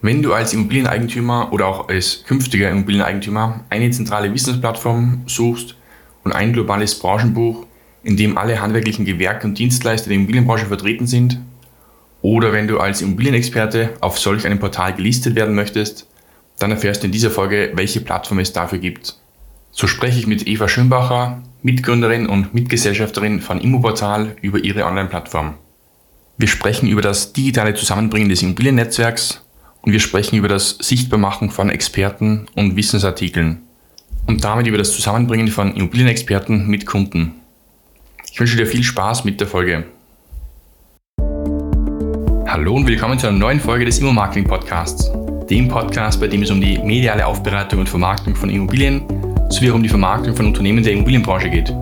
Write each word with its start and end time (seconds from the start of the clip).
Wenn 0.00 0.22
du 0.22 0.32
als 0.32 0.52
Immobilieneigentümer 0.52 1.52
oder 1.52 1.66
auch 1.66 1.88
als 1.88 2.22
künftiger 2.24 2.70
Immobilieneigentümer 2.70 3.64
eine 3.68 3.90
zentrale 3.90 4.32
Wissensplattform 4.32 5.22
suchst 5.26 5.74
und 6.22 6.32
ein 6.32 6.52
globales 6.52 6.96
Branchenbuch, 6.98 7.66
in 8.04 8.16
dem 8.16 8.38
alle 8.38 8.60
handwerklichen 8.60 9.04
Gewerke 9.04 9.46
und 9.46 9.58
Dienstleister 9.58 10.08
der 10.08 10.16
Immobilienbranche 10.16 10.66
vertreten 10.66 11.08
sind, 11.08 11.40
oder 12.22 12.52
wenn 12.52 12.68
du 12.68 12.78
als 12.78 13.02
Immobilienexperte 13.02 13.90
auf 14.00 14.18
solch 14.18 14.46
einem 14.46 14.60
Portal 14.60 14.94
gelistet 14.94 15.34
werden 15.34 15.54
möchtest, 15.54 16.06
dann 16.58 16.70
erfährst 16.70 17.02
du 17.02 17.06
in 17.06 17.12
dieser 17.12 17.30
Folge, 17.30 17.72
welche 17.74 18.00
Plattform 18.00 18.38
es 18.38 18.52
dafür 18.52 18.78
gibt. 18.78 19.16
So 19.72 19.86
spreche 19.86 20.18
ich 20.18 20.26
mit 20.26 20.46
Eva 20.46 20.68
Schönbacher, 20.68 21.42
Mitgründerin 21.62 22.26
und 22.26 22.54
Mitgesellschafterin 22.54 23.40
von 23.40 23.60
Immoportal 23.60 24.36
über 24.42 24.58
ihre 24.58 24.84
Online-Plattform. 24.84 25.54
Wir 26.36 26.48
sprechen 26.48 26.88
über 26.88 27.02
das 27.02 27.32
digitale 27.32 27.74
Zusammenbringen 27.74 28.28
des 28.28 28.42
Immobiliennetzwerks 28.42 29.44
wir 29.84 30.00
sprechen 30.00 30.36
über 30.36 30.48
das 30.48 30.76
Sichtbarmachen 30.80 31.50
von 31.50 31.70
Experten 31.70 32.46
und 32.54 32.76
Wissensartikeln 32.76 33.62
und 34.26 34.44
damit 34.44 34.66
über 34.66 34.78
das 34.78 34.92
Zusammenbringen 34.92 35.48
von 35.48 35.74
Immobilienexperten 35.74 36.66
mit 36.66 36.84
Kunden. 36.86 37.34
Ich 38.30 38.38
wünsche 38.38 38.56
dir 38.56 38.66
viel 38.66 38.82
Spaß 38.82 39.24
mit 39.24 39.40
der 39.40 39.46
Folge. 39.46 39.84
Hallo 42.46 42.74
und 42.74 42.86
willkommen 42.86 43.18
zu 43.18 43.28
einer 43.28 43.38
neuen 43.38 43.60
Folge 43.60 43.84
des 43.84 43.98
Immo-Marketing 43.98 44.44
Podcasts, 44.44 45.10
dem 45.48 45.68
Podcast, 45.68 46.20
bei 46.20 46.26
dem 46.26 46.42
es 46.42 46.50
um 46.50 46.60
die 46.60 46.78
mediale 46.78 47.26
Aufbereitung 47.26 47.80
und 47.80 47.88
Vermarktung 47.88 48.34
von 48.34 48.50
Immobilien 48.50 49.02
sowie 49.50 49.70
auch 49.70 49.76
um 49.76 49.82
die 49.82 49.88
Vermarktung 49.88 50.34
von 50.34 50.46
Unternehmen 50.46 50.82
der 50.82 50.92
Immobilienbranche 50.92 51.48
geht. 51.48 51.72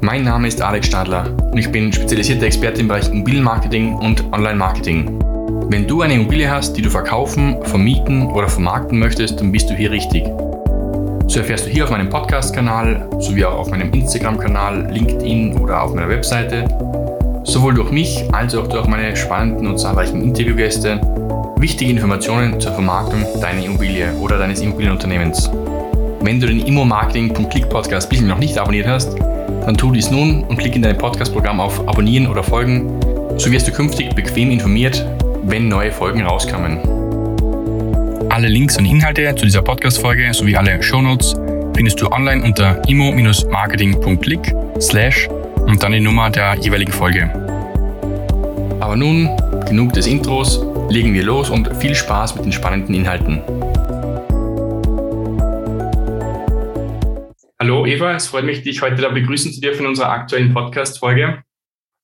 Mein 0.00 0.24
Name 0.24 0.48
ist 0.48 0.60
Alex 0.60 0.86
Stadler 0.86 1.34
und 1.50 1.58
ich 1.58 1.70
bin 1.70 1.92
spezialisierter 1.92 2.46
Experte 2.46 2.80
im 2.80 2.88
Bereich 2.88 3.08
Immobilienmarketing 3.08 3.94
und 3.94 4.24
Online-Marketing. 4.32 5.33
Wenn 5.68 5.86
du 5.86 6.02
eine 6.02 6.14
Immobilie 6.14 6.50
hast, 6.50 6.76
die 6.76 6.82
du 6.82 6.90
verkaufen, 6.90 7.56
vermieten 7.62 8.26
oder 8.26 8.48
vermarkten 8.48 8.98
möchtest, 8.98 9.40
dann 9.40 9.50
bist 9.50 9.70
du 9.70 9.74
hier 9.74 9.90
richtig. 9.90 10.24
So 11.26 11.40
erfährst 11.40 11.66
du 11.66 11.70
hier 11.70 11.84
auf 11.84 11.90
meinem 11.90 12.10
Podcast-Kanal 12.10 13.08
sowie 13.18 13.44
auch 13.44 13.58
auf 13.58 13.70
meinem 13.70 13.92
Instagram-Kanal, 13.92 14.90
LinkedIn 14.92 15.56
oder 15.56 15.82
auf 15.82 15.94
meiner 15.94 16.08
Webseite 16.08 16.68
sowohl 17.44 17.74
durch 17.74 17.90
mich 17.90 18.24
als 18.32 18.54
auch 18.54 18.66
durch 18.66 18.86
meine 18.86 19.16
spannenden 19.16 19.66
und 19.66 19.78
zahlreichen 19.78 20.22
Interviewgäste 20.22 21.00
wichtige 21.58 21.90
Informationen 21.90 22.60
zur 22.60 22.72
Vermarktung 22.72 23.24
deiner 23.40 23.64
Immobilie 23.64 24.12
oder 24.20 24.38
deines 24.38 24.60
Immobilienunternehmens. 24.60 25.50
Wenn 26.20 26.40
du 26.40 26.46
den 26.46 26.60
Immo-Marketing.click 26.60 27.68
Podcast 27.68 28.08
bisher 28.10 28.26
noch 28.26 28.38
nicht 28.38 28.58
abonniert 28.58 28.86
hast, 28.86 29.18
dann 29.18 29.76
tu 29.76 29.92
dies 29.92 30.10
nun 30.10 30.44
und 30.44 30.58
klick 30.58 30.76
in 30.76 30.82
dein 30.82 30.98
Podcast-Programm 30.98 31.60
auf 31.60 31.86
Abonnieren 31.88 32.26
oder 32.26 32.42
Folgen, 32.42 33.00
so 33.36 33.50
wirst 33.50 33.66
du 33.66 33.72
künftig 33.72 34.14
bequem 34.14 34.50
informiert, 34.50 35.04
wenn 35.46 35.68
neue 35.68 35.92
Folgen 35.92 36.22
rauskommen. 36.22 36.78
Alle 38.30 38.48
Links 38.48 38.76
und 38.78 38.86
Inhalte 38.86 39.34
zu 39.36 39.44
dieser 39.44 39.62
Podcast-Folge 39.62 40.32
sowie 40.32 40.56
alle 40.56 40.82
Shownotes 40.82 41.36
findest 41.74 42.00
du 42.00 42.10
online 42.10 42.42
unter 42.42 42.82
immo-marketing.click 42.88 44.54
slash 44.80 45.28
und 45.66 45.82
dann 45.82 45.92
die 45.92 46.00
Nummer 46.00 46.30
der 46.30 46.56
jeweiligen 46.60 46.92
Folge. 46.92 47.30
Aber 48.80 48.96
nun, 48.96 49.30
genug 49.66 49.92
des 49.92 50.06
Intros, 50.06 50.64
legen 50.88 51.14
wir 51.14 51.22
los 51.22 51.50
und 51.50 51.70
viel 51.76 51.94
Spaß 51.94 52.34
mit 52.36 52.46
den 52.46 52.52
spannenden 52.52 52.94
Inhalten. 52.94 53.40
Hallo 57.60 57.86
Eva, 57.86 58.14
es 58.14 58.26
freut 58.26 58.44
mich, 58.44 58.62
dich 58.62 58.82
heute 58.82 59.00
da 59.00 59.08
begrüßen 59.08 59.52
zu 59.52 59.60
dürfen 59.60 59.82
in 59.82 59.88
unserer 59.88 60.10
aktuellen 60.10 60.52
Podcast-Folge. 60.52 61.43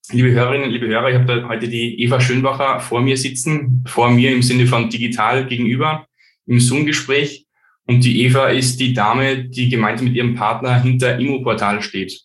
Liebe 0.09 0.31
Hörerinnen, 0.31 0.71
liebe 0.71 0.87
Hörer, 0.87 1.09
ich 1.09 1.15
habe 1.15 1.47
heute 1.47 1.69
die 1.69 2.01
Eva 2.01 2.19
Schönbacher 2.19 2.79
vor 2.79 3.01
mir 3.01 3.15
sitzen, 3.15 3.83
vor 3.87 4.09
mir 4.09 4.31
im 4.31 4.41
Sinne 4.41 4.65
von 4.65 4.89
digital 4.89 5.45
gegenüber 5.45 6.07
im 6.47 6.59
Zoom-Gespräch. 6.59 7.45
Und 7.85 8.03
die 8.03 8.23
Eva 8.23 8.47
ist 8.47 8.79
die 8.79 8.93
Dame, 8.93 9.45
die 9.45 9.69
gemeinsam 9.69 10.07
mit 10.07 10.15
ihrem 10.15 10.33
Partner 10.35 10.81
hinter 10.81 11.19
Immo-Portal 11.19 11.81
steht. 11.81 12.19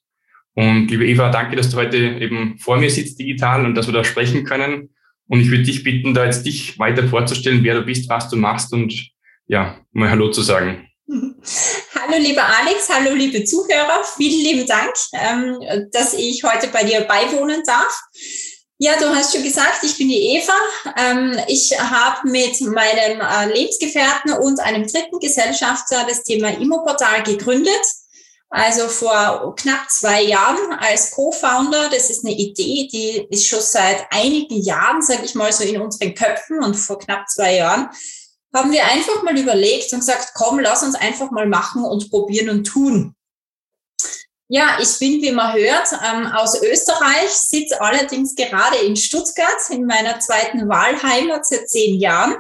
Und 0.55 0.91
liebe 0.91 1.07
Eva, 1.07 1.31
danke, 1.31 1.55
dass 1.55 1.69
du 1.69 1.77
heute 1.77 1.99
eben 1.99 2.59
vor 2.59 2.79
mir 2.79 2.91
sitzt 2.91 3.21
digital 3.21 3.67
und 3.67 3.75
dass 3.75 3.87
wir 3.87 3.95
da 3.95 4.05
sprechen 4.05 4.45
können. 4.45 4.89
Und 5.29 5.41
ich 5.41 5.51
würde 5.51 5.65
dich 5.65 5.85
bitten, 5.85 6.15
da 6.15 6.25
jetzt 6.25 6.47
dich 6.47 6.79
weiter 6.79 7.07
vorzustellen, 7.07 7.63
wer 7.63 7.75
du 7.75 7.83
bist, 7.83 8.09
was 8.09 8.31
du 8.31 8.37
machst 8.37 8.73
und 8.73 9.11
ja, 9.47 9.79
mal 9.93 10.11
Hallo 10.11 10.31
zu 10.31 10.41
sagen. 10.43 10.89
Hallo 11.99 12.19
lieber 12.19 12.45
Alex, 12.45 12.91
hallo 12.91 13.15
liebe 13.15 13.43
Zuhörer, 13.45 14.05
vielen 14.17 14.45
lieben 14.45 14.67
Dank, 14.67 14.93
ähm, 15.13 15.89
dass 15.93 16.13
ich 16.13 16.45
heute 16.45 16.69
bei 16.69 16.85
dir 16.85 17.01
beiwohnen 17.03 17.63
darf. 17.65 18.03
Ja, 18.77 18.99
du 18.99 19.09
hast 19.15 19.33
schon 19.33 19.43
gesagt, 19.43 19.83
ich 19.83 19.97
bin 19.97 20.09
die 20.09 20.37
Eva. 20.37 20.53
Ähm, 20.99 21.41
ich 21.47 21.73
habe 21.79 22.29
mit 22.29 22.61
meinem 22.61 23.21
äh, 23.21 23.51
Lebensgefährten 23.51 24.33
und 24.35 24.61
einem 24.61 24.87
dritten 24.87 25.19
Gesellschafter 25.21 26.05
das 26.07 26.23
Thema 26.23 26.49
Immoportal 26.49 27.23
gegründet. 27.23 27.81
Also 28.51 28.89
vor 28.89 29.55
knapp 29.57 29.91
zwei 29.91 30.23
Jahren 30.23 30.75
als 30.79 31.13
Co-Founder. 31.13 31.89
Das 31.89 32.11
ist 32.11 32.27
eine 32.27 32.35
Idee, 32.35 32.89
die 32.93 33.27
ist 33.31 33.47
schon 33.47 33.63
seit 33.63 34.07
einigen 34.11 34.63
Jahren, 34.63 35.01
sage 35.01 35.25
ich 35.25 35.35
mal, 35.35 35.51
so 35.51 35.65
in 35.65 35.81
unseren 35.81 36.15
Köpfen. 36.15 36.63
Und 36.63 36.75
vor 36.75 36.99
knapp 36.99 37.27
zwei 37.31 37.57
Jahren 37.57 37.89
haben 38.57 38.73
wir 38.73 38.85
einfach 38.87 39.23
mal 39.23 39.39
überlegt 39.39 39.93
und 39.93 40.01
gesagt, 40.01 40.33
komm, 40.35 40.59
lass 40.61 40.83
uns 40.83 40.95
einfach 40.95 41.31
mal 41.31 41.47
machen 41.47 41.85
und 41.85 42.11
probieren 42.11 42.49
und 42.49 42.65
tun. 42.65 43.15
Ja, 44.49 44.79
ich 44.81 44.99
bin, 45.01 45.21
wie 45.23 45.33
man 45.33 45.55
hört, 45.55 45.89
ähm, 46.05 46.29
aus 46.29 46.63
Österreich, 46.63 47.31
sitze 47.31 47.81
allerdings 47.81 48.35
gerade 48.37 48.77
in 48.79 48.97
Stuttgart, 48.97 49.59
in 49.71 49.85
meiner 49.85 50.21
zweiten 50.21 50.69
Wahlheimat 50.69 51.45
seit 51.45 51.69
zehn 51.69 51.99
Jahren 51.99 52.37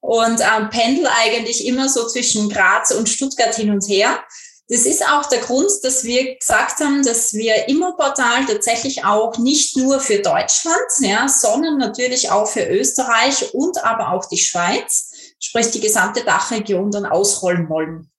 und 0.00 0.40
ähm, 0.40 0.70
pendel 0.70 1.06
eigentlich 1.06 1.66
immer 1.66 1.88
so 1.88 2.08
zwischen 2.08 2.48
Graz 2.48 2.92
und 2.92 3.10
Stuttgart 3.10 3.54
hin 3.54 3.70
und 3.70 3.86
her. 3.88 4.24
Das 4.70 4.86
ist 4.86 5.04
auch 5.04 5.26
der 5.26 5.40
Grund, 5.40 5.70
dass 5.82 6.04
wir 6.04 6.36
gesagt 6.36 6.80
haben, 6.80 7.04
dass 7.04 7.34
wir 7.34 7.68
Immoportal 7.68 8.46
tatsächlich 8.46 9.04
auch 9.04 9.36
nicht 9.36 9.76
nur 9.76 10.00
für 10.00 10.20
Deutschland, 10.20 10.90
ja, 11.00 11.28
sondern 11.28 11.76
natürlich 11.76 12.30
auch 12.30 12.46
für 12.46 12.64
Österreich 12.64 13.52
und 13.52 13.84
aber 13.84 14.12
auch 14.12 14.26
die 14.26 14.38
Schweiz, 14.38 15.09
sprich 15.40 15.70
die 15.70 15.80
gesamte 15.80 16.22
Dachregion 16.22 16.90
dann 16.90 17.06
ausrollen 17.06 17.68
wollen. 17.68 18.10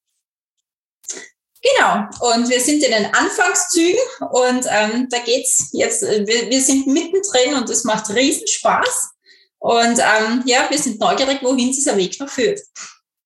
Genau, 1.62 2.08
und 2.34 2.50
wir 2.50 2.59
sind 2.59 2.84
in 2.84 2.92
den 2.92 3.06
Anfangszügen 3.06 4.00
und 4.32 4.66
ähm, 4.68 5.08
da 5.12 5.20
geht's 5.20 5.70
jetzt, 5.74 6.02
äh, 6.02 6.26
wir, 6.26 6.50
wir 6.50 6.59
sind 6.59 6.88
mittendrin 6.88 7.54
und 7.56 7.70
es 7.70 7.84
macht 7.84 8.09
riesen 8.09 8.48
Spaß. 8.48 9.12
Und 9.59 10.00
ähm, 10.00 10.42
ja, 10.46 10.66
wir 10.72 10.78
sind 10.80 11.00
neugierig, 11.00 11.38
wohin 11.44 11.72
dieser 11.72 11.96
Weg 11.96 12.20
noch 12.20 12.30
führt. 12.30 12.59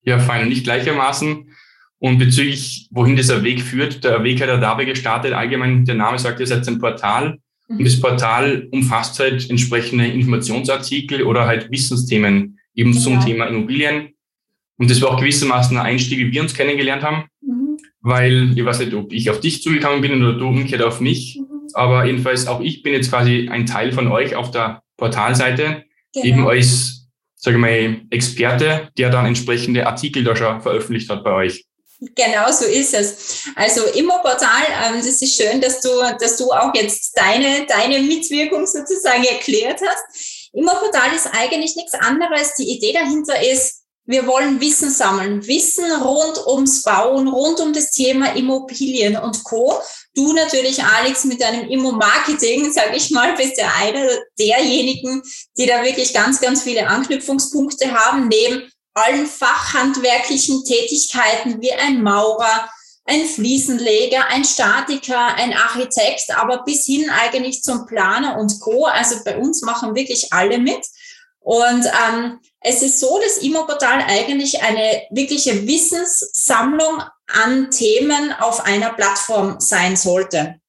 Ja, 0.01 0.19
fein. 0.19 0.49
Nicht 0.49 0.65
gleichermaßen 0.65 1.49
und 1.99 2.17
bezüglich, 2.19 2.89
wohin 2.91 3.15
dieser 3.15 3.41
Weg 3.41 3.61
führt, 3.61 4.03
der 4.03 4.21
Weg 4.23 4.41
hat 4.41 4.49
ja 4.49 4.57
dabei 4.57 4.83
gestartet. 4.83 5.31
Allgemein, 5.31 5.85
der 5.85 5.95
Name 5.95 6.19
sagt, 6.19 6.41
ihr 6.41 6.47
seid 6.47 6.67
ein 6.67 6.79
Portal. 6.79 7.39
Mhm. 7.69 7.77
Und 7.77 7.85
das 7.85 8.01
Portal 8.01 8.67
umfasst 8.71 9.17
halt 9.17 9.49
entsprechende 9.49 10.07
Informationsartikel 10.07 11.23
oder 11.23 11.45
halt 11.45 11.71
Wissensthemen 11.71 12.59
eben 12.75 12.93
ja. 12.93 12.99
zum 12.99 13.19
Thema 13.23 13.47
Immobilien. 13.47 14.13
Und 14.77 14.91
das 14.91 15.01
war 15.01 15.11
auch 15.11 15.19
gewissermaßen 15.19 15.77
ein 15.77 15.85
Einstieg, 15.85 16.19
wie 16.19 16.31
wir 16.31 16.41
uns 16.41 16.53
kennengelernt 16.53 17.03
haben. 17.03 17.25
Mhm. 17.41 17.77
Weil, 18.01 18.51
ich 18.55 18.63
weiß 18.63 18.79
nicht, 18.79 18.93
ob 18.93 19.11
ich 19.11 19.29
auf 19.29 19.39
dich 19.39 19.63
zugekommen 19.63 20.01
bin 20.01 20.21
oder 20.21 20.37
du 20.37 20.47
umgekehrt 20.47 20.81
auf 20.81 20.99
mich. 20.99 21.39
Mhm. 21.39 21.67
Aber 21.73 22.05
jedenfalls 22.05 22.47
auch 22.47 22.61
ich 22.61 22.83
bin 22.83 22.93
jetzt 22.93 23.09
quasi 23.09 23.49
ein 23.49 23.65
Teil 23.65 23.91
von 23.91 24.07
euch 24.07 24.35
auf 24.35 24.51
der 24.51 24.83
Portalseite. 24.97 25.85
Genau. 26.13 26.25
Eben 26.25 26.47
als, 26.47 27.07
sage 27.35 27.57
ich 27.57 27.61
mal, 27.61 28.01
Experte, 28.09 28.89
der 28.97 29.09
dann 29.09 29.25
entsprechende 29.25 29.87
Artikel 29.87 30.23
da 30.23 30.35
schon 30.35 30.61
veröffentlicht 30.61 31.09
hat 31.09 31.23
bei 31.23 31.33
euch. 31.33 31.65
Genau 32.13 32.51
so 32.51 32.65
ist 32.65 32.93
es. 32.93 33.45
Also 33.55 33.85
Immoportal, 33.95 34.63
ähm, 34.83 34.97
das 34.97 35.21
ist 35.21 35.35
schön, 35.35 35.61
dass 35.61 35.81
du, 35.81 35.89
dass 36.19 36.37
du 36.37 36.51
auch 36.51 36.73
jetzt 36.75 37.17
deine, 37.17 37.65
deine 37.67 38.01
Mitwirkung 38.01 38.67
sozusagen 38.67 39.23
erklärt 39.23 39.79
hast. 39.81 40.34
Immoportal 40.55 41.13
ist 41.15 41.27
eigentlich 41.33 41.75
nichts 41.75 41.93
anderes. 41.93 42.55
Die 42.55 42.69
Idee 42.69 42.93
dahinter 42.93 43.41
ist, 43.41 43.83
wir 44.07 44.27
wollen 44.27 44.61
Wissen 44.61 44.89
sammeln. 44.89 45.45
Wissen 45.47 45.91
rund 45.91 46.45
ums 46.45 46.83
Bauen, 46.83 47.27
rund 47.27 47.59
um 47.59 47.73
das 47.73 47.91
Thema 47.91 48.35
Immobilien 48.35 49.17
und 49.17 49.43
Co. 49.43 49.79
Du 50.13 50.31
natürlich, 50.33 50.83
Alex, 50.83 51.25
mit 51.25 51.41
deinem 51.41 51.67
Immo-Marketing, 51.69 52.71
sage 52.71 52.95
ich 52.95 53.09
mal, 53.11 53.35
bist 53.35 53.57
ja 53.57 53.71
einer 53.79 54.07
derjenigen, 54.39 55.21
die 55.57 55.65
da 55.65 55.83
wirklich 55.83 56.13
ganz, 56.13 56.39
ganz 56.39 56.63
viele 56.63 56.87
Anknüpfungspunkte 56.87 57.91
haben, 57.93 58.27
neben 58.27 58.71
allen 58.93 59.25
fachhandwerklichen 59.25 60.63
Tätigkeiten 60.63 61.61
wie 61.61 61.73
ein 61.73 62.01
Maurer, 62.01 62.69
ein 63.05 63.25
Fliesenleger, 63.25 64.27
ein 64.29 64.43
Statiker, 64.43 65.35
ein 65.35 65.53
Architekt, 65.53 66.35
aber 66.35 66.63
bis 66.63 66.85
hin 66.85 67.09
eigentlich 67.09 67.61
zum 67.61 67.85
Planer 67.85 68.37
und 68.37 68.59
Co. 68.59 68.85
Also 68.85 69.17
bei 69.23 69.37
uns 69.37 69.61
machen 69.61 69.95
wirklich 69.95 70.33
alle 70.33 70.57
mit. 70.57 70.83
Und 71.39 71.85
ähm, 71.85 72.39
es 72.61 72.81
ist 72.81 72.99
so, 72.99 73.19
dass 73.19 73.37
Immoportal 73.37 74.01
eigentlich 74.07 74.63
eine 74.63 75.03
wirkliche 75.11 75.67
Wissenssammlung 75.67 77.03
an 77.27 77.69
Themen 77.69 78.33
auf 78.33 78.65
einer 78.65 78.93
Plattform 78.93 79.59
sein 79.59 79.95
sollte. 79.95 80.59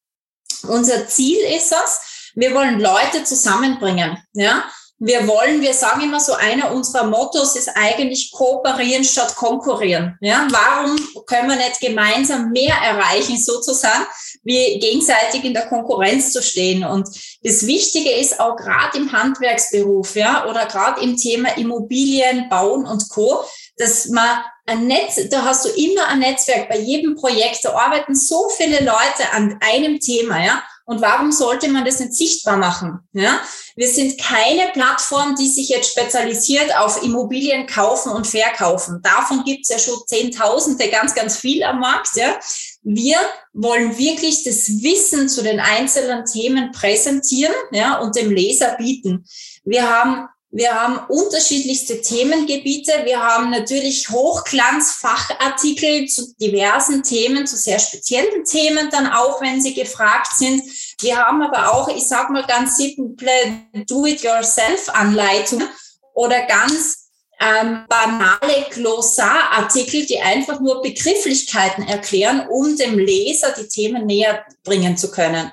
Unser 0.68 1.08
Ziel 1.08 1.38
ist 1.56 1.72
es, 1.72 2.32
wir 2.34 2.52
wollen 2.52 2.80
Leute 2.80 3.24
zusammenbringen. 3.24 4.22
Ja? 4.34 4.70
Wir 4.98 5.28
wollen, 5.28 5.60
wir 5.60 5.74
sagen 5.74 6.00
immer 6.00 6.20
so, 6.20 6.32
einer 6.32 6.72
unserer 6.72 7.04
Mottos 7.04 7.54
ist 7.54 7.68
eigentlich 7.74 8.32
kooperieren 8.32 9.04
statt 9.04 9.36
konkurrieren. 9.36 10.16
Ja, 10.22 10.48
warum 10.50 10.96
können 11.26 11.50
wir 11.50 11.56
nicht 11.56 11.80
gemeinsam 11.80 12.50
mehr 12.50 12.74
erreichen, 12.74 13.36
sozusagen, 13.36 14.06
wie 14.42 14.78
gegenseitig 14.78 15.44
in 15.44 15.52
der 15.52 15.66
Konkurrenz 15.66 16.32
zu 16.32 16.42
stehen? 16.42 16.82
Und 16.82 17.08
das 17.42 17.66
Wichtige 17.66 18.10
ist 18.10 18.40
auch 18.40 18.56
gerade 18.56 18.96
im 18.96 19.12
Handwerksberuf, 19.12 20.16
ja, 20.16 20.46
oder 20.48 20.64
gerade 20.64 21.02
im 21.02 21.16
Thema 21.16 21.56
Immobilien, 21.58 22.48
Bauen 22.48 22.86
und 22.86 23.08
Co., 23.10 23.44
dass 23.76 24.06
man 24.06 24.38
ein 24.64 24.86
Netz, 24.86 25.20
da 25.28 25.44
hast 25.44 25.66
du 25.66 25.68
immer 25.68 26.08
ein 26.08 26.20
Netzwerk 26.20 26.70
bei 26.70 26.78
jedem 26.78 27.16
Projekt, 27.16 27.62
da 27.64 27.74
arbeiten 27.74 28.14
so 28.14 28.48
viele 28.56 28.78
Leute 28.78 29.30
an 29.32 29.58
einem 29.60 30.00
Thema, 30.00 30.42
ja. 30.42 30.62
Und 30.86 31.02
warum 31.02 31.32
sollte 31.32 31.68
man 31.68 31.84
das 31.84 31.98
nicht 31.98 32.14
sichtbar 32.14 32.56
machen? 32.56 33.00
Ja? 33.12 33.40
Wir 33.76 33.88
sind 33.88 34.18
keine 34.18 34.72
Plattform, 34.72 35.36
die 35.36 35.48
sich 35.48 35.68
jetzt 35.68 35.90
spezialisiert 35.90 36.74
auf 36.78 37.02
Immobilien 37.02 37.66
kaufen 37.66 38.10
und 38.10 38.26
verkaufen. 38.26 39.00
Davon 39.02 39.44
gibt 39.44 39.64
es 39.64 39.68
ja 39.68 39.78
schon 39.78 40.00
Zehntausende, 40.06 40.88
ganz, 40.88 41.14
ganz 41.14 41.36
viel 41.36 41.62
am 41.62 41.80
Markt. 41.80 42.16
Ja? 42.16 42.38
Wir 42.82 43.18
wollen 43.52 43.98
wirklich 43.98 44.44
das 44.44 44.66
Wissen 44.82 45.28
zu 45.28 45.42
den 45.42 45.60
einzelnen 45.60 46.24
Themen 46.24 46.72
präsentieren 46.72 47.54
ja, 47.70 47.98
und 47.98 48.16
dem 48.16 48.30
Leser 48.30 48.76
bieten. 48.78 49.26
Wir 49.64 49.88
haben 49.88 50.26
wir 50.56 50.72
haben 50.72 51.00
unterschiedlichste 51.08 52.00
Themengebiete. 52.00 52.92
Wir 53.04 53.20
haben 53.20 53.50
natürlich 53.50 54.08
Hochglanzfachartikel 54.08 56.06
zu 56.06 56.34
diversen 56.40 57.02
Themen, 57.02 57.46
zu 57.46 57.56
sehr 57.56 57.78
speziellen 57.78 58.42
Themen 58.44 58.88
dann 58.90 59.06
auch, 59.06 59.42
wenn 59.42 59.60
sie 59.60 59.74
gefragt 59.74 60.34
sind. 60.34 60.62
Wir 61.00 61.18
haben 61.18 61.42
aber 61.42 61.72
auch, 61.72 61.88
ich 61.88 62.08
sage 62.08 62.32
mal 62.32 62.44
ganz 62.46 62.76
simple 62.76 63.30
Do-it-yourself-Anleitungen 63.72 65.68
oder 66.14 66.46
ganz 66.46 67.10
ähm, 67.38 67.84
banale 67.88 68.66
Glossarartikel, 68.70 70.06
die 70.06 70.20
einfach 70.20 70.60
nur 70.60 70.80
Begrifflichkeiten 70.80 71.86
erklären, 71.86 72.46
um 72.48 72.76
dem 72.76 72.98
Leser 72.98 73.52
die 73.52 73.68
Themen 73.68 74.06
näher 74.06 74.44
bringen 74.64 74.96
zu 74.96 75.10
können. 75.10 75.52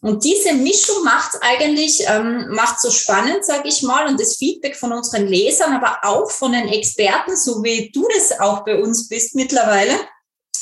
Und 0.00 0.24
diese 0.24 0.54
Mischung 0.54 1.02
macht 1.04 1.32
eigentlich, 1.40 2.04
ähm, 2.06 2.48
macht 2.50 2.80
so 2.80 2.90
spannend, 2.90 3.44
sage 3.44 3.68
ich 3.68 3.82
mal, 3.82 4.06
und 4.06 4.18
das 4.18 4.36
Feedback 4.36 4.76
von 4.76 4.92
unseren 4.92 5.26
Lesern, 5.26 5.72
aber 5.74 5.98
auch 6.02 6.30
von 6.30 6.52
den 6.52 6.68
Experten, 6.68 7.36
so 7.36 7.62
wie 7.64 7.90
du 7.90 8.06
das 8.14 8.38
auch 8.38 8.64
bei 8.64 8.80
uns 8.80 9.08
bist 9.08 9.34
mittlerweile, 9.34 9.92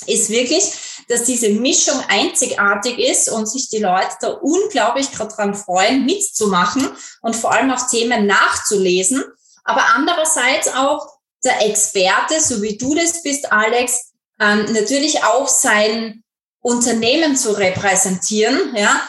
ist 0.06 0.30
wirklich, 0.30 0.72
dass 1.08 1.24
diese 1.24 1.50
Mischung 1.50 2.00
einzigartig 2.08 2.98
ist 2.98 3.28
und 3.28 3.46
sich 3.46 3.68
die 3.68 3.78
Leute 3.78 4.16
da 4.20 4.28
unglaublich 4.28 5.12
gerade 5.12 5.34
dran 5.34 5.54
freuen, 5.54 6.04
mitzumachen 6.04 6.88
und 7.22 7.36
vor 7.36 7.52
allem 7.52 7.70
auch 7.70 7.88
Themen 7.88 8.26
nachzulesen. 8.26 9.22
Aber 9.64 9.84
andererseits 9.94 10.68
auch 10.68 11.06
der 11.44 11.64
Experte, 11.66 12.40
so 12.40 12.60
wie 12.62 12.76
du 12.76 12.94
das 12.94 13.22
bist, 13.22 13.52
Alex, 13.52 14.12
ähm, 14.40 14.66
natürlich 14.72 15.22
auch 15.24 15.48
sein 15.48 16.22
Unternehmen 16.60 17.36
zu 17.36 17.52
repräsentieren, 17.52 18.74
ja, 18.76 19.00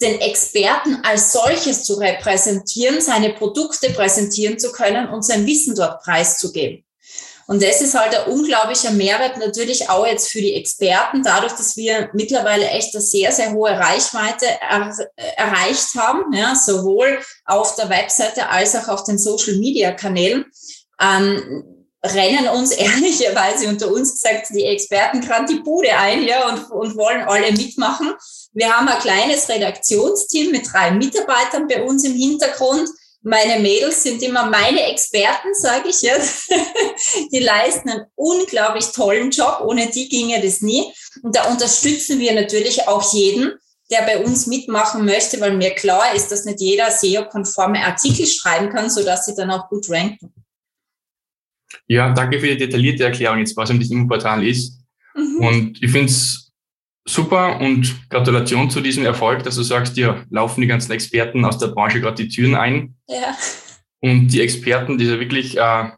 den 0.00 0.20
Experten 0.20 0.96
als 1.04 1.32
solches 1.32 1.84
zu 1.84 1.94
repräsentieren, 1.94 3.00
seine 3.00 3.32
Produkte 3.32 3.90
präsentieren 3.90 4.58
zu 4.58 4.72
können 4.72 5.08
und 5.08 5.24
sein 5.24 5.46
Wissen 5.46 5.74
dort 5.74 6.02
preiszugeben. 6.02 6.85
Und 7.46 7.62
das 7.62 7.80
ist 7.80 7.94
halt 7.94 8.14
ein 8.14 8.32
unglaublicher 8.32 8.90
Mehrwert 8.90 9.38
natürlich 9.38 9.88
auch 9.88 10.04
jetzt 10.04 10.30
für 10.30 10.40
die 10.40 10.54
Experten, 10.54 11.22
dadurch, 11.22 11.52
dass 11.52 11.76
wir 11.76 12.10
mittlerweile 12.12 12.66
echt 12.68 12.94
eine 12.94 13.02
sehr, 13.02 13.30
sehr 13.30 13.52
hohe 13.52 13.70
Reichweite 13.70 14.46
er, 14.60 14.92
erreicht 15.36 15.94
haben, 15.96 16.32
ja, 16.32 16.56
sowohl 16.56 17.20
auf 17.44 17.76
der 17.76 17.88
Webseite 17.88 18.48
als 18.48 18.74
auch 18.74 18.88
auf 18.88 19.04
den 19.04 19.18
Social-Media-Kanälen. 19.18 20.46
Ähm, 21.00 21.76
rennen 22.04 22.48
uns 22.48 22.72
ehrlicherweise 22.72 23.68
unter 23.68 23.90
uns 23.90 24.14
gesagt 24.14 24.48
die 24.50 24.64
Experten 24.64 25.20
gerade 25.20 25.46
die 25.46 25.60
Bude 25.60 25.90
ein 25.96 26.22
ja, 26.24 26.48
und, 26.48 26.70
und 26.70 26.96
wollen 26.96 27.22
alle 27.22 27.52
mitmachen. 27.52 28.14
Wir 28.52 28.72
haben 28.72 28.88
ein 28.88 28.98
kleines 28.98 29.48
Redaktionsteam 29.48 30.50
mit 30.50 30.72
drei 30.72 30.90
Mitarbeitern 30.90 31.68
bei 31.68 31.82
uns 31.82 32.04
im 32.04 32.14
Hintergrund. 32.14 32.88
Meine 33.22 33.60
Mädels 33.60 34.04
sind 34.04 34.22
immer 34.22 34.46
meine 34.46 34.82
Experten, 34.84 35.52
sage 35.54 35.88
ich 35.88 36.00
jetzt. 36.02 36.48
die 37.36 37.44
leisten 37.44 37.90
einen 37.90 38.06
unglaublich 38.14 38.86
tollen 38.86 39.30
Job. 39.30 39.62
Ohne 39.64 39.90
die 39.90 40.08
ginge 40.08 40.40
das 40.40 40.62
nie. 40.62 40.84
Und 41.22 41.36
da 41.36 41.50
unterstützen 41.50 42.18
wir 42.18 42.34
natürlich 42.34 42.88
auch 42.88 43.12
jeden, 43.12 43.52
der 43.90 44.02
bei 44.02 44.24
uns 44.24 44.46
mitmachen 44.46 45.04
möchte, 45.04 45.40
weil 45.40 45.56
mir 45.56 45.70
klar 45.70 46.14
ist, 46.14 46.28
dass 46.32 46.44
nicht 46.44 46.60
jeder 46.60 46.90
SEO-konforme 46.90 47.84
Artikel 47.84 48.26
schreiben 48.26 48.70
kann, 48.70 48.90
sodass 48.90 49.26
sie 49.26 49.34
dann 49.34 49.50
auch 49.50 49.68
gut 49.68 49.88
ranken. 49.90 50.32
Ja, 51.86 52.12
danke 52.12 52.40
für 52.40 52.48
die 52.48 52.56
detaillierte 52.56 53.04
Erklärung 53.04 53.38
jetzt, 53.38 53.56
was 53.56 53.68
das 53.68 53.90
Immoportal 53.90 54.46
ist. 54.46 54.80
Mhm. 55.14 55.36
Und 55.36 55.82
ich 55.82 55.90
finde 55.90 56.06
es 56.06 56.52
super 57.04 57.60
und 57.60 58.08
Gratulation 58.10 58.70
zu 58.70 58.80
diesem 58.80 59.04
Erfolg, 59.04 59.44
dass 59.44 59.54
du 59.54 59.62
sagst, 59.62 59.96
dir 59.96 60.26
laufen 60.30 60.60
die 60.60 60.66
ganzen 60.66 60.92
Experten 60.92 61.44
aus 61.44 61.58
der 61.58 61.68
Branche 61.68 62.00
gerade 62.00 62.22
die 62.22 62.28
Türen 62.28 62.54
ein. 62.56 62.96
Ja. 63.08 63.36
Und 64.00 64.28
die 64.28 64.40
Experten, 64.40 64.98
diese 64.98 65.20
wirklich, 65.20 65.56
äh, 65.56 65.90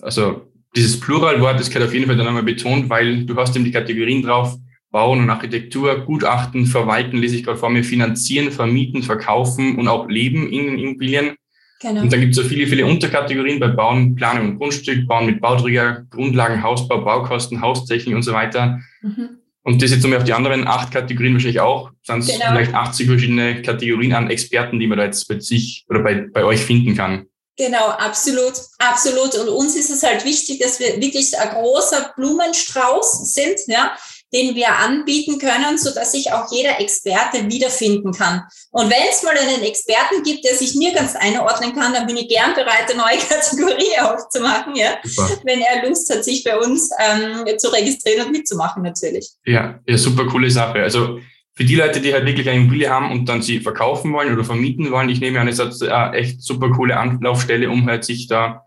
also 0.00 0.52
dieses 0.76 0.98
Pluralwort, 0.98 1.60
das 1.60 1.70
gehört 1.70 1.88
auf 1.88 1.94
jeden 1.94 2.06
Fall 2.06 2.16
dann 2.16 2.26
einmal 2.26 2.42
betont, 2.42 2.88
weil 2.90 3.24
du 3.24 3.36
hast 3.36 3.54
eben 3.54 3.64
die 3.64 3.70
Kategorien 3.70 4.22
drauf, 4.22 4.56
Bauen 4.90 5.20
und 5.20 5.30
Architektur, 5.30 6.00
Gutachten, 6.00 6.66
Verwalten, 6.66 7.18
lese 7.18 7.36
ich 7.36 7.44
gerade 7.44 7.58
vor 7.58 7.70
mir, 7.70 7.82
finanzieren, 7.82 8.52
vermieten, 8.52 9.02
verkaufen 9.02 9.76
und 9.76 9.88
auch 9.88 10.08
leben 10.08 10.48
in 10.48 10.78
Immobilien. 10.78 11.34
Genau. 11.80 12.02
Und 12.02 12.12
dann 12.12 12.20
gibt 12.20 12.36
es 12.36 12.36
so 12.36 12.48
viele, 12.48 12.66
viele 12.66 12.86
Unterkategorien 12.86 13.60
bei 13.60 13.68
Bauen, 13.68 14.14
Planung 14.14 14.50
und 14.50 14.58
Grundstück, 14.58 15.06
Bauen 15.06 15.26
mit 15.26 15.40
Bauträger, 15.40 16.06
Grundlagen, 16.10 16.62
Hausbau, 16.62 17.04
Baukosten, 17.04 17.60
Haustechnik 17.60 18.14
und 18.14 18.22
so 18.22 18.32
weiter. 18.32 18.80
Mhm. 19.02 19.30
Und 19.64 19.82
das 19.82 19.90
jetzt 19.90 20.02
nochmal 20.02 20.18
auf 20.18 20.24
die 20.24 20.32
anderen 20.32 20.66
acht 20.66 20.92
Kategorien 20.92 21.32
wahrscheinlich 21.34 21.60
auch. 21.60 21.90
Sind 22.02 22.26
genau. 22.26 22.46
vielleicht 22.50 22.74
80 22.74 23.06
verschiedene 23.06 23.62
Kategorien 23.62 24.12
an 24.12 24.30
Experten, 24.30 24.78
die 24.78 24.86
man 24.86 24.98
da 24.98 25.04
jetzt 25.04 25.26
bei 25.26 25.40
sich 25.40 25.84
oder 25.88 26.00
bei, 26.00 26.26
bei 26.32 26.44
euch 26.44 26.60
finden 26.60 26.94
kann. 26.94 27.26
Genau, 27.56 27.86
absolut, 27.86 28.54
absolut. 28.78 29.36
Und 29.36 29.48
uns 29.48 29.76
ist 29.76 29.90
es 29.90 30.02
halt 30.02 30.24
wichtig, 30.24 30.58
dass 30.58 30.80
wir 30.80 31.00
wirklich 31.00 31.38
ein 31.38 31.50
großer 31.50 32.12
Blumenstrauß 32.16 33.32
sind, 33.32 33.60
ja, 33.68 33.96
den 34.32 34.56
wir 34.56 34.76
anbieten 34.76 35.38
können, 35.38 35.78
so 35.78 35.94
dass 35.94 36.10
sich 36.12 36.32
auch 36.32 36.50
jeder 36.50 36.80
Experte 36.80 37.48
wiederfinden 37.48 38.12
kann. 38.12 38.42
Und 38.72 38.90
wenn 38.90 39.08
es 39.08 39.22
mal 39.22 39.38
einen 39.38 39.62
Experten 39.62 40.24
gibt, 40.24 40.44
der 40.44 40.56
sich 40.56 40.74
nirgends 40.74 41.14
einordnen 41.14 41.72
kann, 41.74 41.94
dann 41.94 42.08
bin 42.08 42.16
ich 42.16 42.28
gern 42.28 42.54
bereit, 42.54 42.90
eine 42.90 42.98
neue 42.98 43.18
Kategorie 43.28 43.96
aufzumachen, 44.00 44.74
ja, 44.74 44.98
super. 45.04 45.40
wenn 45.44 45.60
er 45.60 45.88
Lust 45.88 46.12
hat, 46.12 46.24
sich 46.24 46.42
bei 46.42 46.58
uns 46.58 46.90
ähm, 46.98 47.46
zu 47.56 47.68
registrieren 47.68 48.26
und 48.26 48.32
mitzumachen, 48.32 48.82
natürlich. 48.82 49.30
Ja, 49.46 49.78
ja, 49.86 49.96
super 49.96 50.26
coole 50.26 50.50
Sache. 50.50 50.82
Also 50.82 51.20
für 51.54 51.64
die 51.64 51.76
Leute, 51.76 52.00
die 52.00 52.12
halt 52.12 52.26
wirklich 52.26 52.48
eine 52.48 52.58
Immobilie 52.58 52.90
haben 52.90 53.12
und 53.12 53.28
dann 53.28 53.42
sie 53.42 53.60
verkaufen 53.60 54.12
wollen 54.12 54.32
oder 54.32 54.44
vermieten 54.44 54.90
wollen, 54.90 55.08
ich 55.08 55.20
nehme 55.20 55.40
an, 55.40 55.48
es 55.48 55.58
ist 55.58 55.82
eine 55.82 56.16
echt 56.16 56.42
super 56.42 56.70
coole 56.70 56.96
Anlaufstelle, 56.96 57.70
um 57.70 57.86
halt 57.86 58.04
sich 58.04 58.26
da 58.26 58.64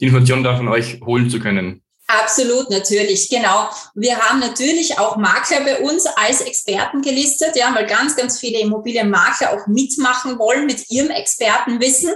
die 0.00 0.06
Informationen 0.06 0.42
da 0.42 0.56
von 0.56 0.68
euch 0.68 1.00
holen 1.04 1.28
zu 1.28 1.38
können. 1.38 1.82
Absolut, 2.06 2.68
natürlich, 2.68 3.30
genau. 3.30 3.68
Wir 3.94 4.18
haben 4.18 4.40
natürlich 4.40 4.98
auch 4.98 5.16
Makler 5.16 5.60
bei 5.60 5.80
uns 5.80 6.04
als 6.06 6.40
Experten 6.40 7.00
gelistet, 7.00 7.56
ja, 7.56 7.74
weil 7.74 7.86
ganz, 7.86 8.16
ganz 8.16 8.38
viele 8.38 8.60
Immobilienmakler 8.60 9.52
auch 9.52 9.66
mitmachen 9.66 10.38
wollen 10.38 10.66
mit 10.66 10.90
ihrem 10.90 11.10
Expertenwissen. 11.10 12.10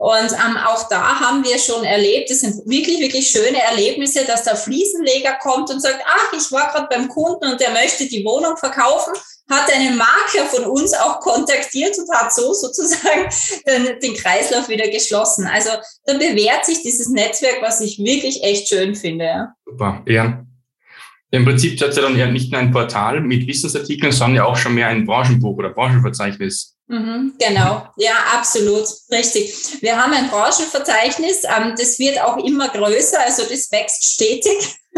Und 0.00 0.32
ähm, 0.32 0.56
auch 0.56 0.88
da 0.88 1.20
haben 1.20 1.44
wir 1.44 1.58
schon 1.58 1.84
erlebt, 1.84 2.30
es 2.30 2.40
sind 2.40 2.56
wirklich, 2.66 3.00
wirklich 3.00 3.28
schöne 3.28 3.60
Erlebnisse, 3.60 4.24
dass 4.24 4.44
der 4.44 4.56
Fliesenleger 4.56 5.34
kommt 5.42 5.68
und 5.68 5.80
sagt, 5.80 6.02
ach, 6.06 6.32
ich 6.32 6.50
war 6.50 6.72
gerade 6.72 6.88
beim 6.88 7.06
Kunden 7.08 7.52
und 7.52 7.60
der 7.60 7.70
möchte 7.72 8.06
die 8.06 8.24
Wohnung 8.24 8.56
verkaufen 8.56 9.12
hat 9.50 9.68
einen 9.74 9.98
Makler 9.98 10.46
von 10.48 10.64
uns 10.64 10.94
auch 10.94 11.18
kontaktiert 11.20 11.98
und 11.98 12.08
hat 12.16 12.32
so 12.32 12.54
sozusagen 12.54 13.28
den, 13.66 13.98
den 14.00 14.14
Kreislauf 14.14 14.68
wieder 14.68 14.88
geschlossen. 14.88 15.46
Also 15.46 15.70
da 16.06 16.14
bewährt 16.14 16.64
sich 16.64 16.82
dieses 16.82 17.08
Netzwerk, 17.08 17.58
was 17.60 17.80
ich 17.80 17.98
wirklich 17.98 18.44
echt 18.44 18.68
schön 18.68 18.94
finde. 18.94 19.48
Super, 19.66 20.02
ja. 20.06 20.44
Im 21.32 21.44
Prinzip 21.44 21.78
seid 21.78 21.96
ihr 21.96 22.02
dann 22.02 22.16
ja 22.16 22.30
nicht 22.30 22.50
nur 22.50 22.60
ein 22.60 22.70
Portal 22.70 23.20
mit 23.20 23.46
Wissensartikeln, 23.46 24.12
sondern 24.12 24.36
ja 24.36 24.44
auch 24.44 24.56
schon 24.56 24.74
mehr 24.74 24.88
ein 24.88 25.04
Branchenbuch 25.04 25.56
oder 25.58 25.70
Branchenverzeichnis. 25.70 26.76
Mhm, 26.90 27.34
genau, 27.38 27.86
ja, 27.98 28.14
absolut, 28.34 28.84
richtig. 29.12 29.80
Wir 29.80 29.96
haben 29.96 30.12
ein 30.12 30.28
Branchenverzeichnis, 30.28 31.44
ähm, 31.44 31.74
das 31.78 32.00
wird 32.00 32.20
auch 32.20 32.36
immer 32.38 32.68
größer, 32.68 33.20
also 33.20 33.44
das 33.44 33.70
wächst 33.70 34.04
stetig. 34.04 34.76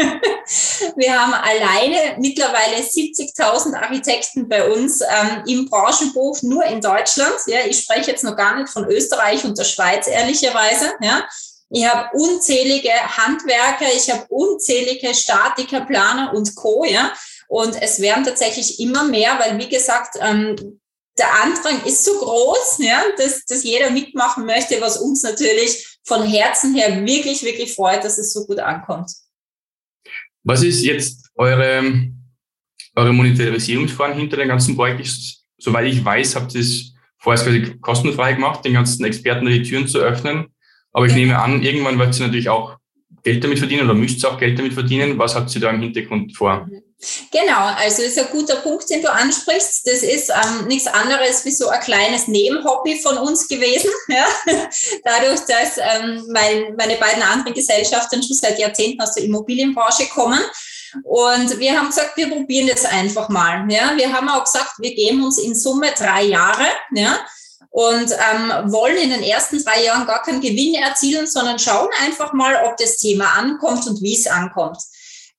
Wir 0.95 1.21
haben 1.21 1.35
alleine 1.35 2.17
mittlerweile 2.19 2.77
70.000 2.77 3.75
Architekten 3.75 4.49
bei 4.49 4.67
uns 4.71 5.01
ähm, 5.01 5.43
im 5.45 5.69
Branchenbuch, 5.69 6.41
nur 6.41 6.65
in 6.65 6.81
Deutschland. 6.81 7.35
Ja, 7.45 7.59
ich 7.67 7.81
spreche 7.81 8.09
jetzt 8.09 8.23
noch 8.23 8.35
gar 8.35 8.57
nicht 8.57 8.69
von 8.69 8.85
Österreich 8.85 9.45
und 9.45 9.55
der 9.55 9.65
Schweiz, 9.65 10.07
ehrlicherweise. 10.07 10.93
Ja. 10.99 11.27
Ich 11.69 11.85
habe 11.87 12.09
unzählige 12.17 12.89
Handwerker, 12.89 13.85
ich 13.95 14.09
habe 14.09 14.25
unzählige 14.29 15.13
Statiker, 15.13 15.81
Planer 15.81 16.33
und 16.33 16.55
Co. 16.55 16.85
Ja. 16.85 17.13
Und 17.47 17.79
es 17.79 18.01
werden 18.01 18.23
tatsächlich 18.23 18.79
immer 18.79 19.03
mehr, 19.03 19.37
weil 19.37 19.59
wie 19.59 19.69
gesagt, 19.69 20.17
ähm, 20.19 20.79
der 21.17 21.43
Andrang 21.43 21.85
ist 21.85 22.03
so 22.03 22.11
groß, 22.19 22.79
ja, 22.79 23.03
dass, 23.17 23.45
dass 23.45 23.63
jeder 23.63 23.91
mitmachen 23.91 24.45
möchte, 24.45 24.81
was 24.81 24.97
uns 24.97 25.23
natürlich 25.23 25.99
von 26.03 26.23
Herzen 26.23 26.75
her 26.75 27.05
wirklich, 27.05 27.43
wirklich 27.43 27.73
freut, 27.73 28.03
dass 28.03 28.17
es 28.17 28.33
so 28.33 28.45
gut 28.45 28.59
ankommt. 28.59 29.11
Was 30.43 30.63
ist 30.63 30.83
jetzt 30.83 31.29
eure, 31.35 32.09
eure 32.95 33.13
Monetarisierungsform 33.13 34.13
hinter 34.13 34.37
dem 34.37 34.47
ganzen 34.47 34.75
Projekt? 34.75 35.01
Ich, 35.01 35.39
soweit 35.57 35.85
ich 35.85 36.03
weiß, 36.03 36.35
habt 36.35 36.53
ihr 36.55 36.61
es 36.61 36.93
vorerst 37.17 37.45
quasi 37.45 37.77
kostenfrei 37.79 38.33
gemacht, 38.33 38.65
den 38.65 38.73
ganzen 38.73 39.05
Experten 39.05 39.45
die 39.45 39.63
Türen 39.63 39.87
zu 39.87 39.99
öffnen. 39.99 40.47
Aber 40.91 41.05
ich 41.05 41.13
nehme 41.13 41.39
an, 41.39 41.61
irgendwann 41.61 41.97
wird 41.97 42.19
ihr 42.19 42.25
natürlich 42.25 42.49
auch 42.49 42.77
Geld 43.23 43.43
damit 43.43 43.59
verdienen 43.59 43.85
oder 43.85 43.93
müsst 43.93 44.23
ihr 44.23 44.29
auch 44.29 44.37
Geld 44.37 44.59
damit 44.59 44.73
verdienen. 44.73 45.17
Was 45.17 45.35
habt 45.35 45.53
ihr 45.55 45.61
da 45.61 45.69
im 45.69 45.81
Hintergrund 45.81 46.35
vor? 46.35 46.67
Genau, 47.31 47.65
also 47.77 48.01
ist 48.01 48.17
ein 48.17 48.29
guter 48.31 48.57
Punkt, 48.57 48.89
den 48.89 49.01
du 49.01 49.11
ansprichst. 49.11 49.87
Das 49.87 50.03
ist 50.03 50.29
ähm, 50.29 50.67
nichts 50.67 50.87
anderes 50.87 51.43
wie 51.45 51.51
so 51.51 51.69
ein 51.69 51.79
kleines 51.81 52.27
Nebenhobby 52.27 52.99
von 52.99 53.17
uns 53.17 53.47
gewesen. 53.47 53.89
Ja? 54.07 54.27
Dadurch, 55.03 55.39
dass 55.41 55.77
ähm, 55.77 56.25
mein, 56.29 56.75
meine 56.75 56.97
beiden 56.97 57.23
anderen 57.23 57.53
Gesellschaften 57.53 58.21
schon 58.21 58.35
seit 58.35 58.59
Jahrzehnten 58.59 59.01
aus 59.01 59.13
der 59.13 59.23
Immobilienbranche 59.23 60.07
kommen. 60.07 60.39
Und 61.03 61.57
wir 61.57 61.77
haben 61.77 61.87
gesagt, 61.87 62.15
wir 62.15 62.29
probieren 62.29 62.67
das 62.67 62.85
einfach 62.85 63.29
mal. 63.29 63.65
Ja? 63.71 63.95
Wir 63.95 64.13
haben 64.13 64.29
auch 64.29 64.43
gesagt, 64.43 64.73
wir 64.79 64.93
geben 64.93 65.23
uns 65.23 65.39
in 65.39 65.55
Summe 65.55 65.91
drei 65.97 66.23
Jahre. 66.23 66.67
Ja? 66.93 67.19
und 67.73 68.11
ähm, 68.11 68.71
wollen 68.71 68.97
in 68.97 69.09
den 69.09 69.23
ersten 69.23 69.63
drei 69.63 69.83
Jahren 69.83 70.05
gar 70.05 70.21
keinen 70.21 70.41
Gewinn 70.41 70.75
erzielen, 70.75 71.25
sondern 71.25 71.57
schauen 71.57 71.89
einfach 72.03 72.31
mal, 72.31 72.55
ob 72.67 72.77
das 72.77 72.97
Thema 72.97 73.33
ankommt 73.35 73.87
und 73.87 73.99
wie 74.03 74.13
es 74.15 74.27
ankommt. 74.27 74.77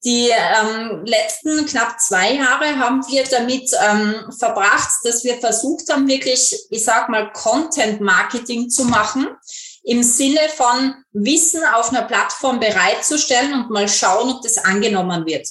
Die 0.05 0.29
ähm, 0.29 1.03
letzten 1.07 1.65
knapp 1.65 1.99
zwei 1.99 2.35
Jahre 2.35 2.79
haben 2.79 3.03
wir 3.09 3.25
damit 3.25 3.71
ähm, 3.89 4.31
verbracht, 4.39 4.91
dass 5.05 5.25
wir 5.25 5.39
versucht 5.39 5.91
haben, 5.91 6.07
wirklich, 6.07 6.67
ich 6.69 6.85
sag 6.85 7.09
mal, 7.09 7.33
Content 7.33 8.03
Marketing 8.03 8.69
zu 8.69 8.85
machen, 8.85 9.29
im 9.83 10.03
Sinne 10.03 10.41
von 10.55 10.95
Wissen 11.13 11.65
auf 11.65 11.91
einer 11.91 12.03
Plattform 12.03 12.61
bereitzustellen 12.61 13.55
und 13.55 13.71
mal 13.71 13.89
schauen, 13.89 14.31
ob 14.31 14.43
das 14.43 14.59
angenommen 14.59 15.25
wird. 15.25 15.49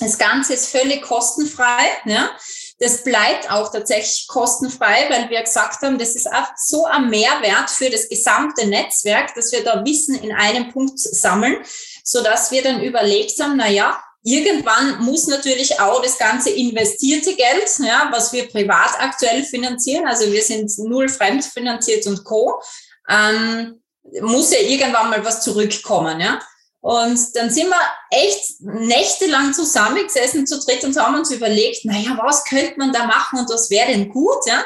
Das 0.00 0.18
Ganze 0.18 0.54
ist 0.54 0.68
völlig 0.68 1.02
kostenfrei. 1.02 1.84
Ja? 2.04 2.30
Das 2.78 3.04
bleibt 3.04 3.50
auch 3.50 3.70
tatsächlich 3.70 4.26
kostenfrei, 4.28 5.06
weil 5.10 5.28
wir 5.28 5.42
gesagt 5.42 5.82
haben, 5.82 5.98
das 5.98 6.16
ist 6.16 6.26
auch 6.26 6.48
so 6.56 6.86
ein 6.86 7.10
Mehrwert 7.10 7.68
für 7.68 7.90
das 7.90 8.08
gesamte 8.08 8.66
Netzwerk, 8.66 9.34
dass 9.34 9.52
wir 9.52 9.62
da 9.62 9.84
Wissen 9.84 10.14
in 10.16 10.32
einem 10.32 10.72
Punkt 10.72 10.98
sammeln, 10.98 11.62
so 12.04 12.22
dass 12.22 12.50
wir 12.50 12.62
dann 12.62 12.82
überlegt 12.82 13.38
haben, 13.40 13.56
na 13.56 13.68
ja, 13.68 14.02
irgendwann 14.22 15.02
muss 15.02 15.26
natürlich 15.26 15.80
auch 15.80 16.02
das 16.02 16.18
ganze 16.18 16.50
investierte 16.50 17.34
Geld, 17.34 17.70
ja, 17.78 18.08
was 18.12 18.32
wir 18.32 18.48
privat 18.48 18.98
aktuell 18.98 19.44
finanzieren, 19.44 20.06
also 20.06 20.30
wir 20.30 20.42
sind 20.42 20.70
null 20.78 21.08
fremdfinanziert 21.08 22.06
und 22.06 22.24
co, 22.24 22.60
ähm, 23.08 23.82
muss 24.20 24.52
ja 24.52 24.60
irgendwann 24.60 25.10
mal 25.10 25.24
was 25.24 25.42
zurückkommen, 25.42 26.20
ja. 26.20 26.40
Und 26.82 27.18
dann 27.36 27.50
sind 27.50 27.68
wir 27.68 27.80
echt 28.10 28.60
nächtelang 28.60 29.52
zusammengesessen 29.52 30.46
zu 30.46 30.58
dritt 30.60 30.82
und 30.82 30.96
haben 30.96 31.14
uns 31.14 31.30
überlegt, 31.30 31.84
naja, 31.84 32.18
was 32.22 32.44
könnte 32.44 32.78
man 32.78 32.90
da 32.90 33.04
machen 33.04 33.38
und 33.38 33.50
was 33.50 33.68
wäre 33.68 33.88
denn 33.88 34.08
gut, 34.08 34.46
ja? 34.46 34.64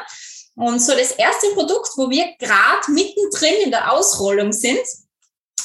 Und 0.55 0.79
so 0.79 0.93
das 0.93 1.11
erste 1.11 1.47
Produkt, 1.49 1.89
wo 1.97 2.09
wir 2.09 2.25
gerade 2.39 2.89
mittendrin 2.89 3.55
in 3.65 3.71
der 3.71 3.91
Ausrollung 3.91 4.53
sind, 4.53 4.79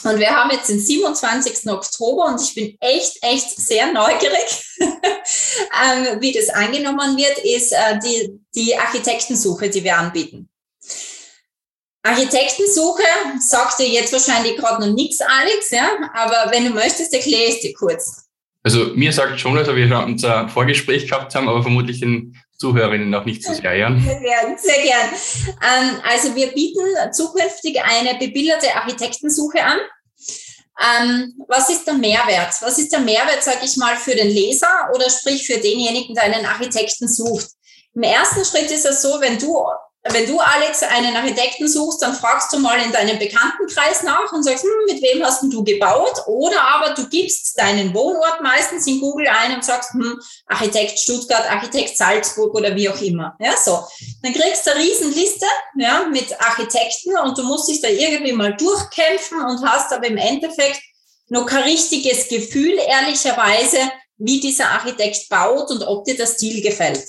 und 0.04 0.18
wir 0.18 0.30
haben 0.30 0.50
jetzt 0.50 0.68
den 0.68 0.80
27. 0.80 1.70
Oktober 1.70 2.26
und 2.26 2.40
ich 2.40 2.54
bin 2.54 2.76
echt, 2.80 3.18
echt 3.22 3.50
sehr 3.50 3.92
neugierig, 3.92 4.64
ähm, 4.80 6.20
wie 6.20 6.32
das 6.32 6.48
angenommen 6.48 7.16
wird, 7.16 7.38
ist 7.38 7.72
äh, 7.72 7.98
die, 8.02 8.40
die 8.54 8.76
Architektensuche, 8.76 9.68
die 9.68 9.84
wir 9.84 9.96
anbieten. 9.96 10.48
Architektensuche 12.02 13.02
sagt 13.40 13.78
dir 13.78 13.88
jetzt 13.88 14.12
wahrscheinlich 14.12 14.56
gerade 14.56 14.86
noch 14.86 14.94
nichts, 14.94 15.20
Alex, 15.20 15.70
ja, 15.70 15.90
aber 16.14 16.50
wenn 16.50 16.64
du 16.64 16.70
möchtest, 16.70 17.12
erkläre 17.12 17.50
ich 17.50 17.60
dir 17.60 17.74
kurz. 17.74 18.24
Also 18.62 18.86
mir 18.94 19.12
sagt 19.12 19.40
schon, 19.40 19.54
dass 19.54 19.68
wir 19.74 20.04
unser 20.04 20.48
Vorgespräch 20.48 21.08
gehabt 21.08 21.34
haben, 21.34 21.48
aber 21.48 21.62
vermutlich 21.62 22.00
den 22.00 22.36
Zuhörerinnen 22.60 23.08
noch 23.08 23.24
nicht 23.24 23.42
so 23.42 23.54
sehr, 23.54 23.74
ja. 23.74 23.88
Sehr 23.88 24.20
gern, 24.20 24.58
sehr 24.58 24.82
gern. 24.82 25.08
Ähm, 25.62 26.00
also 26.06 26.34
wir 26.34 26.52
bieten 26.52 26.84
zukünftig 27.10 27.80
eine 27.82 28.18
bebilderte 28.18 28.74
Architektensuche 28.74 29.64
an. 29.64 29.78
Ähm, 30.78 31.34
was 31.48 31.70
ist 31.70 31.86
der 31.86 31.94
Mehrwert? 31.94 32.54
Was 32.60 32.78
ist 32.78 32.92
der 32.92 33.00
Mehrwert, 33.00 33.42
sage 33.42 33.64
ich 33.64 33.78
mal, 33.78 33.96
für 33.96 34.14
den 34.14 34.28
Leser 34.28 34.90
oder 34.94 35.08
sprich 35.08 35.46
für 35.46 35.58
denjenigen, 35.58 36.14
der 36.14 36.24
einen 36.24 36.44
Architekten 36.44 37.08
sucht? 37.08 37.48
Im 37.94 38.02
ersten 38.02 38.44
Schritt 38.44 38.70
ist 38.70 38.84
es 38.84 39.00
so, 39.00 39.20
wenn 39.22 39.38
du 39.38 39.58
wenn 40.02 40.26
du, 40.26 40.40
Alex, 40.40 40.82
einen 40.82 41.14
Architekten 41.14 41.68
suchst, 41.68 42.00
dann 42.00 42.14
fragst 42.14 42.50
du 42.54 42.58
mal 42.58 42.80
in 42.80 42.90
deinem 42.90 43.18
Bekanntenkreis 43.18 44.02
nach 44.02 44.32
und 44.32 44.42
sagst, 44.42 44.64
hm, 44.64 44.94
mit 44.94 45.02
wem 45.02 45.22
hast 45.22 45.42
du 45.42 45.62
gebaut? 45.62 46.22
Oder 46.26 46.62
aber 46.62 46.94
du 46.94 47.06
gibst 47.08 47.58
deinen 47.58 47.92
Wohnort 47.92 48.40
meistens 48.40 48.86
in 48.86 48.98
Google 48.98 49.28
ein 49.28 49.56
und 49.56 49.64
sagst, 49.64 49.92
hm, 49.92 50.18
Architekt 50.46 50.98
Stuttgart, 50.98 51.50
Architekt 51.50 51.98
Salzburg 51.98 52.54
oder 52.54 52.74
wie 52.74 52.88
auch 52.88 53.00
immer. 53.02 53.36
Ja, 53.40 53.54
so. 53.62 53.84
Dann 54.22 54.32
kriegst 54.32 54.66
du 54.66 54.70
eine 54.70 54.80
Riesenliste, 54.80 55.46
ja, 55.76 56.06
mit 56.10 56.40
Architekten 56.40 57.18
und 57.18 57.36
du 57.36 57.42
musst 57.42 57.68
dich 57.68 57.82
da 57.82 57.88
irgendwie 57.88 58.32
mal 58.32 58.56
durchkämpfen 58.56 59.42
und 59.42 59.62
hast 59.68 59.92
aber 59.92 60.06
im 60.06 60.16
Endeffekt 60.16 60.80
noch 61.28 61.44
kein 61.44 61.64
richtiges 61.64 62.28
Gefühl, 62.28 62.78
ehrlicherweise, 62.78 63.78
wie 64.16 64.40
dieser 64.40 64.70
Architekt 64.70 65.28
baut 65.28 65.70
und 65.70 65.82
ob 65.82 66.04
dir 66.04 66.16
das 66.16 66.34
Stil 66.34 66.62
gefällt. 66.62 67.04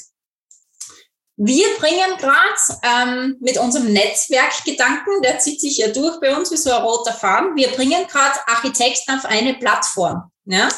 Wir 1.44 1.76
bringen 1.80 2.18
gerade 2.20 2.80
ähm, 2.84 3.38
mit 3.40 3.58
unserem 3.58 3.92
Netzwerkgedanken, 3.92 5.24
der 5.24 5.40
zieht 5.40 5.60
sich 5.60 5.78
ja 5.78 5.88
durch 5.88 6.20
bei 6.20 6.38
uns 6.38 6.52
wie 6.52 6.58
so 6.58 6.72
ein 6.72 6.84
roter 6.84 7.14
Faden, 7.14 7.56
wir 7.56 7.70
bringen 7.70 8.06
gerade 8.06 8.48
Architekten 8.48 9.18
auf 9.18 9.26
eine 9.26 9.56
Plattform. 9.56 10.32
Ja? 10.46 10.70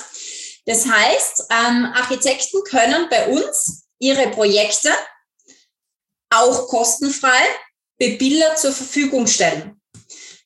Das 0.65 0.87
heißt, 0.87 1.47
ähm, 1.49 1.91
Architekten 1.93 2.63
können 2.63 3.09
bei 3.09 3.27
uns 3.27 3.83
ihre 3.99 4.29
Projekte 4.29 4.89
auch 6.29 6.69
kostenfrei 6.69 7.41
bebildert 7.97 8.57
zur 8.57 8.71
Verfügung 8.71 9.27
stellen. 9.27 9.81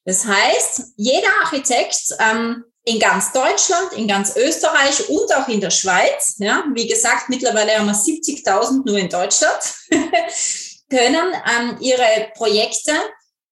Das 0.04 0.26
heißt, 0.26 0.94
jeder 0.96 1.30
Architekt 1.44 2.02
ähm, 2.18 2.64
in 2.88 3.00
ganz 3.00 3.34
Deutschland, 3.34 3.92
in 3.98 4.08
ganz 4.08 4.38
Österreich 4.38 5.10
und 5.10 5.36
auch 5.36 5.50
in 5.50 5.60
der 5.60 5.72
Schweiz, 5.72 6.36
ja, 6.38 6.64
wie 6.74 6.88
gesagt, 6.88 7.28
mittlerweile 7.28 7.78
haben 7.78 7.88
wir 7.88 7.94
70.000 7.94 8.84
nur 8.86 8.98
in 8.98 9.10
Deutschland, 9.10 9.60
können 10.90 11.34
ähm, 11.46 11.78
ihre 11.82 12.32
Projekte 12.34 12.94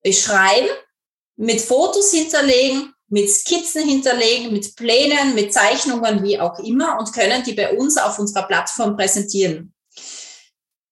beschreiben, 0.01 0.69
mit 1.35 1.59
Fotos 1.59 2.11
hinterlegen, 2.11 2.93
mit 3.09 3.29
Skizzen 3.29 3.85
hinterlegen, 3.85 4.53
mit 4.53 4.73
Plänen, 4.77 5.35
mit 5.35 5.51
Zeichnungen, 5.53 6.23
wie 6.23 6.39
auch 6.39 6.57
immer, 6.59 6.97
und 6.97 7.11
können 7.11 7.43
die 7.43 7.53
bei 7.53 7.75
uns 7.75 7.97
auf 7.97 8.17
unserer 8.17 8.47
Plattform 8.47 8.95
präsentieren. 8.95 9.73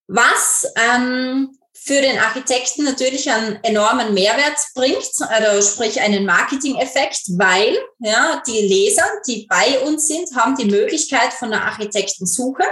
Was 0.06 0.66
ähm, 0.76 1.56
für 1.84 2.00
den 2.00 2.18
Architekten 2.18 2.84
natürlich 2.84 3.30
einen 3.30 3.62
enormen 3.62 4.14
Mehrwert 4.14 4.58
bringt, 4.74 5.10
also 5.28 5.70
sprich 5.70 6.00
einen 6.00 6.24
Marketing-Effekt, 6.24 7.20
weil 7.36 7.76
ja, 7.98 8.42
die 8.46 8.60
Leser, 8.60 9.04
die 9.26 9.46
bei 9.48 9.80
uns 9.80 10.06
sind, 10.06 10.34
haben 10.34 10.56
die 10.56 10.64
Möglichkeit 10.64 11.34
von 11.34 11.52
einer 11.52 11.66
Architektensuche. 11.66 12.64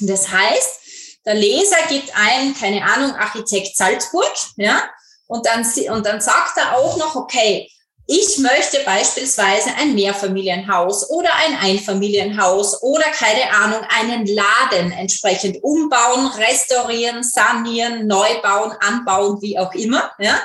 Das 0.00 0.30
heißt, 0.30 0.80
der 1.24 1.34
Leser 1.34 1.78
gibt 1.88 2.12
ein, 2.14 2.54
keine 2.54 2.84
Ahnung, 2.84 3.12
Architekt 3.16 3.74
Salzburg, 3.74 4.32
ja, 4.56 4.82
und 5.28 5.46
dann, 5.46 5.66
und 5.90 6.06
dann 6.06 6.20
sagt 6.20 6.58
er 6.58 6.76
auch 6.76 6.96
noch, 6.98 7.16
okay, 7.16 7.68
ich 8.08 8.38
möchte 8.38 8.78
beispielsweise 8.84 9.70
ein 9.80 9.94
Mehrfamilienhaus 9.94 11.10
oder 11.10 11.28
ein 11.44 11.56
Einfamilienhaus 11.58 12.80
oder 12.82 13.04
keine 13.10 13.52
Ahnung, 13.52 13.80
einen 13.88 14.26
Laden 14.26 14.92
entsprechend 14.92 15.62
umbauen, 15.64 16.28
restaurieren, 16.38 17.24
sanieren, 17.24 18.06
neu 18.06 18.40
bauen, 18.42 18.72
anbauen, 18.78 19.42
wie 19.42 19.58
auch 19.58 19.74
immer. 19.74 20.12
Ja? 20.20 20.40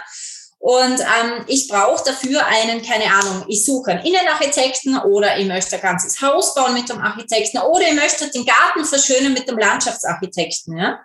Und 0.58 1.00
ähm, 1.00 1.46
ich 1.46 1.68
brauche 1.68 2.04
dafür 2.04 2.46
einen, 2.48 2.82
keine 2.82 3.14
Ahnung, 3.14 3.46
ich 3.48 3.64
suche 3.64 3.92
einen 3.92 4.06
Innenarchitekten 4.06 4.98
oder 4.98 5.38
ich 5.38 5.46
möchte 5.46 5.76
ein 5.76 5.82
ganzes 5.82 6.20
Haus 6.20 6.56
bauen 6.56 6.74
mit 6.74 6.90
dem 6.90 7.00
Architekten 7.00 7.60
oder 7.60 7.88
ich 7.88 7.94
möchte 7.94 8.28
den 8.32 8.46
Garten 8.46 8.86
verschönern 8.86 9.34
mit 9.34 9.48
dem 9.48 9.60
Landschaftsarchitekten. 9.60 10.80
Ja? 10.80 11.00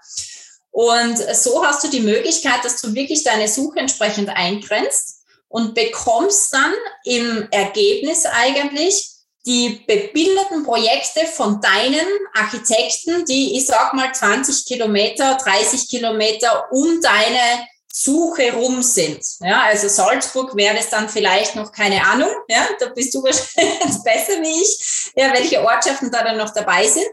Und 0.70 1.18
so 1.34 1.64
hast 1.66 1.84
du 1.84 1.88
die 1.88 2.00
Möglichkeit, 2.00 2.64
dass 2.64 2.80
du 2.80 2.94
wirklich 2.94 3.24
deine 3.24 3.48
Suche 3.48 3.78
entsprechend 3.78 4.30
eingrenzt 4.30 5.15
und 5.56 5.74
bekommst 5.74 6.52
dann 6.52 6.74
im 7.04 7.48
Ergebnis 7.50 8.26
eigentlich 8.26 9.08
die 9.46 9.82
bebilderten 9.86 10.64
Projekte 10.64 11.24
von 11.24 11.62
deinen 11.62 12.06
Architekten, 12.34 13.24
die, 13.24 13.56
ich 13.56 13.64
sag 13.64 13.94
mal, 13.94 14.12
20 14.12 14.66
Kilometer, 14.66 15.38
30 15.42 15.88
Kilometer 15.88 16.66
um 16.72 17.00
deine 17.00 17.66
Suche 17.90 18.52
rum 18.52 18.82
sind. 18.82 19.24
Ja, 19.40 19.62
also 19.62 19.88
Salzburg 19.88 20.54
wäre 20.56 20.76
es 20.76 20.90
dann 20.90 21.08
vielleicht 21.08 21.56
noch 21.56 21.72
keine 21.72 22.04
Ahnung. 22.04 22.28
Ja, 22.48 22.68
da 22.78 22.90
bist 22.90 23.14
du 23.14 23.22
wahrscheinlich 23.22 24.02
besser 24.04 24.42
wie 24.42 24.60
ich, 24.60 25.12
ja, 25.16 25.32
welche 25.32 25.64
Ortschaften 25.64 26.10
da 26.10 26.22
dann 26.22 26.36
noch 26.36 26.52
dabei 26.52 26.86
sind. 26.86 27.06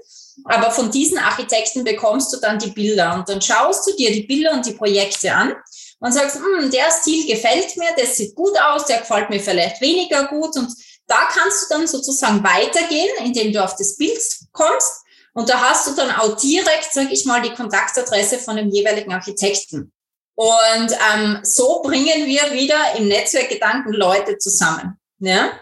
Aber 0.44 0.70
von 0.70 0.92
diesen 0.92 1.18
Architekten 1.18 1.86
bekommst 1.86 2.34
du 2.34 2.42
dann 2.42 2.60
die 2.60 2.72
Bilder 2.72 3.14
und 3.14 3.30
dann 3.30 3.42
schaust 3.42 3.88
du 3.88 3.96
dir 3.96 4.12
die 4.12 4.24
Bilder 4.24 4.52
und 4.52 4.66
die 4.66 4.74
Projekte 4.74 5.34
an 5.34 5.56
und 6.04 6.12
sagst, 6.12 6.36
hm, 6.36 6.70
der 6.70 6.92
Stil 6.92 7.26
gefällt 7.26 7.78
mir, 7.78 7.90
der 7.98 8.06
sieht 8.06 8.36
gut 8.36 8.60
aus, 8.60 8.86
der 8.86 9.00
gefällt 9.00 9.30
mir 9.30 9.40
vielleicht 9.40 9.80
weniger 9.80 10.28
gut 10.28 10.56
und 10.58 10.70
da 11.08 11.30
kannst 11.32 11.64
du 11.64 11.76
dann 11.76 11.88
sozusagen 11.88 12.44
weitergehen, 12.44 13.10
indem 13.20 13.54
du 13.54 13.64
auf 13.64 13.76
das 13.78 13.96
Bild 13.96 14.22
kommst 14.52 15.02
und 15.34 15.50
da 15.50 15.62
hast 15.62 15.88
du 15.88 15.96
dann 15.96 16.12
auch 16.12 16.36
direkt, 16.36 16.90
sag 16.92 17.10
ich 17.10 17.26
mal, 17.26 17.42
die 17.42 17.54
Kontaktadresse 17.54 18.38
von 18.38 18.58
dem 18.58 18.70
jeweiligen 18.70 19.14
Architekten. 19.14 19.94
Und 20.36 20.92
ähm, 21.14 21.40
so 21.44 21.82
bringen 21.82 22.26
wir 22.26 22.52
wieder 22.52 22.96
im 22.98 23.08
Netzwerkgedanken 23.08 23.94
Leute 23.94 24.38
zusammen. 24.38 25.00
Ja? 25.20 25.54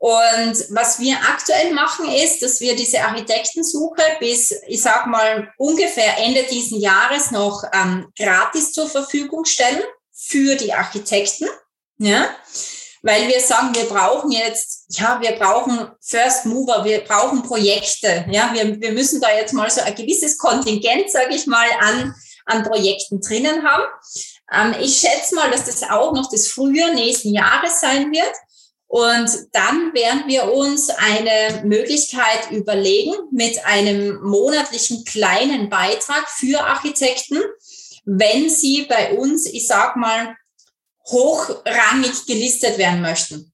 Und 0.00 0.56
was 0.70 0.98
wir 0.98 1.14
aktuell 1.28 1.74
machen, 1.74 2.10
ist, 2.10 2.40
dass 2.40 2.58
wir 2.60 2.74
diese 2.74 3.02
Architektensuche 3.02 4.02
bis, 4.18 4.50
ich 4.66 4.80
sag 4.80 5.06
mal, 5.06 5.52
ungefähr 5.58 6.16
Ende 6.16 6.42
diesen 6.44 6.80
Jahres 6.80 7.30
noch 7.32 7.62
ähm, 7.74 8.10
gratis 8.18 8.72
zur 8.72 8.88
Verfügung 8.88 9.44
stellen 9.44 9.82
für 10.10 10.54
die 10.54 10.72
Architekten. 10.72 11.48
Ja? 11.98 12.34
Weil 13.02 13.28
wir 13.28 13.40
sagen, 13.40 13.74
wir 13.74 13.84
brauchen 13.84 14.30
jetzt, 14.32 14.86
ja, 14.88 15.20
wir 15.20 15.32
brauchen 15.32 15.90
First 16.00 16.46
Mover, 16.46 16.82
wir 16.82 17.04
brauchen 17.04 17.42
Projekte. 17.42 18.24
Ja, 18.30 18.54
wir, 18.54 18.80
wir 18.80 18.92
müssen 18.92 19.20
da 19.20 19.28
jetzt 19.36 19.52
mal 19.52 19.70
so 19.70 19.82
ein 19.82 19.94
gewisses 19.94 20.38
Kontingent, 20.38 21.10
sage 21.10 21.34
ich 21.34 21.46
mal, 21.46 21.68
an, 21.78 22.14
an 22.46 22.62
Projekten 22.62 23.20
drinnen 23.20 23.62
haben. 23.64 23.84
Ähm, 24.50 24.74
ich 24.80 24.96
schätze 24.96 25.34
mal, 25.34 25.50
dass 25.50 25.66
das 25.66 25.82
auch 25.82 26.14
noch 26.14 26.30
das 26.30 26.48
Frühjahr 26.48 26.94
nächsten 26.94 27.34
Jahres 27.34 27.82
sein 27.82 28.10
wird. 28.10 28.34
Und 28.90 29.30
dann 29.52 29.94
werden 29.94 30.24
wir 30.26 30.52
uns 30.52 30.90
eine 30.90 31.62
Möglichkeit 31.62 32.50
überlegen 32.50 33.14
mit 33.30 33.64
einem 33.64 34.20
monatlichen 34.20 35.04
kleinen 35.04 35.68
Beitrag 35.70 36.28
für 36.28 36.58
Architekten, 36.60 37.40
wenn 38.04 38.50
sie 38.50 38.86
bei 38.88 39.12
uns, 39.12 39.46
ich 39.46 39.68
sag 39.68 39.94
mal, 39.94 40.34
hochrangig 41.06 42.26
gelistet 42.26 42.78
werden 42.78 43.00
möchten. 43.00 43.52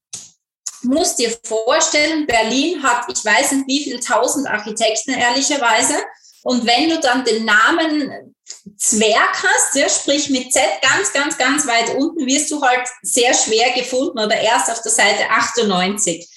Muss 0.84 1.16
dir 1.16 1.36
vorstellen, 1.44 2.26
Berlin 2.26 2.82
hat, 2.82 3.04
ich 3.12 3.22
weiß 3.22 3.52
nicht 3.52 3.68
wie 3.68 3.84
viele 3.84 4.00
tausend 4.00 4.46
Architekten 4.46 5.10
ehrlicherweise. 5.10 5.96
Und 6.44 6.64
wenn 6.64 6.88
du 6.88 6.98
dann 6.98 7.26
den 7.26 7.44
Namen 7.44 8.34
Zwerg 8.76 9.42
hast, 9.42 9.74
ja, 9.74 9.88
sprich 9.88 10.30
mit 10.30 10.52
Z 10.52 10.62
ganz, 10.82 11.12
ganz, 11.12 11.38
ganz 11.38 11.66
weit 11.66 11.94
unten, 11.96 12.26
wirst 12.26 12.50
du 12.50 12.60
halt 12.60 12.86
sehr 13.02 13.34
schwer 13.34 13.72
gefunden 13.72 14.18
oder 14.18 14.38
erst 14.38 14.70
auf 14.70 14.82
der 14.82 14.92
Seite 14.92 15.28
98. 15.30 16.28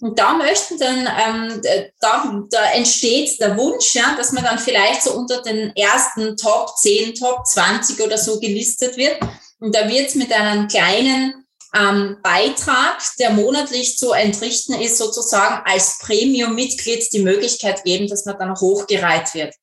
Und 0.00 0.18
da 0.18 0.34
möchten 0.34 0.78
dann, 0.78 1.06
ähm, 1.06 1.62
da, 2.00 2.42
da 2.50 2.70
entsteht 2.72 3.40
der 3.40 3.56
Wunsch, 3.56 3.94
ja, 3.94 4.14
dass 4.16 4.32
man 4.32 4.44
dann 4.44 4.58
vielleicht 4.58 5.02
so 5.02 5.14
unter 5.14 5.40
den 5.42 5.74
ersten 5.76 6.36
Top 6.36 6.76
10, 6.76 7.14
Top 7.14 7.46
20 7.46 8.00
oder 8.00 8.18
so 8.18 8.38
gelistet 8.38 8.96
wird. 8.96 9.18
Und 9.60 9.74
da 9.74 9.88
wird 9.88 10.08
es 10.08 10.14
mit 10.14 10.32
einem 10.32 10.68
kleinen 10.68 11.46
ähm, 11.74 12.18
Beitrag, 12.22 13.00
der 13.18 13.30
monatlich 13.30 13.96
zu 13.96 14.12
entrichten 14.12 14.74
ist, 14.74 14.98
sozusagen 14.98 15.62
als 15.64 15.98
Premium-Mitglied 16.00 17.12
die 17.12 17.22
Möglichkeit 17.22 17.82
geben, 17.84 18.08
dass 18.08 18.26
man 18.26 18.38
dann 18.38 18.54
hochgereiht 18.60 19.32
wird. 19.34 19.54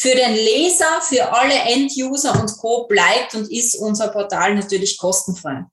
Für 0.00 0.14
den 0.14 0.34
Leser, 0.34 1.00
für 1.02 1.32
alle 1.32 1.54
End-User 1.54 2.40
und 2.40 2.56
Co. 2.58 2.86
bleibt 2.86 3.34
und 3.34 3.50
ist 3.50 3.74
unser 3.74 4.08
Portal 4.08 4.54
natürlich 4.54 4.96
kostenfrei. 4.96 5.64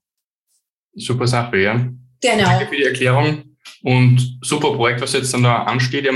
Super 0.94 1.26
Sache, 1.28 1.58
ja. 1.58 1.74
Genau. 2.20 2.44
Danke 2.44 2.66
für 2.66 2.76
die 2.76 2.84
Erklärung 2.84 3.56
und 3.82 4.38
super 4.42 4.74
Projekt, 4.74 5.00
was 5.00 5.12
jetzt 5.12 5.32
dann 5.32 5.44
da 5.44 5.62
ansteht. 5.62 6.08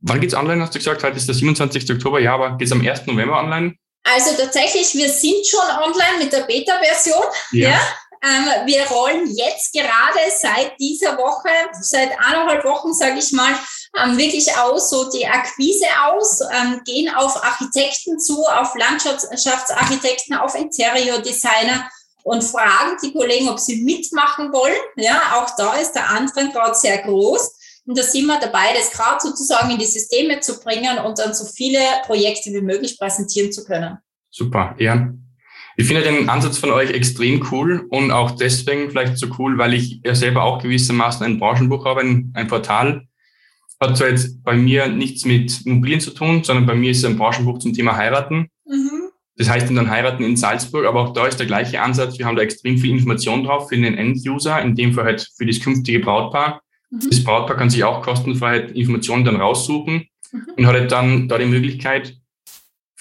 Wann 0.00 0.20
geht's 0.20 0.34
online, 0.34 0.62
hast 0.62 0.74
du 0.74 0.78
gesagt? 0.78 1.02
Heute 1.02 1.16
ist 1.16 1.28
der 1.28 1.34
27. 1.34 1.90
Oktober, 1.90 2.18
ja, 2.18 2.34
aber 2.34 2.56
geht's 2.56 2.72
am 2.72 2.80
1. 2.80 3.06
November 3.06 3.38
online? 3.38 3.74
Also 4.04 4.34
tatsächlich, 4.36 4.94
wir 4.94 5.08
sind 5.08 5.46
schon 5.46 5.60
online 5.60 6.18
mit 6.18 6.32
der 6.32 6.44
Beta-Version. 6.44 7.24
Ja. 7.52 7.70
ja. 7.70 7.80
Ähm, 8.24 8.66
wir 8.66 8.84
rollen 8.86 9.26
jetzt 9.34 9.72
gerade 9.72 10.20
seit 10.40 10.78
dieser 10.78 11.18
Woche, 11.18 11.48
seit 11.80 12.10
eineinhalb 12.18 12.64
Wochen, 12.64 12.94
sage 12.94 13.18
ich 13.18 13.32
mal, 13.32 13.52
ähm, 13.96 14.16
wirklich 14.16 14.48
aus, 14.56 14.90
so 14.90 15.10
die 15.10 15.26
Akquise 15.26 15.86
aus, 16.06 16.40
ähm, 16.40 16.80
gehen 16.84 17.14
auf 17.14 17.42
Architekten 17.44 18.18
zu, 18.18 18.44
auf 18.44 18.74
Landschaftsarchitekten, 18.74 20.36
auf 20.36 20.54
Interior-Designer 20.54 21.88
und 22.24 22.42
fragen 22.42 22.96
die 23.02 23.12
Kollegen, 23.12 23.48
ob 23.48 23.58
sie 23.58 23.82
mitmachen 23.82 24.52
wollen. 24.52 24.76
Ja, 24.96 25.20
auch 25.36 25.54
da 25.56 25.74
ist 25.74 25.92
der 25.92 26.08
Andrang 26.08 26.52
gerade 26.52 26.74
sehr 26.74 26.98
groß. 26.98 27.58
Und 27.84 27.98
da 27.98 28.02
sind 28.02 28.26
wir 28.26 28.38
dabei, 28.38 28.72
das 28.74 28.92
gerade 28.92 29.20
sozusagen 29.20 29.70
in 29.70 29.78
die 29.78 29.86
Systeme 29.86 30.38
zu 30.40 30.60
bringen 30.60 30.98
und 30.98 31.18
dann 31.18 31.34
so 31.34 31.44
viele 31.44 31.80
Projekte 32.06 32.50
wie 32.52 32.60
möglich 32.60 32.96
präsentieren 32.96 33.50
zu 33.50 33.64
können. 33.64 33.98
Super, 34.30 34.76
ja. 34.78 35.12
Ich 35.76 35.86
finde 35.86 36.02
den 36.02 36.28
Ansatz 36.28 36.58
von 36.58 36.70
euch 36.70 36.90
extrem 36.90 37.46
cool 37.50 37.86
und 37.90 38.10
auch 38.12 38.32
deswegen 38.32 38.90
vielleicht 38.90 39.18
so 39.18 39.26
cool, 39.38 39.58
weil 39.58 39.74
ich 39.74 40.00
ja 40.04 40.14
selber 40.14 40.44
auch 40.44 40.62
gewissermaßen 40.62 41.24
ein 41.24 41.38
Branchenbuch 41.38 41.84
habe, 41.84 42.02
ein, 42.02 42.32
ein 42.34 42.46
Portal, 42.46 43.08
hat 43.88 43.96
zwar 43.96 44.08
jetzt 44.08 44.42
bei 44.42 44.54
mir 44.56 44.88
nichts 44.88 45.24
mit 45.24 45.64
Immobilien 45.66 46.00
zu 46.00 46.10
tun, 46.10 46.42
sondern 46.44 46.66
bei 46.66 46.74
mir 46.74 46.90
ist 46.90 46.98
es 46.98 47.04
ein 47.04 47.16
Branchenbuch 47.16 47.58
zum 47.58 47.72
Thema 47.72 47.96
Heiraten. 47.96 48.48
Mhm. 48.66 49.10
Das 49.36 49.48
heißt 49.48 49.70
dann 49.70 49.90
Heiraten 49.90 50.24
in 50.24 50.36
Salzburg, 50.36 50.86
aber 50.86 51.00
auch 51.00 51.12
da 51.12 51.26
ist 51.26 51.38
der 51.38 51.46
gleiche 51.46 51.80
Ansatz. 51.80 52.18
Wir 52.18 52.26
haben 52.26 52.36
da 52.36 52.42
extrem 52.42 52.78
viel 52.78 52.90
Information 52.90 53.44
drauf 53.44 53.68
für 53.68 53.76
den 53.76 53.94
End-User, 53.94 54.60
in 54.60 54.74
dem 54.74 54.92
Fall 54.92 55.04
halt 55.04 55.28
für 55.36 55.46
das 55.46 55.60
künftige 55.60 56.00
Brautpaar. 56.00 56.62
Mhm. 56.90 57.00
Das 57.08 57.24
Brautpaar 57.24 57.56
kann 57.56 57.70
sich 57.70 57.82
auch 57.84 58.02
kostenfrei 58.02 58.60
Informationen 58.60 59.24
dann 59.24 59.36
raussuchen 59.36 60.06
mhm. 60.32 60.46
und 60.56 60.66
hat 60.66 60.74
halt 60.74 60.92
dann 60.92 61.28
da 61.28 61.38
die 61.38 61.46
Möglichkeit, 61.46 62.16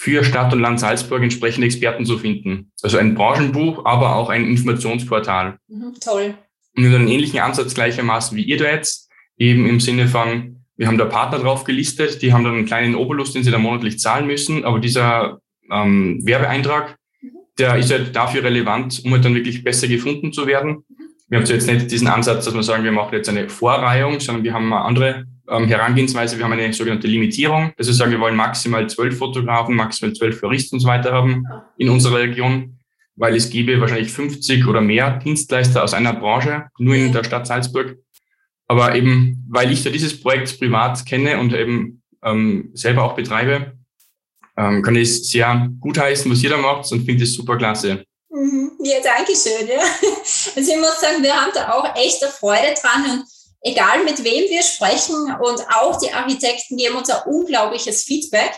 für 0.02 0.24
Stadt 0.24 0.52
und 0.52 0.62
Land 0.62 0.80
Salzburg 0.80 1.22
entsprechende 1.22 1.68
Experten 1.68 2.08
zu 2.08 2.18
finden. 2.18 2.72
Also 2.82 2.98
ein 2.98 3.14
Branchenbuch, 3.14 3.86
aber 3.86 4.16
auch 4.16 4.30
ein 4.30 4.48
Informationsportal. 4.48 5.60
Mhm, 5.68 5.94
toll. 6.02 6.34
Und 6.76 6.84
wir 6.84 6.90
haben 6.90 7.02
einen 7.02 7.08
ähnlichen 7.08 7.40
Ansatz 7.40 7.76
gleichermaßen 7.76 8.36
wie 8.36 8.42
ihr 8.42 8.58
da 8.58 8.66
jetzt, 8.66 9.12
eben 9.38 9.68
im 9.68 9.80
Sinne 9.80 10.08
von, 10.08 10.61
wir 10.82 10.88
haben 10.88 10.98
da 10.98 11.06
Partner 11.06 11.38
drauf 11.38 11.64
gelistet, 11.64 12.24
die 12.24 12.34
haben 12.34 12.44
dann 12.44 12.56
einen 12.56 12.66
kleinen 12.66 12.96
Obolus, 12.96 13.34
den 13.34 13.44
sie 13.44 13.52
dann 13.52 13.62
monatlich 13.62 14.00
zahlen 14.00 14.26
müssen, 14.26 14.66
aber 14.66 14.80
dieser 14.80 15.40
ähm, 15.72 16.20
Werbeeintrag, 16.24 16.98
der 17.60 17.76
ist 17.76 17.92
halt 17.92 18.16
dafür 18.16 18.44
relevant, 18.44 19.00
um 19.06 19.12
halt 19.12 19.24
dann 19.24 19.36
wirklich 19.36 19.64
besser 19.64 19.88
gefunden 19.88 20.34
zu 20.34 20.48
werden. 20.48 20.84
Wir 21.30 21.38
haben 21.38 21.46
so 21.46 21.54
jetzt 21.54 21.68
nicht 21.68 21.92
diesen 21.92 22.08
Ansatz, 22.08 22.46
dass 22.46 22.56
wir 22.56 22.64
sagen, 22.64 22.84
wir 22.84 22.92
machen 22.92 23.14
jetzt 23.14 23.30
eine 23.30 23.48
Vorreihung, 23.48 24.20
sondern 24.20 24.44
wir 24.44 24.56
haben 24.56 24.74
eine 24.74 24.84
andere 24.84 25.26
ähm, 25.48 25.68
Herangehensweise. 25.68 26.40
Wir 26.40 26.46
haben 26.46 26.54
eine 26.54 26.74
sogenannte 26.74 27.06
Limitierung. 27.06 27.74
Das 27.78 27.88
ist 27.88 27.98
sagen, 27.98 28.12
wir 28.12 28.20
wollen 28.20 28.36
maximal 28.36 28.90
zwölf 28.90 29.20
Fotografen, 29.20 29.76
maximal 29.76 30.16
zwölf 30.16 30.40
Floristen 30.40 30.78
und 30.78 30.80
so 30.80 30.88
weiter 30.88 31.12
haben 31.12 31.46
in 31.78 31.90
unserer 31.90 32.22
Region, 32.22 32.80
weil 33.16 33.36
es 33.36 33.52
gäbe 33.52 33.80
wahrscheinlich 33.80 34.12
50 34.12 34.66
oder 34.66 34.82
mehr 34.82 35.20
Dienstleister 35.20 35.84
aus 35.84 35.94
einer 35.94 36.14
Branche, 36.14 36.70
nur 36.80 36.96
in 36.96 37.14
der 37.14 37.24
Stadt 37.24 37.46
Salzburg. 37.46 37.98
Aber 38.72 38.96
eben, 38.96 39.44
weil 39.50 39.70
ich 39.70 39.84
ja 39.84 39.92
dieses 39.92 40.18
Projekt 40.18 40.58
privat 40.58 41.06
kenne 41.06 41.38
und 41.40 41.54
eben 41.54 42.02
ähm, 42.24 42.72
selber 42.74 43.04
auch 43.04 43.16
betreibe, 43.16 43.74
ähm, 44.58 44.82
kann 44.82 44.96
ich 44.96 45.10
es 45.10 45.30
sehr 45.30 45.68
gut 45.82 45.98
heißen, 45.98 46.32
was 46.32 46.42
ihr 46.42 46.52
da 46.52 46.58
macht 46.58 46.90
und 46.90 47.06
finde 47.06 47.26
es 47.26 47.34
super 47.34 47.58
klasse. 47.58 48.06
Mhm. 48.30 48.72
Ja, 48.82 49.00
danke 49.04 49.34
schön. 49.36 49.68
Ja. 49.68 49.84
Also 50.56 50.72
ich 50.72 50.78
muss 50.78 51.02
sagen, 51.02 51.22
wir 51.22 51.36
haben 51.36 51.52
da 51.54 51.74
auch 51.74 51.96
echte 51.98 52.28
Freude 52.28 52.74
dran 52.82 53.12
und 53.12 53.26
egal 53.62 54.06
mit 54.06 54.24
wem 54.24 54.50
wir 54.50 54.64
sprechen 54.64 55.16
und 55.16 55.68
auch 55.70 56.00
die 56.00 56.14
Architekten 56.14 56.78
geben 56.78 56.96
uns 56.96 57.10
ein 57.10 57.24
unglaubliches 57.26 58.04
Feedback. 58.04 58.54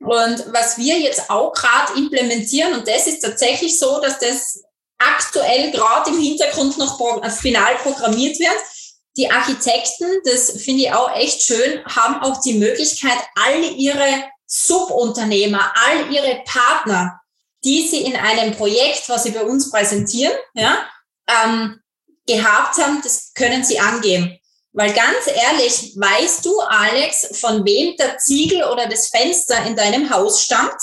Und 0.00 0.52
was 0.52 0.76
wir 0.76 0.98
jetzt 0.98 1.30
auch 1.30 1.54
gerade 1.54 1.98
implementieren, 1.98 2.74
und 2.74 2.86
das 2.86 3.06
ist 3.06 3.20
tatsächlich 3.20 3.78
so, 3.78 4.00
dass 4.02 4.18
das 4.18 4.62
aktuell 4.98 5.70
gerade 5.70 6.10
im 6.10 6.20
Hintergrund 6.20 6.76
noch 6.76 6.98
final 7.30 7.74
programmiert 7.76 8.38
wird, 8.38 8.75
die 9.16 9.30
Architekten, 9.30 10.06
das 10.24 10.62
finde 10.62 10.82
ich 10.82 10.92
auch 10.92 11.14
echt 11.16 11.42
schön, 11.42 11.84
haben 11.86 12.22
auch 12.22 12.40
die 12.42 12.54
Möglichkeit, 12.54 13.18
all 13.34 13.62
ihre 13.76 14.24
Subunternehmer, 14.46 15.72
all 15.74 16.12
ihre 16.12 16.42
Partner, 16.44 17.20
die 17.64 17.86
sie 17.88 18.02
in 18.02 18.16
einem 18.16 18.54
Projekt, 18.54 19.08
was 19.08 19.24
sie 19.24 19.30
bei 19.30 19.42
uns 19.42 19.70
präsentieren, 19.70 20.34
ja, 20.54 20.86
ähm, 21.28 21.80
gehabt 22.26 22.76
haben, 22.78 23.00
das 23.02 23.32
können 23.34 23.64
sie 23.64 23.78
angeben. 23.78 24.36
Weil 24.72 24.92
ganz 24.92 25.26
ehrlich, 25.26 25.94
weißt 25.96 26.44
du, 26.44 26.60
Alex, 26.60 27.38
von 27.40 27.64
wem 27.64 27.96
der 27.96 28.18
Ziegel 28.18 28.64
oder 28.64 28.86
das 28.86 29.08
Fenster 29.08 29.64
in 29.64 29.74
deinem 29.74 30.10
Haus 30.10 30.42
stammt? 30.42 30.76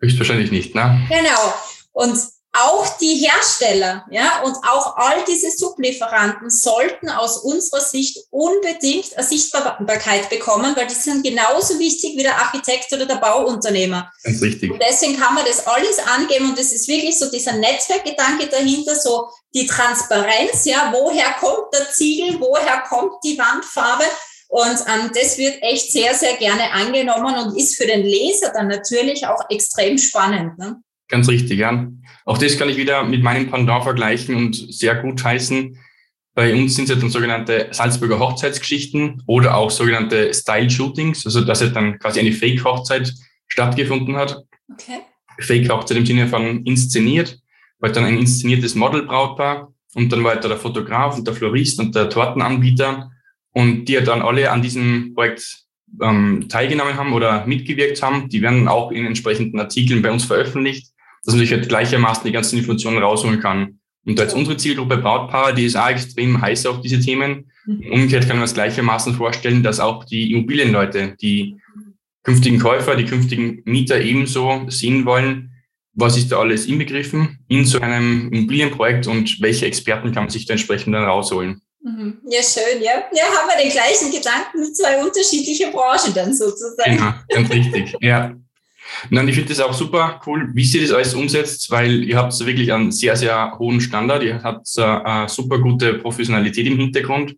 Höchstwahrscheinlich 0.00 0.52
nicht, 0.52 0.74
ne? 0.74 1.04
Genau. 1.08 1.54
Und 1.92 2.16
auch 2.64 2.98
die 2.98 3.14
Hersteller, 3.16 4.04
ja, 4.10 4.42
und 4.42 4.56
auch 4.64 4.96
all 4.96 5.24
diese 5.24 5.50
Sublieferanten 5.50 6.50
sollten 6.50 7.08
aus 7.08 7.38
unserer 7.38 7.80
Sicht 7.80 8.18
unbedingt 8.30 9.16
eine 9.16 9.26
Sichtbarkeit 9.26 10.28
bekommen, 10.28 10.74
weil 10.76 10.86
die 10.86 10.94
sind 10.94 11.24
genauso 11.24 11.78
wichtig 11.78 12.16
wie 12.16 12.22
der 12.22 12.38
Architekt 12.38 12.92
oder 12.92 13.06
der 13.06 13.16
Bauunternehmer. 13.16 14.10
Ganz 14.22 14.42
richtig. 14.42 14.70
Und 14.70 14.82
deswegen 14.82 15.18
kann 15.18 15.34
man 15.34 15.44
das 15.44 15.66
alles 15.66 15.98
angeben 15.98 16.50
und 16.50 16.58
es 16.58 16.72
ist 16.72 16.88
wirklich 16.88 17.18
so 17.18 17.30
dieser 17.30 17.52
Netzwerkgedanke 17.54 18.46
dahinter, 18.48 18.94
so 18.94 19.28
die 19.54 19.66
Transparenz, 19.66 20.64
ja, 20.64 20.92
woher 20.94 21.32
kommt 21.40 21.72
der 21.72 21.90
Ziegel, 21.90 22.40
woher 22.40 22.82
kommt 22.88 23.22
die 23.24 23.38
Wandfarbe 23.38 24.04
Und 24.48 24.78
ähm, 24.86 25.10
das 25.14 25.38
wird 25.38 25.62
echt 25.62 25.90
sehr, 25.90 26.14
sehr 26.14 26.36
gerne 26.36 26.70
angenommen 26.72 27.36
und 27.36 27.58
ist 27.58 27.76
für 27.76 27.86
den 27.86 28.02
Leser 28.02 28.52
dann 28.52 28.68
natürlich 28.68 29.26
auch 29.26 29.42
extrem 29.50 29.98
spannend. 29.98 30.58
Ne? 30.58 30.76
Ganz 31.08 31.28
richtig, 31.28 31.58
ja. 31.58 31.88
Auch 32.24 32.38
das 32.38 32.58
kann 32.58 32.68
ich 32.68 32.76
wieder 32.76 33.04
mit 33.04 33.22
meinem 33.22 33.48
Pendant 33.50 33.84
vergleichen 33.84 34.34
und 34.34 34.54
sehr 34.54 34.96
gut 34.96 35.22
heißen. 35.22 35.78
Bei 36.34 36.52
uns 36.52 36.74
sind 36.74 36.90
es 36.90 36.98
dann 36.98 37.08
sogenannte 37.08 37.68
Salzburger 37.70 38.18
Hochzeitsgeschichten 38.18 39.22
oder 39.26 39.56
auch 39.56 39.70
sogenannte 39.70 40.34
Style-Shootings, 40.34 41.24
also 41.24 41.40
dass 41.42 41.62
es 41.62 41.72
dann 41.72 41.98
quasi 41.98 42.20
eine 42.20 42.32
Fake-Hochzeit 42.32 43.14
stattgefunden 43.46 44.16
hat. 44.16 44.42
Okay. 44.70 45.00
Fake-Hochzeit 45.38 45.96
im 45.96 46.06
Sinne 46.06 46.28
von 46.28 46.64
inszeniert, 46.64 47.38
weil 47.78 47.92
dann 47.92 48.04
ein 48.04 48.18
inszeniertes 48.18 48.74
Model-Brautpaar 48.74 49.72
und 49.94 50.12
dann 50.12 50.24
war 50.24 50.32
halt 50.32 50.44
da 50.44 50.48
der 50.48 50.58
Fotograf 50.58 51.16
und 51.16 51.26
der 51.26 51.34
Florist 51.34 51.78
und 51.78 51.94
der 51.94 52.10
Tortenanbieter 52.10 53.10
und 53.52 53.86
die 53.86 53.94
ja 53.94 54.02
dann 54.02 54.20
alle 54.20 54.50
an 54.50 54.60
diesem 54.60 55.14
Projekt 55.14 55.64
ähm, 56.02 56.48
teilgenommen 56.48 56.96
haben 56.96 57.12
oder 57.14 57.46
mitgewirkt 57.46 58.02
haben, 58.02 58.28
die 58.28 58.42
werden 58.42 58.68
auch 58.68 58.90
in 58.90 59.06
entsprechenden 59.06 59.58
Artikeln 59.58 60.02
bei 60.02 60.10
uns 60.10 60.24
veröffentlicht, 60.24 60.92
dass 61.26 61.34
man 61.34 61.40
sich 61.40 61.52
halt 61.52 61.68
gleichermaßen 61.68 62.24
die 62.24 62.32
ganzen 62.32 62.58
Informationen 62.58 62.98
rausholen 62.98 63.40
kann. 63.40 63.80
Und 64.06 64.18
da 64.18 64.22
jetzt 64.22 64.34
unsere 64.34 64.56
Zielgruppe 64.56 64.98
Brautpaare, 64.98 65.52
die 65.52 65.66
ist 65.66 65.76
auch 65.76 65.88
extrem 65.88 66.40
heiß 66.40 66.66
auf 66.66 66.80
diese 66.80 67.00
Themen. 67.00 67.50
Mhm. 67.66 67.90
Umgekehrt 67.92 68.28
kann 68.28 68.36
man 68.36 68.44
es 68.44 68.54
gleichermaßen 68.54 69.14
vorstellen, 69.14 69.64
dass 69.64 69.80
auch 69.80 70.04
die 70.04 70.30
Immobilienleute, 70.30 71.16
die 71.20 71.56
künftigen 72.22 72.60
Käufer, 72.60 72.94
die 72.94 73.04
künftigen 73.04 73.62
Mieter 73.64 74.00
ebenso 74.00 74.66
sehen 74.68 75.04
wollen, 75.04 75.52
was 75.94 76.16
ist 76.16 76.30
da 76.30 76.38
alles 76.38 76.66
inbegriffen 76.66 77.40
in 77.48 77.64
so 77.64 77.80
einem 77.80 78.30
Immobilienprojekt 78.32 79.08
und 79.08 79.40
welche 79.40 79.66
Experten 79.66 80.12
kann 80.12 80.24
man 80.24 80.30
sich 80.30 80.46
da 80.46 80.52
entsprechend 80.52 80.94
dann 80.94 81.04
rausholen. 81.04 81.60
Mhm. 81.82 82.18
Ja, 82.28 82.42
schön, 82.42 82.82
ja. 82.82 83.04
Ja, 83.12 83.24
haben 83.24 83.48
wir 83.48 83.62
den 83.62 83.72
gleichen 83.72 84.12
Gedanken 84.12 84.60
mit 84.60 84.76
zwei 84.76 85.02
unterschiedlichen 85.02 85.72
Branchen 85.72 86.14
dann 86.14 86.34
sozusagen. 86.34 86.96
Genau, 86.96 87.12
ganz 87.28 87.50
richtig, 87.50 87.96
ja. 88.00 88.36
Nein, 89.10 89.28
ich 89.28 89.34
finde 89.34 89.50
das 89.50 89.60
auch 89.60 89.72
super 89.72 90.20
cool, 90.26 90.50
wie 90.54 90.64
sie 90.64 90.80
das 90.80 90.92
alles 90.92 91.14
umsetzt, 91.14 91.70
weil 91.70 92.02
ihr 92.04 92.16
habt 92.16 92.38
wirklich 92.44 92.72
einen 92.72 92.90
sehr, 92.92 93.16
sehr 93.16 93.56
hohen 93.58 93.80
Standard. 93.80 94.22
Ihr 94.22 94.42
habt 94.42 94.66
eine 94.78 95.28
super 95.28 95.58
gute 95.58 95.94
Professionalität 95.94 96.66
im 96.66 96.78
Hintergrund. 96.78 97.34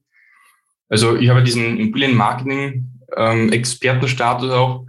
Also 0.89 1.17
ich 1.17 1.29
habe 1.29 1.43
diesen 1.43 1.79
Immobilien-Marketing-Expertenstatus 1.79 4.51
auch 4.51 4.87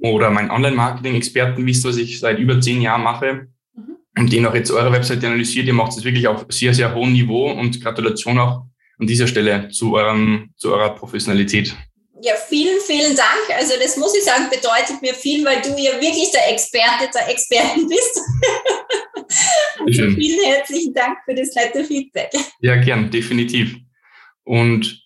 oder 0.00 0.30
mein 0.30 0.50
Online-Marketing-Experten 0.50 1.64
wisst, 1.66 1.84
was 1.84 1.96
ich 1.96 2.20
seit 2.20 2.38
über 2.38 2.60
zehn 2.60 2.82
Jahren 2.82 3.02
mache 3.02 3.48
mhm. 3.74 3.96
und 4.18 4.32
den 4.32 4.46
auch 4.46 4.54
jetzt 4.54 4.70
eure 4.70 4.92
Webseite 4.92 5.26
analysiert. 5.26 5.66
Ihr 5.66 5.74
macht 5.74 5.92
es 5.92 6.04
wirklich 6.04 6.28
auf 6.28 6.46
sehr, 6.50 6.74
sehr 6.74 6.94
hohem 6.94 7.12
Niveau 7.12 7.50
und 7.50 7.80
Gratulation 7.80 8.38
auch 8.38 8.66
an 8.98 9.06
dieser 9.06 9.26
Stelle 9.26 9.70
zu, 9.70 9.94
eurem, 9.94 10.50
zu 10.56 10.72
eurer 10.72 10.94
Professionalität. 10.94 11.74
Ja, 12.20 12.34
vielen, 12.48 12.80
vielen 12.80 13.14
Dank. 13.14 13.56
Also 13.56 13.74
das 13.80 13.96
muss 13.96 14.16
ich 14.16 14.24
sagen, 14.24 14.50
bedeutet 14.50 15.00
mir 15.02 15.14
viel, 15.14 15.44
weil 15.44 15.62
du 15.62 15.70
ja 15.70 16.00
wirklich 16.00 16.30
der 16.32 16.50
Experte 16.52 17.08
der 17.14 17.28
Experten 17.28 17.86
bist. 17.88 18.20
also 19.86 20.02
vielen 20.10 20.44
herzlichen 20.44 20.92
Dank 20.94 21.18
für 21.24 21.34
das 21.34 21.54
nette 21.54 21.84
Feedback. 21.84 22.30
Ja, 22.60 22.76
gern, 22.76 23.10
definitiv. 23.10 23.76
Und 24.42 25.00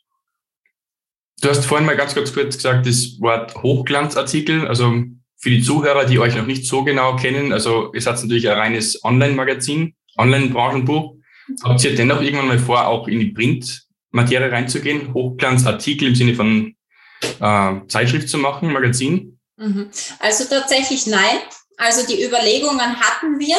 du 1.43 1.49
hast 1.51 1.67
vorhin 1.67 1.87
mal 1.87 1.97
ganz, 1.97 2.15
ganz 2.15 2.33
kurz 2.33 2.57
gesagt, 2.57 2.87
das 2.87 3.21
Wort 3.21 3.55
Hochglanzartikel, 3.63 4.67
also 4.67 5.03
für 5.37 5.51
die 5.51 5.63
Zuhörer, 5.63 6.07
die 6.07 6.19
euch 6.19 6.37
noch 6.37 6.47
nicht 6.47 6.67
so 6.67 6.83
genau 6.85 7.17
kennen, 7.17 7.53
also 7.53 7.93
ihr 7.93 8.01
seid 8.01 8.23
natürlich 8.23 8.49
ein 8.49 8.57
reines 8.57 9.05
Online-Magazin, 9.05 9.95
Online-Branchenbuch. 10.17 11.17
Habt 11.65 11.85
ihr 11.85 11.95
dennoch 11.95 12.23
irgendwann 12.23 12.49
mal 12.49 12.59
vor, 12.59 12.87
auch 12.87 13.09
in 13.09 13.19
die 13.19 13.33
Printmaterie 13.33 14.51
reinzugehen? 14.51 15.13
Hochglanzartikel 15.13 16.09
im 16.09 16.15
Sinne 16.15 16.35
von 16.35 16.75
äh, 17.41 17.87
Zeitschrift 17.89 18.29
zu 18.29 18.39
machen, 18.39 18.73
Magazin? 18.73 19.39
Mhm. 19.57 19.91
Also 20.19 20.45
tatsächlich 20.45 21.07
nein. 21.07 21.39
Also 21.77 22.07
die 22.07 22.25
Überlegungen 22.25 23.01
hatten 23.01 23.39
wir. 23.39 23.57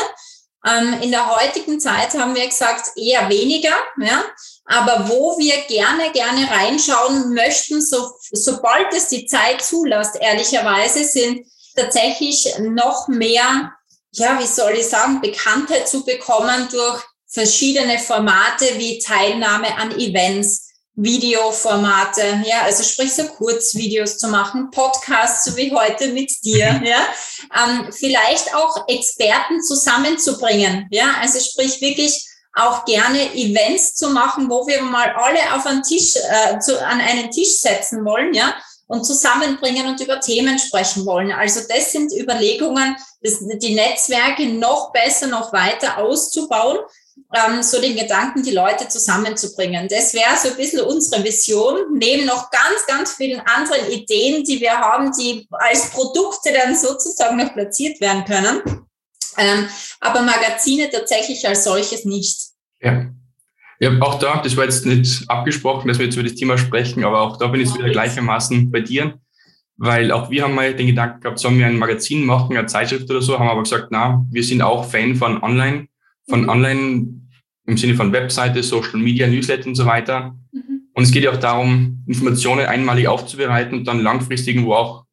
Ähm, 0.66 1.02
in 1.02 1.12
der 1.12 1.36
heutigen 1.36 1.80
Zeit 1.80 2.14
haben 2.14 2.36
wir 2.36 2.48
gesagt, 2.48 2.92
eher 2.96 3.30
weniger. 3.30 3.76
Ja? 4.00 4.24
Aber 4.66 5.10
wo 5.10 5.38
wir 5.38 5.56
gerne, 5.68 6.12
gerne 6.14 6.50
reinschauen 6.50 7.34
möchten, 7.34 7.82
so, 7.82 8.12
sobald 8.32 8.94
es 8.94 9.10
die 9.10 9.26
Zeit 9.26 9.62
zulässt, 9.62 10.16
ehrlicherweise, 10.20 11.04
sind 11.04 11.46
tatsächlich 11.76 12.48
noch 12.60 13.08
mehr, 13.08 13.74
ja, 14.12 14.40
wie 14.40 14.48
soll 14.48 14.74
ich 14.74 14.88
sagen, 14.88 15.22
Bekanntheit 15.22 15.88
zu 15.88 16.06
bekommen 16.06 16.68
durch 16.72 17.04
verschiedene 17.28 17.98
Formate 18.00 18.66
wie 18.78 19.00
Teilnahme 19.00 19.76
an 19.78 19.92
Events, 20.00 20.70
Videoformate, 20.96 22.44
ja, 22.46 22.62
also 22.64 22.84
sprich 22.84 23.14
so 23.14 23.24
Kurzvideos 23.24 24.18
zu 24.20 24.28
machen, 24.28 24.70
Podcasts, 24.70 25.46
so 25.46 25.58
wie 25.58 25.74
heute 25.74 26.10
mit 26.10 26.32
dir, 26.44 26.72
mhm. 26.74 26.86
ja, 26.86 27.08
ähm, 27.64 27.92
vielleicht 27.92 28.54
auch 28.56 28.88
Experten 28.88 29.62
zusammenzubringen, 29.62 30.88
ja, 30.92 31.16
also 31.20 31.40
sprich 31.40 31.82
wirklich 31.82 32.28
auch 32.56 32.86
gerne 32.86 33.34
Events 33.34 33.96
zu 33.96 34.12
machen, 34.12 34.48
wo 34.50 34.68
wir 34.68 34.84
mal 34.84 35.10
alle 35.16 35.56
auf 35.56 35.66
einen 35.66 35.82
Tisch, 35.82 36.16
äh, 36.16 36.60
zu, 36.60 36.80
an 36.86 37.02
einen 37.02 37.32
Tisch 37.32 37.60
setzen 37.60 38.06
wollen, 38.06 38.34
ja, 38.36 38.54
und 38.86 39.04
zusammenbringen 39.04 39.88
und 39.88 40.00
über 40.02 40.20
Themen 40.20 40.60
sprechen 40.60 41.06
wollen. 41.08 41.32
Also 41.32 41.62
das 41.68 41.92
sind 41.92 42.14
Überlegungen, 42.14 42.96
das, 43.24 43.40
die 43.40 43.74
Netzwerke 43.74 44.46
noch 44.46 44.92
besser, 44.92 45.26
noch 45.26 45.52
weiter 45.52 45.98
auszubauen, 45.98 46.78
ähm, 47.34 47.64
so 47.64 47.82
den 47.82 47.96
Gedanken, 47.96 48.44
die 48.44 48.52
Leute 48.52 48.88
zusammenzubringen. 48.88 49.88
Das 49.88 50.14
wäre 50.14 50.38
so 50.42 50.50
ein 50.50 50.58
bisschen 50.58 50.82
unsere 50.82 51.24
Vision, 51.24 51.78
neben 51.94 52.26
noch 52.26 52.50
ganz, 52.52 52.86
ganz 52.88 53.14
vielen 53.14 53.40
anderen 53.42 53.92
Ideen, 53.92 54.44
die 54.44 54.60
wir 54.62 54.74
haben, 54.74 55.12
die 55.18 55.48
als 55.52 55.90
Produkte 55.90 56.52
dann 56.54 56.76
sozusagen 56.76 57.38
noch 57.38 57.54
platziert 57.54 58.00
werden 58.02 58.24
können. 58.26 58.62
Ähm, 59.38 59.68
aber 60.00 60.22
Magazine 60.22 60.90
tatsächlich 60.90 61.48
als 61.48 61.64
solches 61.64 62.06
nicht. 62.06 62.38
Ja. 62.82 63.08
Ja, 63.80 63.92
auch 64.00 64.18
da, 64.20 64.40
das 64.42 64.56
war 64.56 64.64
jetzt 64.64 64.86
nicht 64.86 65.30
abgesprochen, 65.30 65.88
dass 65.88 65.98
wir 65.98 66.06
jetzt 66.06 66.16
über 66.16 66.24
das 66.24 66.36
Thema 66.36 66.58
sprechen, 66.58 67.04
aber 67.04 67.22
auch 67.22 67.38
da 67.38 67.48
bin 67.48 67.60
ich 67.60 67.74
wieder 67.74 67.90
gleichermaßen 67.90 68.72
bei 68.72 68.80
dir, 68.80 69.20
weil 69.76 70.12
auch 70.12 70.30
wir 70.30 70.44
haben 70.44 70.56
mal 70.56 70.74
den 70.74 70.88
Gedanken 70.88 71.20
gehabt, 71.20 71.40
sollen 71.40 71.58
wir 71.58 71.66
ein 71.66 71.78
Magazin 71.78 72.26
machen, 72.26 72.56
eine 72.56 72.68
Zeitschrift 72.68 73.10
oder 73.10 73.22
so, 73.22 73.38
haben 73.38 73.50
aber 73.50 73.64
gesagt, 73.64 73.88
na, 73.90 74.26
wir 74.32 74.44
sind 74.44 74.62
auch 74.62 74.90
Fan 74.90 75.16
von 75.16 75.42
Online, 75.44 75.88
von 76.28 76.44
mhm. 76.44 76.50
Online 76.50 77.08
im 77.66 77.78
Sinne 77.78 77.96
von 77.96 78.12
Webseite, 78.12 78.62
Social 78.64 79.00
Media, 79.00 79.28
Newsletter 79.28 79.68
und 79.68 79.76
so 79.76 79.86
weiter. 79.86 80.36
Mhm. 80.52 80.90
Und 80.94 81.04
es 81.04 81.12
geht 81.12 81.24
ja 81.24 81.32
auch 81.32 81.38
darum, 81.38 82.04
Informationen 82.08 82.66
einmalig 82.66 83.08
aufzubereiten 83.08 83.80
und 83.80 83.88
dann 83.88 84.02
langfristig 84.02 84.56
irgendwo 84.56 84.74
auch 84.74 85.06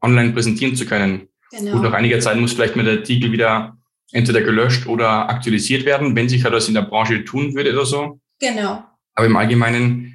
online 0.00 0.32
präsentieren 0.32 0.76
zu 0.76 0.86
können. 0.86 1.28
Genau. 1.50 1.76
Und 1.76 1.82
nach 1.82 1.92
einiger 1.92 2.20
Zeit 2.20 2.38
muss 2.38 2.52
vielleicht 2.52 2.76
mal 2.76 2.84
der 2.84 2.98
Artikel 2.98 3.32
wieder 3.32 3.76
entweder 4.12 4.40
gelöscht 4.40 4.86
oder 4.86 5.28
aktualisiert 5.28 5.84
werden, 5.84 6.14
wenn 6.14 6.28
sich 6.28 6.44
etwas 6.44 6.68
in 6.68 6.74
der 6.74 6.82
Branche 6.82 7.24
tun 7.24 7.54
würde 7.54 7.72
oder 7.72 7.86
so. 7.86 8.20
Genau. 8.40 8.84
Aber 9.14 9.26
im 9.26 9.36
Allgemeinen, 9.36 10.14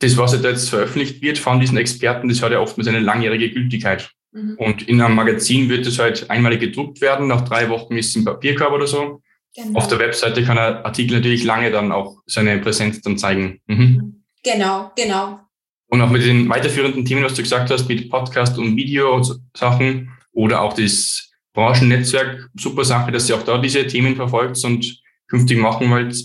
das, 0.00 0.16
was 0.16 0.40
jetzt 0.40 0.70
veröffentlicht 0.70 1.22
wird 1.22 1.38
von 1.38 1.60
diesen 1.60 1.76
Experten, 1.76 2.28
das 2.28 2.42
hat 2.42 2.52
ja 2.52 2.60
oftmals 2.60 2.88
eine 2.88 3.00
langjährige 3.00 3.50
Gültigkeit. 3.50 4.10
Mhm. 4.32 4.56
Und 4.58 4.88
in 4.88 5.00
einem 5.00 5.14
Magazin 5.14 5.68
wird 5.68 5.86
es 5.86 5.98
halt 5.98 6.30
einmalig 6.30 6.60
gedruckt 6.60 7.00
werden, 7.00 7.28
nach 7.28 7.42
drei 7.42 7.68
Wochen 7.68 7.96
ist 7.96 8.08
es 8.08 8.16
im 8.16 8.24
Papierkorb 8.24 8.72
oder 8.72 8.86
so. 8.86 9.21
Genau. 9.54 9.78
Auf 9.78 9.88
der 9.88 9.98
Webseite 9.98 10.42
kann 10.44 10.58
ein 10.58 10.84
Artikel 10.84 11.18
natürlich 11.18 11.44
lange 11.44 11.70
dann 11.70 11.92
auch 11.92 12.22
seine 12.26 12.58
Präsenz 12.58 13.00
dann 13.02 13.18
zeigen. 13.18 13.60
Mhm. 13.66 14.24
Genau, 14.42 14.90
genau. 14.96 15.40
Und 15.88 16.00
auch 16.00 16.10
mit 16.10 16.24
den 16.24 16.48
weiterführenden 16.48 17.04
Themen, 17.04 17.22
was 17.22 17.34
du 17.34 17.42
gesagt 17.42 17.70
hast, 17.70 17.86
mit 17.86 18.08
Podcast 18.08 18.56
und 18.56 18.76
Video-Sachen 18.76 20.10
oder 20.32 20.62
auch 20.62 20.72
das 20.72 21.30
Branchennetzwerk, 21.52 22.48
super 22.58 22.84
Sache, 22.84 23.12
dass 23.12 23.28
ihr 23.28 23.36
auch 23.36 23.42
da 23.42 23.58
diese 23.58 23.86
Themen 23.86 24.16
verfolgt 24.16 24.64
und 24.64 25.02
künftig 25.28 25.58
machen 25.58 25.90
wollt. 25.90 26.16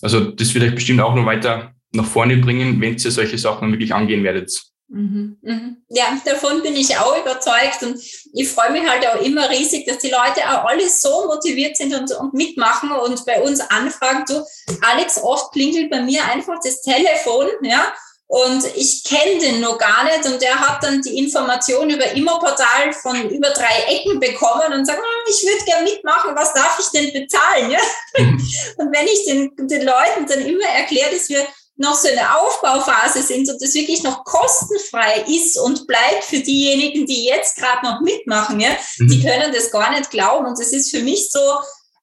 Also 0.00 0.30
das 0.30 0.54
wird 0.54 0.64
euch 0.64 0.74
bestimmt 0.74 1.00
auch 1.00 1.14
noch 1.14 1.26
weiter 1.26 1.74
nach 1.92 2.04
vorne 2.04 2.36
bringen, 2.36 2.80
wenn 2.80 2.94
ihr 2.94 3.10
solche 3.10 3.38
Sachen 3.38 3.72
wirklich 3.72 3.92
angehen 3.92 4.22
werdet. 4.22 4.62
Mhm, 4.88 5.38
mhm. 5.42 5.84
Ja, 5.88 6.16
davon 6.24 6.62
bin 6.62 6.76
ich 6.76 6.96
auch 6.96 7.20
überzeugt 7.20 7.82
und 7.82 8.00
ich 8.32 8.48
freue 8.48 8.70
mich 8.70 8.88
halt 8.88 9.06
auch 9.08 9.20
immer 9.20 9.50
riesig, 9.50 9.84
dass 9.84 9.98
die 9.98 10.10
Leute 10.10 10.48
auch 10.48 10.64
alle 10.64 10.88
so 10.88 11.26
motiviert 11.26 11.76
sind 11.76 11.92
und, 11.92 12.12
und 12.12 12.34
mitmachen 12.34 12.92
und 12.92 13.26
bei 13.26 13.42
uns 13.42 13.60
anfragen. 13.60 14.24
Du, 14.28 14.44
Alex, 14.82 15.20
oft 15.22 15.52
klingelt 15.52 15.90
bei 15.90 16.02
mir 16.02 16.24
einfach 16.24 16.58
das 16.62 16.82
Telefon, 16.82 17.48
ja, 17.62 17.92
und 18.28 18.64
ich 18.74 19.04
kenne 19.04 19.38
den 19.38 19.60
noch 19.60 19.78
gar 19.78 20.02
nicht 20.04 20.26
und 20.26 20.42
der 20.42 20.58
hat 20.58 20.82
dann 20.82 21.00
die 21.00 21.16
Information 21.16 21.88
über 21.88 22.10
Immoportal 22.10 22.92
von 22.92 23.30
über 23.30 23.50
drei 23.50 23.84
Ecken 23.86 24.18
bekommen 24.18 24.72
und 24.72 24.84
sagt, 24.84 24.98
hm, 24.98 25.32
ich 25.32 25.46
würde 25.46 25.64
gern 25.64 25.84
mitmachen, 25.84 26.34
was 26.34 26.52
darf 26.52 26.76
ich 26.80 26.88
denn 26.88 27.12
bezahlen? 27.12 27.70
Ja? 27.70 27.78
Mhm. 28.18 28.36
Und 28.78 28.94
wenn 28.94 29.06
ich 29.06 29.24
den, 29.26 29.68
den 29.68 29.86
Leuten 29.86 30.26
dann 30.28 30.40
immer 30.40 30.66
erkläre, 30.66 31.14
dass 31.14 31.28
wir 31.28 31.46
noch 31.76 31.94
so 31.94 32.08
eine 32.08 32.38
Aufbauphase 32.38 33.22
sind 33.22 33.48
und 33.50 33.60
das 33.60 33.74
wirklich 33.74 34.02
noch 34.02 34.24
kostenfrei 34.24 35.24
ist 35.28 35.58
und 35.58 35.86
bleibt 35.86 36.24
für 36.24 36.40
diejenigen, 36.40 37.06
die 37.06 37.26
jetzt 37.26 37.56
gerade 37.56 37.84
noch 37.84 38.00
mitmachen, 38.00 38.60
ja, 38.60 38.70
mhm. 38.98 39.08
die 39.08 39.22
können 39.22 39.52
das 39.52 39.70
gar 39.70 39.90
nicht 39.90 40.10
glauben. 40.10 40.46
Und 40.46 40.58
das 40.58 40.72
ist 40.72 40.90
für 40.90 41.02
mich 41.02 41.30
so, 41.30 41.40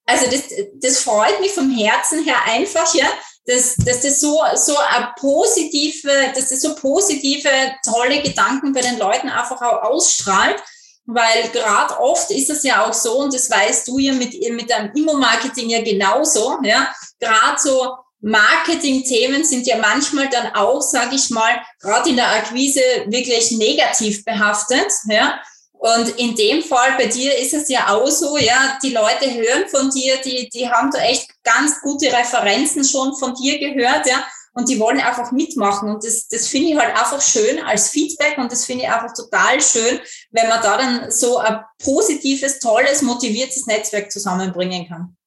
also 0.06 0.26
das, 0.30 0.44
das 0.76 1.00
freut 1.00 1.40
mich 1.40 1.52
vom 1.52 1.72
Herzen 1.72 2.24
her 2.24 2.38
einfach, 2.46 2.94
ja, 2.94 3.08
dass, 3.46 3.76
dass 3.78 4.02
das 4.02 4.22
so, 4.22 4.40
so 4.56 4.78
eine 4.78 5.14
positive, 5.20 6.32
dass 6.36 6.50
das 6.50 6.62
so 6.62 6.76
positive, 6.76 7.50
tolle 7.84 8.22
Gedanken 8.22 8.74
bei 8.74 8.82
den 8.82 8.98
Leuten 8.98 9.30
einfach 9.30 9.62
auch 9.62 9.82
ausstrahlt. 9.82 10.62
Weil 11.06 11.50
gerade 11.52 12.00
oft 12.00 12.32
ist 12.32 12.50
es 12.50 12.64
ja 12.64 12.86
auch 12.86 12.94
so, 12.94 13.20
und 13.20 13.34
das 13.34 13.50
weißt 13.50 13.90
du 13.90 14.00
ja 14.00 14.14
mit, 14.14 14.40
mit 14.52 14.70
deinem 14.70 14.94
Immo-Marketing 14.96 15.70
ja 15.70 15.84
genauso, 15.84 16.60
ja, 16.64 16.94
gerade 17.20 17.60
so 17.62 17.98
Marketing-Themen 18.24 19.44
sind 19.44 19.68
ja 19.68 19.78
manchmal 19.78 20.30
dann 20.30 20.54
auch, 20.56 20.82
sage 20.82 21.16
ich 21.16 21.30
mal, 21.30 21.62
gerade 21.82 22.10
in 22.10 22.16
der 22.16 22.32
Akquise 22.32 22.80
wirklich 23.08 23.52
negativ 23.52 24.24
behaftet, 24.24 24.88
ja. 25.10 25.40
Und 25.74 26.18
in 26.18 26.34
dem 26.34 26.64
Fall 26.64 26.94
bei 26.98 27.08
dir 27.08 27.38
ist 27.38 27.54
es 27.54 27.68
ja 27.68 27.90
auch 27.90 28.08
so, 28.08 28.38
ja, 28.38 28.80
die 28.82 28.92
Leute 28.92 29.34
hören 29.34 29.68
von 29.70 29.90
dir, 29.90 30.16
die, 30.24 30.50
die 30.50 30.70
haben 30.70 30.90
da 30.92 31.00
echt 31.00 31.32
ganz 31.44 31.82
gute 31.82 32.06
Referenzen 32.06 32.86
schon 32.86 33.14
von 33.18 33.34
dir 33.36 33.60
gehört, 33.60 34.08
ja, 34.08 34.24
und 34.54 34.70
die 34.70 34.80
wollen 34.80 35.02
einfach 35.02 35.34
mitmachen. 35.34 35.90
Und 35.90 36.06
das, 36.06 36.30
das 36.30 36.48
finde 36.48 36.70
ich 36.70 36.78
halt 36.78 36.96
einfach 36.96 37.22
schön 37.22 37.60
als 37.60 37.90
Feedback 37.90 38.38
und 38.38 38.50
das 38.50 38.64
finde 38.64 38.86
ich 38.86 38.90
einfach 38.90 39.14
total 39.14 39.60
schön, 39.62 40.00
wenn 40.32 40.48
man 40.48 40.62
da 40.62 40.78
dann 40.78 41.12
so 41.12 41.40
ein 41.40 41.60
positives, 41.84 42.60
tolles, 42.60 43.02
motiviertes 43.02 43.66
Netzwerk 43.66 44.10
zusammenbringen 44.10 44.88
kann. 44.88 45.18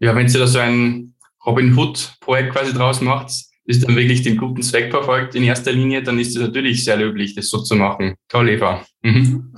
Ja, 0.00 0.14
wenn 0.14 0.28
Sie 0.28 0.38
da 0.38 0.46
so 0.46 0.58
ein 0.58 1.14
Robin 1.48 1.74
Hood-Projekt 1.74 2.52
quasi 2.52 2.74
draus 2.74 3.00
macht, 3.00 3.32
das 3.64 3.80
dann 3.80 3.96
wirklich 3.96 4.22
den 4.22 4.36
guten 4.36 4.62
Zweck 4.62 4.90
verfolgt 4.90 5.34
in 5.34 5.44
erster 5.44 5.72
Linie, 5.72 6.02
dann 6.02 6.18
ist 6.18 6.36
es 6.36 6.42
natürlich 6.42 6.84
sehr 6.84 6.96
löblich, 6.96 7.34
das 7.34 7.48
so 7.48 7.62
zu 7.62 7.74
machen. 7.74 8.14
Toll, 8.28 8.50
Eva. 8.50 8.84
Mhm. 9.02 9.54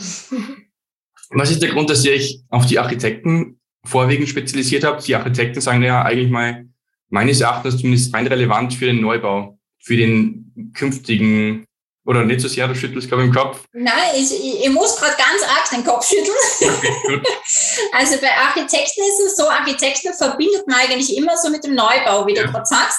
Was 1.30 1.50
ist 1.50 1.62
der 1.62 1.70
Grund, 1.70 1.90
dass 1.90 2.04
ihr 2.04 2.12
euch 2.12 2.40
auf 2.48 2.66
die 2.66 2.78
Architekten 2.78 3.60
vorwiegend 3.84 4.28
spezialisiert 4.28 4.84
habt? 4.84 5.06
Die 5.06 5.16
Architekten 5.16 5.60
sagen 5.60 5.82
ja 5.82 6.02
eigentlich 6.02 6.30
mal, 6.30 6.66
meines 7.08 7.40
Erachtens 7.40 7.78
zumindest 7.78 8.14
rein 8.14 8.26
relevant 8.26 8.74
für 8.74 8.86
den 8.86 9.00
Neubau, 9.00 9.58
für 9.80 9.96
den 9.96 10.72
künftigen 10.74 11.64
oder 12.06 12.24
nicht 12.24 12.40
so 12.40 12.48
sehr, 12.48 12.66
du 12.66 12.74
schüttelst, 12.74 13.08
ich, 13.08 13.12
im 13.12 13.32
Kopf. 13.32 13.64
Nein, 13.72 14.14
ich, 14.14 14.32
ich, 14.32 14.64
ich 14.64 14.70
muss 14.70 14.96
gerade 14.96 15.16
ganz 15.16 15.42
arg 15.42 15.70
den 15.70 15.84
Kopf 15.84 16.08
schütteln. 16.08 16.36
Okay, 16.60 17.22
also 17.92 18.16
bei 18.20 18.34
Architekten 18.36 19.02
ist 19.02 19.20
es 19.26 19.36
so, 19.36 19.48
Architekten 19.48 20.14
verbindet 20.14 20.66
man 20.66 20.80
eigentlich 20.80 21.16
immer 21.16 21.36
so 21.36 21.50
mit 21.50 21.62
dem 21.64 21.74
Neubau, 21.74 22.26
wie 22.26 22.34
ja. 22.34 22.44
du 22.44 22.52
gerade 22.52 22.66
sagst. 22.66 22.98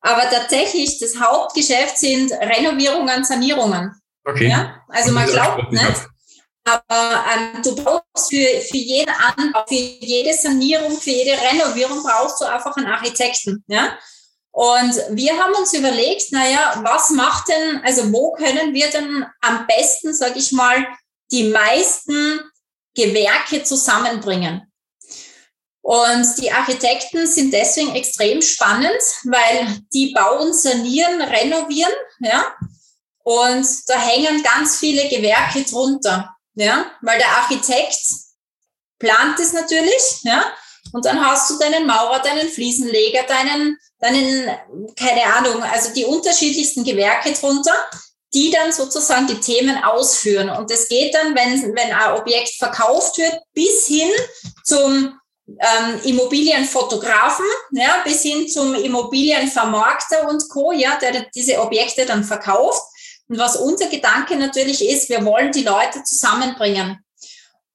Aber 0.00 0.30
tatsächlich, 0.30 0.98
das 0.98 1.18
Hauptgeschäft 1.20 1.98
sind 1.98 2.32
Renovierungen, 2.32 3.24
Sanierungen. 3.24 3.92
Okay. 4.24 4.48
Ja? 4.48 4.82
Also 4.88 5.12
man 5.12 5.26
glaubt 5.26 5.72
nicht. 5.72 6.06
Aber 6.64 7.24
ähm, 7.34 7.62
du 7.62 7.74
brauchst 7.74 8.30
für, 8.30 8.60
für 8.60 8.76
jeden 8.76 9.10
Anbau, 9.10 9.64
für 9.66 9.74
jede 9.74 10.34
Sanierung, 10.34 10.98
für 10.98 11.10
jede 11.10 11.32
Renovierung 11.32 12.02
brauchst 12.02 12.40
du 12.40 12.44
einfach 12.44 12.76
einen 12.76 12.86
Architekten. 12.86 13.64
Ja? 13.68 13.98
Und 14.58 15.00
wir 15.10 15.38
haben 15.38 15.54
uns 15.54 15.72
überlegt, 15.72 16.32
naja, 16.32 16.80
was 16.82 17.10
macht 17.10 17.46
denn, 17.46 17.80
also 17.84 18.12
wo 18.12 18.32
können 18.32 18.74
wir 18.74 18.90
denn 18.90 19.24
am 19.40 19.68
besten, 19.68 20.12
sage 20.12 20.40
ich 20.40 20.50
mal, 20.50 20.84
die 21.30 21.44
meisten 21.44 22.40
Gewerke 22.92 23.62
zusammenbringen? 23.62 24.62
Und 25.80 26.26
die 26.38 26.50
Architekten 26.50 27.28
sind 27.28 27.52
deswegen 27.52 27.94
extrem 27.94 28.42
spannend, 28.42 29.00
weil 29.26 29.78
die 29.92 30.12
bauen, 30.12 30.52
sanieren, 30.52 31.22
renovieren, 31.22 31.94
ja. 32.18 32.52
Und 33.22 33.64
da 33.86 33.96
hängen 33.96 34.42
ganz 34.42 34.78
viele 34.78 35.08
Gewerke 35.08 35.62
drunter, 35.62 36.34
ja, 36.54 36.90
weil 37.00 37.18
der 37.18 37.30
Architekt 37.30 38.00
plant 38.98 39.38
es 39.38 39.52
natürlich, 39.52 40.22
ja. 40.24 40.52
Und 40.92 41.04
dann 41.04 41.24
hast 41.24 41.50
du 41.50 41.58
deinen 41.58 41.86
Maurer, 41.86 42.20
deinen 42.20 42.48
Fliesenleger, 42.48 43.22
deinen, 43.24 43.78
deinen, 44.00 44.50
keine 44.96 45.24
Ahnung, 45.34 45.62
also 45.62 45.92
die 45.92 46.04
unterschiedlichsten 46.04 46.84
Gewerke 46.84 47.32
drunter, 47.32 47.74
die 48.34 48.50
dann 48.50 48.72
sozusagen 48.72 49.26
die 49.26 49.40
Themen 49.40 49.82
ausführen. 49.82 50.50
Und 50.50 50.70
es 50.70 50.88
geht 50.88 51.14
dann, 51.14 51.34
wenn, 51.34 51.74
wenn 51.74 51.92
ein 51.92 52.18
Objekt 52.18 52.50
verkauft 52.50 53.18
wird, 53.18 53.38
bis 53.54 53.86
hin 53.86 54.10
zum 54.64 55.18
ähm, 55.46 56.00
Immobilienfotografen, 56.04 57.46
ja, 57.72 58.02
bis 58.04 58.22
hin 58.22 58.48
zum 58.48 58.74
Immobilienvermarkter 58.74 60.28
und 60.28 60.48
Co., 60.50 60.72
ja, 60.72 60.98
der 60.98 61.26
diese 61.34 61.60
Objekte 61.60 62.04
dann 62.04 62.22
verkauft. 62.22 62.82
Und 63.28 63.38
was 63.38 63.56
unser 63.56 63.86
Gedanke 63.86 64.36
natürlich 64.36 64.86
ist, 64.86 65.08
wir 65.08 65.24
wollen 65.24 65.52
die 65.52 65.62
Leute 65.62 66.02
zusammenbringen. 66.04 66.98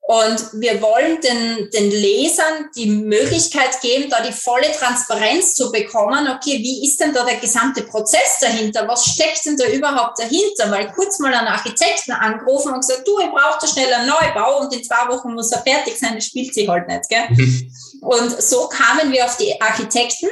Und 0.06 0.50
wir 0.60 0.82
wollen 0.82 1.22
den, 1.22 1.70
den 1.70 1.90
Lesern 1.90 2.70
die 2.76 2.88
Möglichkeit 2.88 3.80
geben, 3.80 4.10
da 4.10 4.22
die 4.22 4.34
volle 4.34 4.70
Transparenz 4.74 5.56
zu 5.56 5.72
bekommen. 5.72 6.28
Okay, 6.28 6.60
wie 6.60 6.86
ist 6.86 7.00
denn 7.00 7.14
da 7.14 7.24
der 7.24 7.38
gesamte 7.38 7.84
Prozess 7.84 8.40
dahinter? 8.42 8.86
Was 8.86 9.06
steckt 9.06 9.46
denn 9.46 9.56
da 9.56 9.66
überhaupt 9.66 10.20
dahinter? 10.20 10.70
Weil 10.72 10.92
kurz 10.92 11.20
mal 11.20 11.34
einen 11.34 11.48
Architekten 11.48 12.12
angerufen 12.12 12.74
und 12.74 12.82
gesagt, 12.82 13.08
du, 13.08 13.18
ich 13.20 13.30
brauche 13.30 13.60
da 13.62 13.68
schnell 13.68 13.94
einen 13.94 14.10
Neubau 14.10 14.60
und 14.60 14.74
in 14.74 14.84
zwei 14.84 15.08
Wochen 15.08 15.34
muss 15.34 15.54
er 15.54 15.64
fertig 15.64 15.98
sein. 15.98 16.16
Das 16.16 16.26
spielt 16.26 16.54
sich 16.54 16.68
halt 16.68 16.86
nicht, 16.90 17.08
gell? 17.08 17.30
Mhm. 17.30 17.72
Und 18.02 18.42
so 18.42 18.68
kamen 18.68 19.10
wir 19.10 19.24
auf 19.24 19.38
die 19.38 19.60
Architekten. 19.62 20.28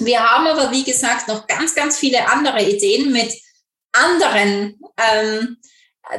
Wir 0.00 0.22
haben 0.22 0.46
aber, 0.46 0.70
wie 0.72 0.84
gesagt, 0.84 1.26
noch 1.26 1.46
ganz, 1.46 1.74
ganz 1.74 1.96
viele 1.96 2.28
andere 2.28 2.62
Ideen 2.62 3.12
mit 3.12 3.32
anderen 3.92 4.78
ähm, 4.98 5.56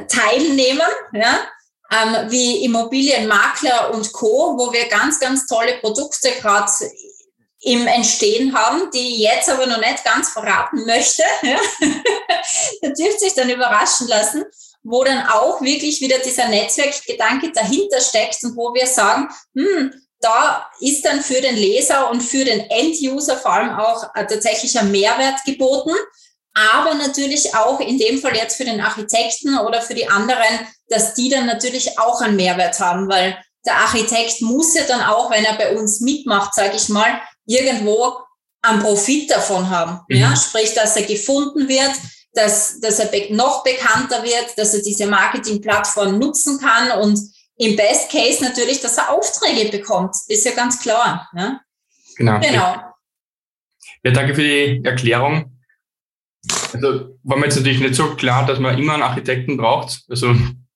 Teilnehmern, 0.08 0.90
ja, 1.12 1.46
ähm, 1.92 2.30
wie 2.30 2.64
Immobilienmakler 2.64 3.92
und 3.92 4.12
Co., 4.12 4.56
wo 4.56 4.72
wir 4.72 4.88
ganz, 4.88 5.20
ganz 5.20 5.46
tolle 5.46 5.78
Produkte 5.78 6.30
gerade 6.40 6.70
im 7.60 7.86
Entstehen 7.86 8.54
haben, 8.56 8.90
die 8.90 9.14
ich 9.14 9.18
jetzt 9.18 9.48
aber 9.48 9.66
noch 9.66 9.78
nicht 9.78 10.04
ganz 10.04 10.30
verraten 10.30 10.84
möchte. 10.84 11.22
Da 12.82 12.88
dürft 12.88 13.20
sich 13.20 13.34
dann 13.34 13.48
überraschen 13.48 14.08
lassen, 14.08 14.44
wo 14.82 15.04
dann 15.04 15.26
auch 15.28 15.60
wirklich 15.62 16.00
wieder 16.00 16.18
dieser 16.18 16.48
Netzwerkgedanke 16.48 17.52
dahinter 17.52 18.00
steckt 18.00 18.42
und 18.42 18.56
wo 18.56 18.74
wir 18.74 18.86
sagen, 18.88 19.28
hm, 19.54 19.94
da 20.20 20.68
ist 20.80 21.04
dann 21.04 21.22
für 21.22 21.40
den 21.40 21.54
Leser 21.54 22.10
und 22.10 22.20
für 22.20 22.44
den 22.44 22.68
End-User 22.68 23.36
vor 23.36 23.52
allem 23.52 23.70
auch 23.70 24.12
äh, 24.14 24.26
tatsächlich 24.26 24.76
ein 24.76 24.90
Mehrwert 24.90 25.44
geboten 25.44 25.94
aber 26.54 26.94
natürlich 26.94 27.54
auch 27.54 27.80
in 27.80 27.98
dem 27.98 28.18
Fall 28.18 28.36
jetzt 28.36 28.56
für 28.56 28.64
den 28.64 28.80
Architekten 28.80 29.58
oder 29.58 29.80
für 29.80 29.94
die 29.94 30.08
anderen, 30.08 30.66
dass 30.88 31.14
die 31.14 31.28
dann 31.28 31.46
natürlich 31.46 31.98
auch 31.98 32.20
einen 32.20 32.36
Mehrwert 32.36 32.78
haben, 32.78 33.08
weil 33.08 33.36
der 33.64 33.76
Architekt 33.76 34.42
muss 34.42 34.74
ja 34.74 34.84
dann 34.84 35.02
auch, 35.02 35.30
wenn 35.30 35.44
er 35.44 35.54
bei 35.54 35.76
uns 35.76 36.00
mitmacht, 36.00 36.54
sage 36.54 36.76
ich 36.76 36.88
mal, 36.88 37.20
irgendwo 37.46 38.16
einen 38.60 38.80
Profit 38.80 39.30
davon 39.30 39.70
haben. 39.70 40.00
Mhm. 40.08 40.16
Ja? 40.16 40.36
Sprich, 40.36 40.74
dass 40.74 40.96
er 40.96 41.02
gefunden 41.02 41.68
wird, 41.68 41.92
dass, 42.34 42.80
dass 42.80 42.98
er 42.98 43.10
noch 43.30 43.62
bekannter 43.62 44.22
wird, 44.22 44.56
dass 44.56 44.74
er 44.74 44.82
diese 44.82 45.06
Marketingplattform 45.06 46.18
nutzen 46.18 46.58
kann 46.58 47.00
und 47.00 47.18
im 47.56 47.76
Best 47.76 48.10
Case 48.10 48.42
natürlich, 48.42 48.80
dass 48.80 48.98
er 48.98 49.10
Aufträge 49.10 49.70
bekommt. 49.70 50.16
Ist 50.28 50.44
ja 50.44 50.52
ganz 50.52 50.80
klar. 50.80 51.28
Ja? 51.36 51.60
Genau. 52.16 52.40
genau. 52.40 52.76
Ja, 54.04 54.10
danke 54.10 54.34
für 54.34 54.42
die 54.42 54.80
Erklärung. 54.84 55.51
Also 56.72 57.18
war 57.22 57.36
mir 57.36 57.44
jetzt 57.44 57.56
natürlich 57.56 57.80
nicht 57.80 57.94
so 57.94 58.14
klar, 58.14 58.46
dass 58.46 58.58
man 58.58 58.78
immer 58.78 58.94
einen 58.94 59.02
Architekten 59.02 59.56
braucht. 59.56 60.04
Also 60.08 60.34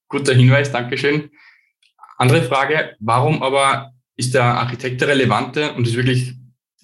guter 0.09 0.35
Hinweis, 0.35 0.71
Dankeschön. 0.71 1.31
Andere 2.19 2.43
Frage, 2.43 2.97
warum 3.01 3.43
aber 3.43 3.93
ist 4.17 4.35
der 4.35 4.45
Architekt 4.45 5.01
der 5.01 5.09
relevante? 5.09 5.73
Und 5.75 5.87
das 5.87 5.91
ist 5.91 5.97
wirklich 5.97 6.35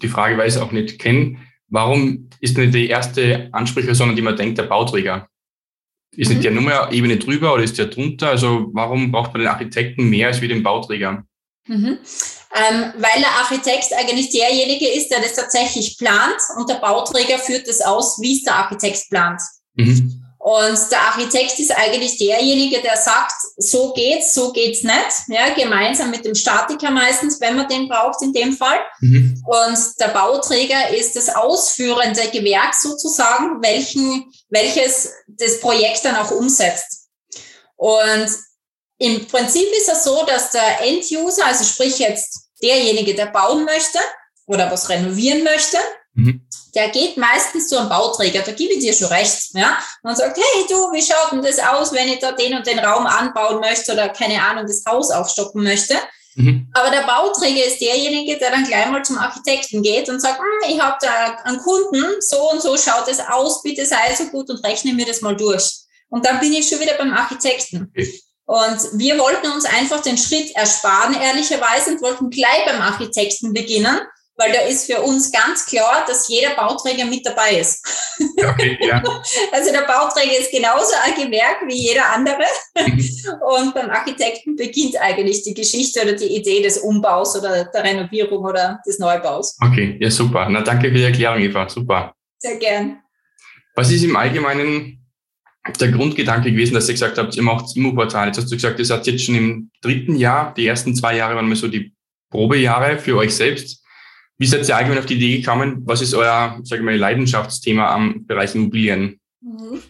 die 0.03 0.09
Frage, 0.09 0.37
weil 0.37 0.49
ich 0.49 0.55
es 0.55 0.61
auch 0.61 0.73
nicht 0.73 0.99
kenne. 0.99 1.38
Warum 1.68 2.29
ist 2.40 2.59
nicht 2.59 2.75
die 2.75 2.88
erste 2.88 3.49
Ansprechperson, 3.53 4.14
die 4.14 4.23
man 4.23 4.37
denkt, 4.37 4.59
der 4.59 4.64
Bauträger? 4.64 5.29
Ist 6.14 6.29
mhm. 6.29 6.35
nicht 6.35 6.45
der 6.45 6.53
Nummer 6.53 6.92
Ebene 6.92 7.16
drüber 7.16 7.55
oder 7.55 7.62
ist 7.62 7.79
der 7.79 7.87
drunter? 7.87 8.29
Also 8.29 8.71
warum 8.75 9.11
braucht 9.11 9.33
man 9.33 9.40
den 9.42 9.49
Architekten 9.49 10.11
mehr 10.11 10.29
als 10.29 10.42
wie 10.42 10.49
den 10.49 10.62
Bauträger? 10.62 11.25
Mhm. 11.66 11.98
Ähm, 12.55 12.92
weil 12.96 13.20
der 13.20 13.31
Architekt 13.40 13.92
eigentlich 13.94 14.31
derjenige 14.31 14.88
ist, 14.88 15.11
der 15.11 15.20
das 15.20 15.35
tatsächlich 15.35 15.96
plant 15.96 16.40
und 16.57 16.68
der 16.68 16.75
Bauträger 16.75 17.38
führt 17.38 17.68
das 17.68 17.81
aus, 17.81 18.20
wie 18.20 18.37
es 18.37 18.42
der 18.42 18.57
Architekt 18.57 19.09
plant. 19.09 19.40
Mhm. 19.75 20.22
Und 20.42 20.90
der 20.90 21.01
Architekt 21.03 21.61
ist 21.61 21.70
eigentlich 21.70 22.18
derjenige, 22.18 22.83
der 22.83 22.96
sagt, 22.96 23.33
so 23.59 23.92
geht's, 23.92 24.35
so 24.35 24.53
geht's 24.53 24.83
nicht, 24.83 25.29
ja, 25.29 25.55
gemeinsam 25.55 26.11
mit 26.11 26.25
dem 26.25 26.35
Statiker 26.35 26.90
meistens, 26.90 27.40
wenn 27.40 27.55
man 27.55 27.68
den 27.68 27.88
braucht 27.88 28.20
in 28.22 28.33
dem 28.33 28.53
Fall. 28.53 28.81
Mhm. 28.98 29.40
Und 29.46 29.79
der 30.01 30.09
Bauträger 30.09 30.90
ist 30.90 31.14
das 31.14 31.29
ausführende 31.29 32.22
Gewerk 32.33 32.75
sozusagen, 32.75 33.62
welchen, 33.62 34.33
welches 34.48 35.12
das 35.29 35.61
Projekt 35.61 36.05
dann 36.05 36.16
auch 36.16 36.33
umsetzt. 36.33 37.07
Und 37.77 38.27
im 39.02 39.26
Prinzip 39.26 39.68
ist 39.76 39.88
es 39.88 40.04
so, 40.04 40.24
dass 40.26 40.52
der 40.52 40.80
End-User, 40.80 41.44
also 41.44 41.64
sprich 41.64 41.98
jetzt 41.98 42.50
derjenige, 42.62 43.14
der 43.14 43.26
bauen 43.26 43.64
möchte 43.64 43.98
oder 44.46 44.70
was 44.70 44.88
renovieren 44.88 45.42
möchte, 45.42 45.76
mhm. 46.14 46.46
der 46.72 46.88
geht 46.90 47.16
meistens 47.16 47.66
zu 47.68 47.78
einem 47.78 47.88
Bauträger, 47.88 48.42
da 48.42 48.52
gebe 48.52 48.74
ich 48.74 48.78
dir 48.78 48.92
schon 48.92 49.08
recht, 49.08 49.54
ja, 49.54 49.76
und 50.04 50.16
sagt, 50.16 50.36
hey 50.36 50.66
du, 50.68 50.92
wie 50.92 51.02
schaut 51.02 51.32
denn 51.32 51.42
das 51.42 51.58
aus, 51.58 51.92
wenn 51.92 52.08
ich 52.08 52.20
da 52.20 52.30
den 52.30 52.54
und 52.54 52.64
den 52.64 52.78
Raum 52.78 53.04
anbauen 53.04 53.58
möchte 53.58 53.92
oder 53.92 54.08
keine 54.10 54.40
Ahnung, 54.40 54.66
das 54.68 54.84
Haus 54.86 55.10
aufstocken 55.10 55.64
möchte? 55.64 55.96
Mhm. 56.36 56.70
Aber 56.72 56.90
der 56.90 57.02
Bauträger 57.02 57.66
ist 57.66 57.80
derjenige, 57.80 58.38
der 58.38 58.52
dann 58.52 58.64
gleich 58.64 58.88
mal 58.88 59.04
zum 59.04 59.18
Architekten 59.18 59.82
geht 59.82 60.08
und 60.10 60.20
sagt, 60.20 60.38
hm, 60.38 60.70
ich 60.70 60.80
habe 60.80 60.96
da 61.00 61.38
einen 61.42 61.58
Kunden, 61.58 62.04
so 62.20 62.52
und 62.52 62.62
so 62.62 62.78
schaut 62.78 63.08
es 63.08 63.18
aus, 63.18 63.62
bitte 63.62 63.84
sei 63.84 64.14
so 64.16 64.26
gut 64.26 64.48
und 64.48 64.64
rechne 64.64 64.94
mir 64.94 65.06
das 65.06 65.22
mal 65.22 65.36
durch. 65.36 65.80
Und 66.08 66.24
dann 66.24 66.38
bin 66.38 66.52
ich 66.52 66.68
schon 66.68 66.78
wieder 66.78 66.94
beim 66.94 67.12
Architekten. 67.12 67.88
Okay. 67.90 68.22
Und 68.44 68.98
wir 68.98 69.18
wollten 69.18 69.50
uns 69.52 69.64
einfach 69.64 70.02
den 70.02 70.18
Schritt 70.18 70.55
ersparen, 70.55 71.14
ehrlicherweise, 71.14 71.92
und 71.92 72.02
wollten 72.02 72.31
gleich 72.31 72.64
beim 72.66 72.81
Architekten 72.81 73.52
beginnen 73.52 74.00
weil 74.37 74.52
da 74.52 74.61
ist 74.61 74.90
für 74.90 75.00
uns 75.02 75.31
ganz 75.31 75.66
klar, 75.66 76.05
dass 76.07 76.28
jeder 76.28 76.55
Bauträger 76.55 77.05
mit 77.05 77.24
dabei 77.24 77.59
ist. 77.61 77.87
Okay, 78.37 78.78
ja. 78.81 79.02
Also 79.52 79.70
der 79.70 79.83
Bauträger 79.83 80.38
ist 80.38 80.50
genauso 80.50 80.94
ein 81.05 81.14
Gewerk 81.14 81.62
wie 81.66 81.74
jeder 81.74 82.12
andere. 82.12 82.42
Mhm. 82.76 83.05
Und 83.57 83.74
beim 83.74 83.90
Architekten 83.90 84.57
beginnt 84.57 84.96
eigentlich 85.00 85.42
die 85.42 85.55
Geschichte 85.55 86.02
oder 86.02 86.14
die 86.14 86.37
Idee 86.37 86.62
des 86.62 86.78
Umbaus 86.78 87.37
oder 87.37 87.64
der 87.64 87.85
Renovierung 87.85 88.44
oder 88.44 88.81
des 88.87 88.98
Neubaus. 88.98 89.57
Okay, 89.61 89.98
ja 90.00 90.11
super. 90.11 90.48
Na 90.48 90.62
danke 90.62 90.88
für 90.88 90.94
die 90.94 91.05
Erklärung, 91.05 91.40
Eva. 91.40 91.68
Super. 91.68 92.14
Sehr 92.38 92.57
gern. 92.57 93.00
Was 93.74 93.90
ist 93.90 94.02
im 94.02 94.16
Allgemeinen 94.16 95.01
der 95.79 95.92
Grundgedanke 95.92 96.51
gewesen, 96.51 96.75
dass 96.75 96.88
ihr 96.88 96.94
gesagt 96.94 97.18
habt, 97.18 97.37
ihr 97.37 97.42
macht 97.42 97.77
Immo-Portal? 97.77 98.29
Jetzt 98.29 98.38
hast 98.38 98.51
du 98.51 98.57
gesagt, 98.57 98.79
ihr 98.79 98.85
seid 98.85 99.07
jetzt 99.07 99.25
schon 99.25 99.35
im 99.35 99.70
dritten 99.81 100.16
Jahr. 100.16 100.53
Die 100.55 100.66
ersten 100.66 100.94
zwei 100.94 101.16
Jahre 101.16 101.37
waren 101.37 101.48
mal 101.48 101.57
so 101.57 101.68
die 101.68 101.94
Probejahre 102.31 102.98
für 102.98 103.16
euch 103.16 103.35
selbst. 103.35 103.83
Wie 104.38 104.46
seid 104.46 104.68
ihr 104.68 104.77
allgemein 104.77 104.98
auf 104.98 105.07
die 105.07 105.14
Idee 105.14 105.38
gekommen? 105.38 105.83
Was 105.85 106.01
ist 106.01 106.14
euer, 106.14 106.59
sage 106.64 106.81
ich 106.81 106.85
mal, 106.85 106.96
Leidenschaftsthema 106.96 107.94
am 107.94 108.27
Bereich 108.27 108.55
Immobilien? 108.55 109.20
Mhm. 109.40 109.83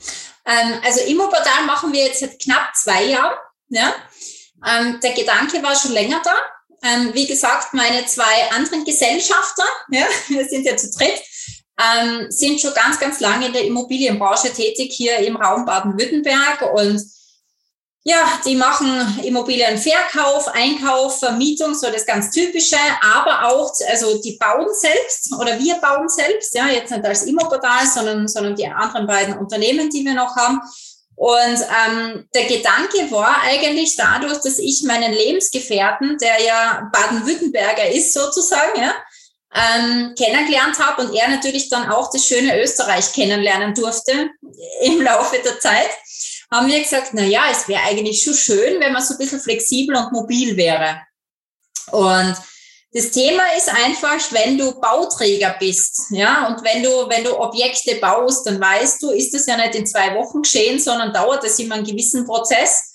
Ähm, 0.45 0.75
also 0.85 1.01
Immoportal 1.07 1.65
machen 1.67 1.93
wir 1.93 2.05
jetzt 2.05 2.21
seit 2.21 2.39
knapp 2.39 2.75
zwei 2.75 3.05
Jahren. 3.05 3.37
Ja? 3.69 3.95
Ähm, 4.67 4.99
der 5.03 5.13
Gedanke 5.13 5.63
war 5.63 5.75
schon 5.75 5.93
länger 5.93 6.21
da. 6.23 6.35
Ähm, 6.85 7.15
wie 7.15 7.27
gesagt, 7.27 7.73
meine 7.75 8.05
zwei 8.07 8.51
anderen 8.51 8.85
Gesellschafter, 8.85 9.65
ja, 9.91 10.05
wir 10.29 10.45
sind 10.45 10.67
ja 10.67 10.77
zu 10.77 10.91
dritt, 10.91 11.23
ähm, 11.83 12.31
sind 12.31 12.61
schon 12.61 12.75
ganz, 12.75 12.99
ganz 12.99 13.21
lange 13.21 13.47
in 13.47 13.53
der 13.53 13.65
Immobilienbranche 13.65 14.53
tätig 14.53 14.93
hier 14.93 15.19
im 15.19 15.37
Raum 15.37 15.65
Baden-Württemberg 15.65 16.63
und 16.75 17.03
ja, 18.05 18.41
die 18.45 18.57
machen 18.57 19.21
Immobilienverkauf, 19.23 20.49
Einkauf, 20.49 21.21
Vermietung, 21.21 21.73
so 21.75 21.89
das 21.89 22.05
ganz 22.05 22.33
Typische, 22.33 22.77
aber 23.01 23.47
auch, 23.47 23.73
also 23.89 24.21
die 24.21 24.37
bauen 24.39 24.67
selbst 24.75 25.33
oder 25.39 25.57
wir 25.59 25.77
bauen 25.77 26.09
selbst, 26.09 26.53
ja, 26.55 26.67
jetzt 26.67 26.91
nicht 26.91 27.05
als 27.05 27.23
Immoportal, 27.23 27.87
sondern, 27.87 28.27
sondern 28.27 28.57
die 28.57 28.67
anderen 28.67 29.07
beiden 29.07 29.39
Unternehmen, 29.39 29.89
die 29.89 30.05
wir 30.05 30.15
noch 30.15 30.35
haben. 30.35 30.61
Und 31.15 31.37
ähm, 31.37 32.29
der 32.35 32.47
Gedanke 32.47 33.09
war 33.11 33.43
eigentlich 33.45 33.95
dadurch, 33.95 34.39
dass 34.39 34.59
ich 34.59 34.83
meinen 34.83 35.13
Lebensgefährten, 35.13 36.19
der 36.19 36.43
ja 36.45 36.91
Baden-Württemberger 36.93 37.89
ist 37.89 38.13
sozusagen, 38.13 38.81
ja, 38.81 38.95
ähm, 39.55 40.15
kennengelernt 40.17 40.79
habe 40.79 41.03
und 41.03 41.15
er 41.15 41.29
natürlich 41.29 41.69
dann 41.69 41.91
auch 41.91 42.11
das 42.11 42.27
schöne 42.27 42.61
Österreich 42.61 43.13
kennenlernen 43.13 43.75
durfte 43.75 44.31
im 44.83 45.01
Laufe 45.03 45.39
der 45.45 45.61
Zeit 45.61 45.91
haben 46.53 46.69
wir 46.69 46.81
gesagt, 46.81 47.11
na 47.13 47.23
ja, 47.23 47.45
es 47.51 47.67
wäre 47.67 47.83
eigentlich 47.83 48.23
schon 48.23 48.35
schön, 48.35 48.79
wenn 48.81 48.93
man 48.93 49.03
so 49.03 49.15
ein 49.15 49.19
bisschen 49.19 49.41
flexibel 49.41 49.97
und 49.97 50.13
mobil 50.13 50.57
wäre. 50.57 51.01
Und 51.91 52.37
das 52.93 53.11
Thema 53.11 53.43
ist 53.57 53.71
einfach, 53.71 54.21
wenn 54.33 54.59
du 54.59 54.79
Bauträger 54.79 55.57
bist, 55.59 56.11
ja, 56.11 56.47
und 56.47 56.63
wenn 56.63 56.83
du, 56.83 56.91
wenn 57.09 57.25
du 57.25 57.39
Objekte 57.41 57.95
baust, 57.97 58.47
dann 58.47 58.61
weißt 58.61 59.03
du, 59.03 59.11
ist 59.11 59.33
das 59.33 59.47
ja 59.47 59.57
nicht 59.57 59.75
in 59.75 59.87
zwei 59.87 60.15
Wochen 60.15 60.43
geschehen, 60.43 60.79
sondern 60.79 61.13
dauert 61.13 61.43
das 61.43 61.59
immer 61.59 61.77
einen 61.77 61.87
gewissen 61.87 62.27
Prozess. 62.27 62.92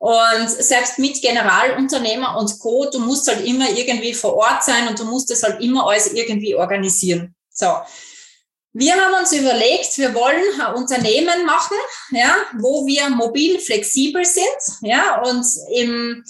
Und 0.00 0.48
selbst 0.48 0.98
mit 0.98 1.20
Generalunternehmer 1.20 2.38
und 2.38 2.58
Co., 2.58 2.88
du 2.90 2.98
musst 3.00 3.28
halt 3.28 3.44
immer 3.44 3.68
irgendwie 3.68 4.14
vor 4.14 4.34
Ort 4.34 4.64
sein 4.64 4.88
und 4.88 4.98
du 4.98 5.04
musst 5.04 5.30
das 5.30 5.42
halt 5.42 5.60
immer 5.60 5.86
alles 5.86 6.14
irgendwie 6.14 6.54
organisieren. 6.54 7.34
So. 7.50 7.66
Wir 8.72 8.94
haben 8.94 9.20
uns 9.20 9.32
überlegt, 9.34 9.98
wir 9.98 10.14
wollen 10.14 10.58
ein 10.58 10.74
Unternehmen 10.74 11.44
machen, 11.44 11.76
ja, 12.12 12.34
wo 12.58 12.86
wir 12.86 13.10
mobil 13.10 13.58
flexibel 13.58 14.24
sind, 14.24 14.46
ja, 14.80 15.20
und 15.20 15.44
im, 15.74 16.24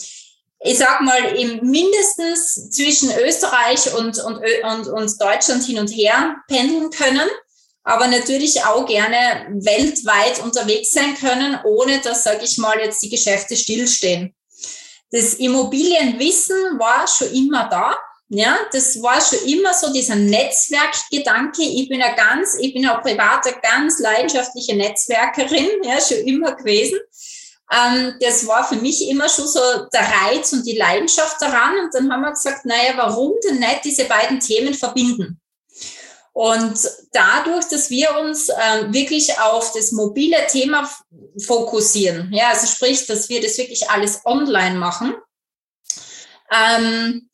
ich 0.64 0.78
sag 0.78 1.00
mal, 1.02 1.22
im 1.36 1.60
mindestens 1.70 2.70
zwischen 2.70 3.16
Österreich 3.20 3.94
und, 3.94 4.18
und, 4.18 4.42
und, 4.64 4.88
und 4.88 5.20
Deutschland 5.20 5.62
hin 5.62 5.78
und 5.78 5.90
her 5.90 6.42
pendeln 6.48 6.90
können, 6.90 7.28
aber 7.82 8.06
natürlich 8.06 8.62
auch 8.64 8.86
gerne 8.86 9.46
weltweit 9.50 10.42
unterwegs 10.42 10.92
sein 10.92 11.14
können, 11.14 11.58
ohne 11.64 12.00
dass, 12.00 12.24
sage 12.24 12.44
ich 12.44 12.58
mal, 12.58 12.78
jetzt 12.78 13.02
die 13.02 13.08
Geschäfte 13.08 13.56
stillstehen. 13.56 14.34
Das 15.10 15.34
Immobilienwissen 15.34 16.78
war 16.78 17.06
schon 17.08 17.32
immer 17.32 17.68
da. 17.68 17.96
Ja, 18.32 18.56
das 18.70 19.02
war 19.02 19.20
schon 19.20 19.40
immer 19.48 19.74
so 19.74 19.92
dieser 19.92 20.14
Netzwerkgedanke. 20.14 21.62
Ich 21.62 21.88
bin 21.88 21.98
ja 21.98 22.14
ganz, 22.14 22.56
ich 22.60 22.72
bin 22.72 22.86
auch 22.86 23.02
privat 23.02 23.44
eine 23.44 23.56
ganz 23.60 23.98
leidenschaftliche 23.98 24.76
Netzwerkerin, 24.76 25.68
ja, 25.82 26.00
schon 26.00 26.18
immer 26.18 26.54
gewesen. 26.54 27.00
Ähm, 27.72 28.14
das 28.20 28.46
war 28.46 28.68
für 28.68 28.76
mich 28.76 29.08
immer 29.08 29.28
schon 29.28 29.48
so 29.48 29.60
der 29.92 30.02
Reiz 30.02 30.52
und 30.52 30.64
die 30.64 30.76
Leidenschaft 30.76 31.42
daran. 31.42 31.80
Und 31.80 31.92
dann 31.92 32.12
haben 32.12 32.22
wir 32.22 32.30
gesagt, 32.30 32.64
naja, 32.64 32.92
warum 32.96 33.34
denn 33.44 33.58
nicht 33.58 33.84
diese 33.84 34.04
beiden 34.04 34.38
Themen 34.38 34.74
verbinden? 34.74 35.40
Und 36.32 36.78
dadurch, 37.12 37.66
dass 37.66 37.90
wir 37.90 38.16
uns 38.18 38.48
äh, 38.48 38.92
wirklich 38.92 39.38
auf 39.40 39.72
das 39.72 39.92
mobile 39.92 40.46
Thema 40.48 40.88
fokussieren, 41.44 42.32
ja, 42.32 42.50
also 42.50 42.66
sprich, 42.66 43.06
dass 43.06 43.28
wir 43.28 43.42
das 43.42 43.58
wirklich 43.58 43.90
alles 43.90 44.20
online 44.24 44.76
machen, 44.78 45.14
ähm, 46.52 47.28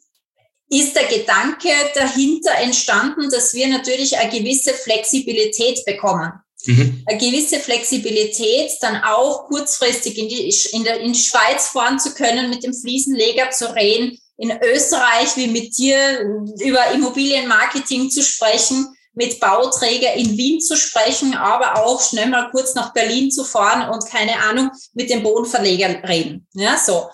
ist 0.68 0.96
der 0.96 1.04
Gedanke 1.04 1.68
dahinter 1.94 2.52
entstanden, 2.56 3.30
dass 3.30 3.54
wir 3.54 3.68
natürlich 3.68 4.18
eine 4.18 4.30
gewisse 4.30 4.74
Flexibilität 4.74 5.84
bekommen. 5.84 6.32
Mhm. 6.64 7.04
Eine 7.06 7.18
gewisse 7.18 7.60
Flexibilität, 7.60 8.72
dann 8.80 9.02
auch 9.04 9.46
kurzfristig 9.46 10.18
in 10.18 10.28
die, 10.28 10.52
in, 10.72 10.84
der, 10.84 11.00
in 11.00 11.12
die 11.12 11.18
Schweiz 11.18 11.68
fahren 11.68 12.00
zu 12.00 12.14
können, 12.14 12.50
mit 12.50 12.64
dem 12.64 12.74
Fliesenleger 12.74 13.50
zu 13.50 13.72
reden, 13.74 14.18
in 14.38 14.50
Österreich 14.62 15.36
wie 15.36 15.48
mit 15.48 15.76
dir 15.78 16.20
über 16.60 16.90
Immobilienmarketing 16.90 18.10
zu 18.10 18.22
sprechen, 18.22 18.94
mit 19.14 19.40
Bauträger 19.40 20.12
in 20.12 20.36
Wien 20.36 20.60
zu 20.60 20.76
sprechen, 20.76 21.34
aber 21.34 21.82
auch 21.82 22.02
schnell 22.02 22.26
mal 22.26 22.50
kurz 22.50 22.74
nach 22.74 22.92
Berlin 22.92 23.30
zu 23.30 23.44
fahren 23.44 23.90
und 23.90 24.06
keine 24.06 24.38
Ahnung 24.42 24.70
mit 24.92 25.08
dem 25.08 25.22
Bodenverleger 25.22 26.06
reden. 26.06 26.46
Ja, 26.52 26.76
so. 26.76 27.08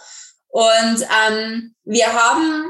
Und 0.49 1.07
ähm, 1.29 1.75
wir 1.85 2.13
haben 2.13 2.67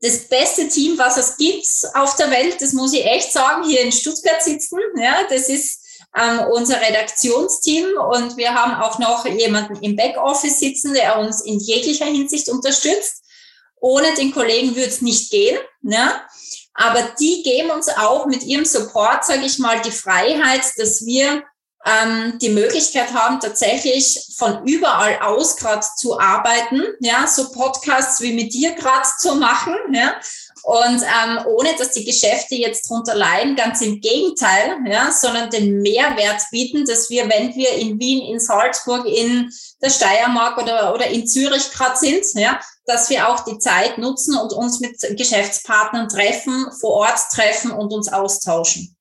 das 0.00 0.28
beste 0.28 0.68
Team, 0.68 0.98
was 0.98 1.16
es 1.16 1.36
gibt 1.36 1.66
auf 1.94 2.16
der 2.16 2.30
Welt, 2.30 2.60
das 2.60 2.72
muss 2.72 2.92
ich 2.92 3.04
echt 3.04 3.32
sagen, 3.32 3.64
hier 3.64 3.82
in 3.82 3.92
Stuttgart 3.92 4.42
sitzen. 4.42 4.78
Ja, 4.96 5.24
das 5.28 5.48
ist 5.48 5.80
ähm, 6.16 6.40
unser 6.52 6.80
Redaktionsteam 6.80 7.86
und 8.12 8.36
wir 8.36 8.54
haben 8.54 8.82
auch 8.82 8.98
noch 8.98 9.26
jemanden 9.26 9.76
im 9.82 9.94
Backoffice 9.94 10.58
sitzen, 10.58 10.94
der 10.94 11.18
uns 11.18 11.42
in 11.42 11.58
jeglicher 11.60 12.06
Hinsicht 12.06 12.48
unterstützt. 12.48 13.22
Ohne 13.80 14.14
den 14.14 14.32
Kollegen 14.32 14.76
würde 14.76 14.88
es 14.88 15.02
nicht 15.02 15.30
gehen. 15.30 15.58
Ja? 15.82 16.22
Aber 16.74 17.02
die 17.18 17.42
geben 17.42 17.70
uns 17.70 17.88
auch 17.88 18.26
mit 18.26 18.44
ihrem 18.44 18.64
Support, 18.64 19.24
sage 19.24 19.44
ich 19.44 19.58
mal, 19.58 19.80
die 19.82 19.90
Freiheit, 19.90 20.62
dass 20.76 21.04
wir 21.04 21.42
ähm, 21.86 22.38
die 22.38 22.50
Möglichkeit 22.50 23.12
haben, 23.14 23.40
tatsächlich 23.40 24.34
von 24.36 24.66
überall 24.66 25.18
aus 25.20 25.56
gerade 25.56 25.86
zu 25.96 26.18
arbeiten, 26.18 26.82
ja, 27.00 27.26
so 27.26 27.50
Podcasts 27.52 28.20
wie 28.20 28.34
mit 28.34 28.52
dir 28.52 28.72
gerade 28.72 29.08
zu 29.18 29.34
machen, 29.36 29.74
ja, 29.92 30.14
und 30.62 31.02
ähm, 31.02 31.38
ohne 31.46 31.74
dass 31.78 31.92
die 31.92 32.04
Geschäfte 32.04 32.54
jetzt 32.54 32.88
drunter 32.88 33.14
leiden, 33.14 33.56
ganz 33.56 33.80
im 33.80 34.00
Gegenteil, 34.00 34.76
ja, 34.86 35.10
sondern 35.10 35.48
den 35.48 35.80
Mehrwert 35.80 36.42
bieten, 36.50 36.84
dass 36.84 37.08
wir, 37.08 37.28
wenn 37.30 37.54
wir 37.54 37.72
in 37.72 37.98
Wien, 37.98 38.30
in 38.30 38.40
Salzburg, 38.40 39.06
in 39.06 39.50
der 39.80 39.90
Steiermark 39.90 40.58
oder, 40.58 40.92
oder 40.94 41.06
in 41.06 41.26
Zürich 41.26 41.70
gerade 41.70 41.96
sind, 41.96 42.26
ja, 42.34 42.60
dass 42.90 43.08
wir 43.08 43.28
auch 43.28 43.44
die 43.44 43.58
Zeit 43.58 43.98
nutzen 43.98 44.36
und 44.36 44.52
uns 44.52 44.80
mit 44.80 44.98
Geschäftspartnern 45.16 46.08
treffen, 46.08 46.66
vor 46.80 46.90
Ort 46.90 47.20
treffen 47.32 47.70
und 47.70 47.92
uns 47.92 48.12
austauschen 48.12 48.96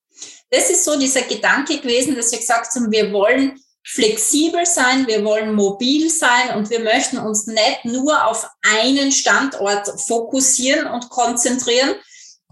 das 0.49 0.69
ist 0.69 0.85
so 0.85 0.97
dieser 0.97 1.21
Gedanke 1.23 1.79
gewesen, 1.79 2.15
dass 2.15 2.31
wir 2.31 2.39
gesagt 2.39 2.73
haben, 2.75 2.91
wir 2.91 3.11
wollen 3.11 3.59
flexibel 3.85 4.65
sein, 4.65 5.07
wir 5.07 5.23
wollen 5.23 5.53
mobil 5.53 6.09
sein 6.09 6.55
und 6.55 6.69
wir 6.69 6.79
möchten 6.79 7.17
uns 7.17 7.47
nicht 7.47 7.85
nur 7.85 8.25
auf 8.25 8.47
einen 8.61 9.11
Standort 9.11 9.87
fokussieren 10.07 10.87
und 10.87 11.09
konzentrieren, 11.09 11.95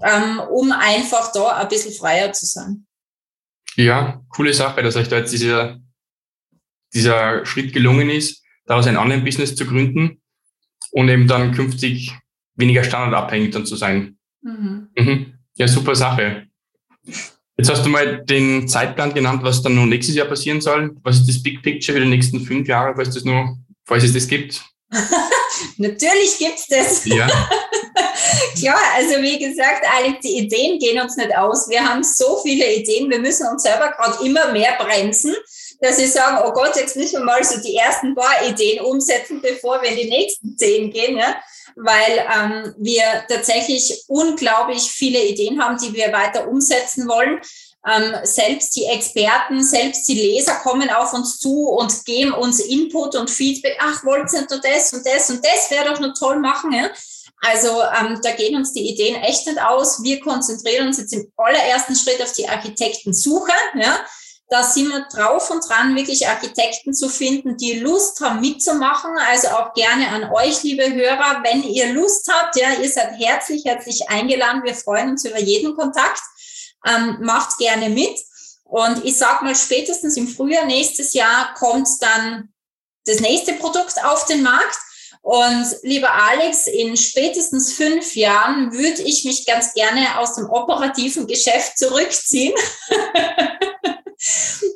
ähm, 0.01 0.41
um 0.51 0.71
einfach 0.71 1.31
da 1.31 1.57
ein 1.57 1.67
bisschen 1.67 1.93
freier 1.93 2.31
zu 2.33 2.45
sein. 2.45 2.85
Ja, 3.75 4.21
coole 4.29 4.53
Sache, 4.53 4.81
dass 4.81 4.95
euch 4.95 5.09
da 5.09 5.17
jetzt 5.17 5.33
dieser, 5.33 5.79
dieser 6.93 7.45
Schritt 7.45 7.73
gelungen 7.73 8.09
ist, 8.09 8.43
daraus 8.65 8.87
ein 8.87 8.97
Online-Business 8.97 9.55
zu 9.55 9.65
gründen 9.65 10.21
und 10.91 11.09
eben 11.09 11.27
dann 11.27 11.53
künftig 11.53 12.13
weniger 12.55 12.83
standardabhängig 12.83 13.51
dann 13.51 13.65
zu 13.65 13.75
sein. 13.75 14.17
Mhm. 14.41 14.89
Mhm. 14.97 15.33
Ja, 15.55 15.67
super 15.67 15.95
Sache. 15.95 16.47
Jetzt 17.57 17.71
hast 17.71 17.83
du 17.83 17.89
mal 17.89 18.23
den 18.23 18.67
Zeitplan 18.67 19.13
genannt, 19.13 19.41
was 19.43 19.63
dann 19.63 19.75
noch 19.75 19.85
nächstes 19.85 20.15
Jahr 20.15 20.27
passieren 20.27 20.61
soll. 20.61 20.95
Was 21.03 21.17
ist 21.17 21.27
das 21.27 21.41
Big 21.41 21.63
Picture 21.63 21.97
für 21.97 22.03
die 22.03 22.09
nächsten 22.09 22.39
fünf 22.39 22.67
Jahre, 22.67 22.93
falls, 22.95 23.15
das 23.15 23.23
nur, 23.23 23.57
falls 23.85 24.03
es 24.03 24.13
das 24.13 24.27
gibt? 24.27 24.63
Natürlich 25.77 26.37
gibt 26.37 26.59
es 26.59 26.67
das. 26.67 27.05
Ja. 27.05 27.27
Klar, 28.59 28.79
also 28.95 29.21
wie 29.21 29.39
gesagt, 29.39 29.83
Alex, 29.97 30.19
die 30.21 30.37
Ideen 30.37 30.77
gehen 30.79 31.01
uns 31.01 31.17
nicht 31.17 31.35
aus. 31.35 31.67
Wir 31.69 31.83
haben 31.83 32.03
so 32.03 32.39
viele 32.43 32.75
Ideen, 32.75 33.09
wir 33.09 33.19
müssen 33.19 33.47
uns 33.47 33.63
selber 33.63 33.91
gerade 33.91 34.23
immer 34.23 34.51
mehr 34.51 34.77
bremsen, 34.77 35.35
dass 35.79 35.97
sie 35.97 36.07
sagen, 36.07 36.39
oh 36.45 36.51
Gott, 36.51 36.75
jetzt 36.75 36.95
müssen 36.95 37.19
wir 37.19 37.25
mal 37.25 37.43
so 37.43 37.59
die 37.61 37.75
ersten 37.75 38.15
paar 38.15 38.45
Ideen 38.45 38.83
umsetzen, 38.83 39.41
bevor 39.41 39.81
wir 39.81 39.89
in 39.89 39.97
die 39.97 40.09
nächsten 40.09 40.57
zehn 40.57 40.91
gehen. 40.91 41.17
Ja? 41.17 41.35
weil 41.77 42.25
ähm, 42.35 42.75
wir 42.77 43.03
tatsächlich 43.29 44.03
unglaublich 44.07 44.89
viele 44.89 45.23
Ideen 45.23 45.61
haben, 45.61 45.77
die 45.77 45.93
wir 45.93 46.11
weiter 46.11 46.47
umsetzen 46.47 47.07
wollen. 47.07 47.39
Ähm, 47.87 48.15
selbst 48.23 48.75
die 48.75 48.85
Experten, 48.85 49.63
selbst 49.63 50.07
die 50.07 50.15
Leser 50.15 50.55
kommen 50.55 50.89
auf 50.89 51.13
uns 51.13 51.37
zu 51.37 51.69
und 51.69 52.03
geben 52.05 52.33
uns 52.33 52.59
Input 52.59 53.15
und 53.15 53.29
Feedback. 53.29 53.77
Ach, 53.79 54.03
wollt 54.03 54.33
ihr 54.33 54.47
das 54.47 54.93
und 54.93 55.05
das 55.05 55.29
und 55.29 55.45
das 55.45 55.69
wäre 55.69 55.85
doch 55.85 55.99
nur 55.99 56.13
toll 56.15 56.39
machen. 56.39 56.73
Ja? 56.73 56.89
Also 57.41 57.69
ähm, 57.69 58.19
da 58.23 58.31
gehen 58.31 58.55
uns 58.55 58.73
die 58.73 58.89
Ideen 58.89 59.21
echt 59.21 59.45
nicht 59.45 59.61
aus. 59.61 60.01
Wir 60.01 60.19
konzentrieren 60.19 60.87
uns 60.87 60.97
jetzt 60.97 61.13
im 61.13 61.31
allerersten 61.37 61.95
Schritt 61.95 62.21
auf 62.21 62.33
die 62.33 62.49
Architektensuche. 62.49 63.53
Ja? 63.75 63.99
Da 64.49 64.63
sind 64.63 64.87
wir 64.89 65.05
drauf 65.11 65.51
und 65.51 65.67
dran, 65.67 65.95
wirklich 65.95 66.25
Architekten 66.25 66.93
zu 66.93 67.09
finden, 67.09 67.57
die 67.57 67.79
Lust 67.79 68.21
haben 68.21 68.39
mitzumachen. 68.39 69.11
Also 69.29 69.49
auch 69.49 69.73
gerne 69.73 70.07
an 70.07 70.31
euch, 70.31 70.63
liebe 70.63 70.93
Hörer, 70.93 71.43
wenn 71.43 71.63
ihr 71.63 71.91
Lust 71.91 72.31
habt, 72.31 72.55
ja, 72.55 72.73
ihr 72.81 72.89
seid 72.89 73.19
herzlich, 73.19 73.65
herzlich 73.65 74.09
eingeladen. 74.09 74.63
Wir 74.63 74.73
freuen 74.73 75.09
uns 75.11 75.25
über 75.25 75.39
jeden 75.39 75.75
Kontakt. 75.75 76.21
Ähm, 76.87 77.17
macht 77.21 77.57
gerne 77.57 77.89
mit. 77.89 78.17
Und 78.63 79.03
ich 79.03 79.17
sag 79.17 79.41
mal, 79.41 79.55
spätestens 79.55 80.15
im 80.15 80.29
Frühjahr 80.29 80.65
nächstes 80.65 81.13
Jahr 81.13 81.53
kommt 81.55 81.89
dann 81.99 82.53
das 83.05 83.19
nächste 83.19 83.53
Produkt 83.53 83.95
auf 84.05 84.25
den 84.25 84.43
Markt. 84.43 84.77
Und 85.21 85.65
lieber 85.83 86.13
Alex, 86.13 86.67
in 86.67 86.95
spätestens 86.95 87.73
fünf 87.73 88.15
Jahren 88.15 88.71
würde 88.71 89.01
ich 89.01 89.25
mich 89.25 89.45
ganz 89.45 89.73
gerne 89.73 90.19
aus 90.19 90.35
dem 90.35 90.49
operativen 90.49 91.27
Geschäft 91.27 91.77
zurückziehen. 91.77 92.53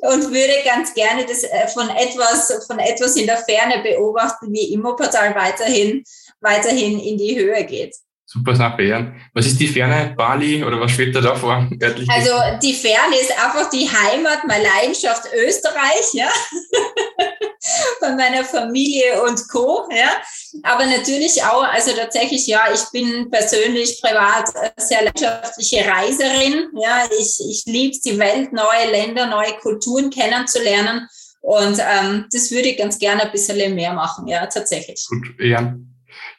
und 0.02 0.30
würde 0.30 0.54
ganz 0.64 0.94
gerne 0.94 1.26
das 1.26 1.42
äh, 1.42 1.68
von 1.68 1.88
etwas, 1.90 2.66
von 2.66 2.78
etwas 2.78 3.16
in 3.16 3.26
der 3.26 3.38
Ferne 3.38 3.82
beobachten, 3.82 4.52
wie 4.52 4.72
Immoportal 4.72 5.34
weiterhin, 5.34 6.04
weiterhin 6.40 7.00
in 7.00 7.18
die 7.18 7.38
Höhe 7.38 7.64
geht. 7.64 7.96
Super 8.32 8.56
Sache, 8.56 8.82
ja. 8.84 9.12
Was 9.34 9.44
ist 9.44 9.60
die 9.60 9.66
Ferne, 9.66 10.14
Bali 10.16 10.64
oder 10.64 10.80
was 10.80 10.92
steht 10.92 11.14
da 11.14 11.20
davor? 11.20 11.68
Örtlich 11.82 12.08
also 12.08 12.30
die 12.62 12.72
Ferne 12.72 13.16
ist 13.20 13.30
einfach 13.32 13.68
die 13.68 13.86
Heimat, 13.86 14.46
meine 14.46 14.64
Leidenschaft 14.64 15.24
Österreich, 15.34 16.14
ja. 16.14 16.28
Von 17.98 18.16
meiner 18.16 18.42
Familie 18.42 19.22
und 19.22 19.46
Co. 19.50 19.86
Ja. 19.94 20.16
Aber 20.62 20.86
natürlich 20.86 21.44
auch, 21.44 21.62
also 21.62 21.92
tatsächlich, 21.92 22.46
ja, 22.46 22.62
ich 22.72 22.80
bin 22.90 23.30
persönlich 23.30 24.00
privat 24.00 24.48
sehr 24.78 25.04
leidenschaftliche 25.04 25.86
Reiserin. 25.86 26.70
Ja, 26.80 27.04
ich, 27.10 27.38
ich 27.50 27.64
liebe 27.66 27.98
die 28.02 28.18
Welt, 28.18 28.50
neue 28.54 28.90
Länder, 28.90 29.26
neue 29.26 29.52
Kulturen 29.60 30.08
kennenzulernen. 30.08 31.06
Und 31.42 31.78
ähm, 31.80 32.26
das 32.32 32.50
würde 32.50 32.68
ich 32.68 32.78
ganz 32.78 32.98
gerne 32.98 33.24
ein 33.24 33.32
bisschen 33.32 33.74
mehr 33.74 33.92
machen, 33.92 34.26
ja, 34.26 34.46
tatsächlich. 34.46 35.04
Gut, 35.10 35.34
ja, 35.38 35.76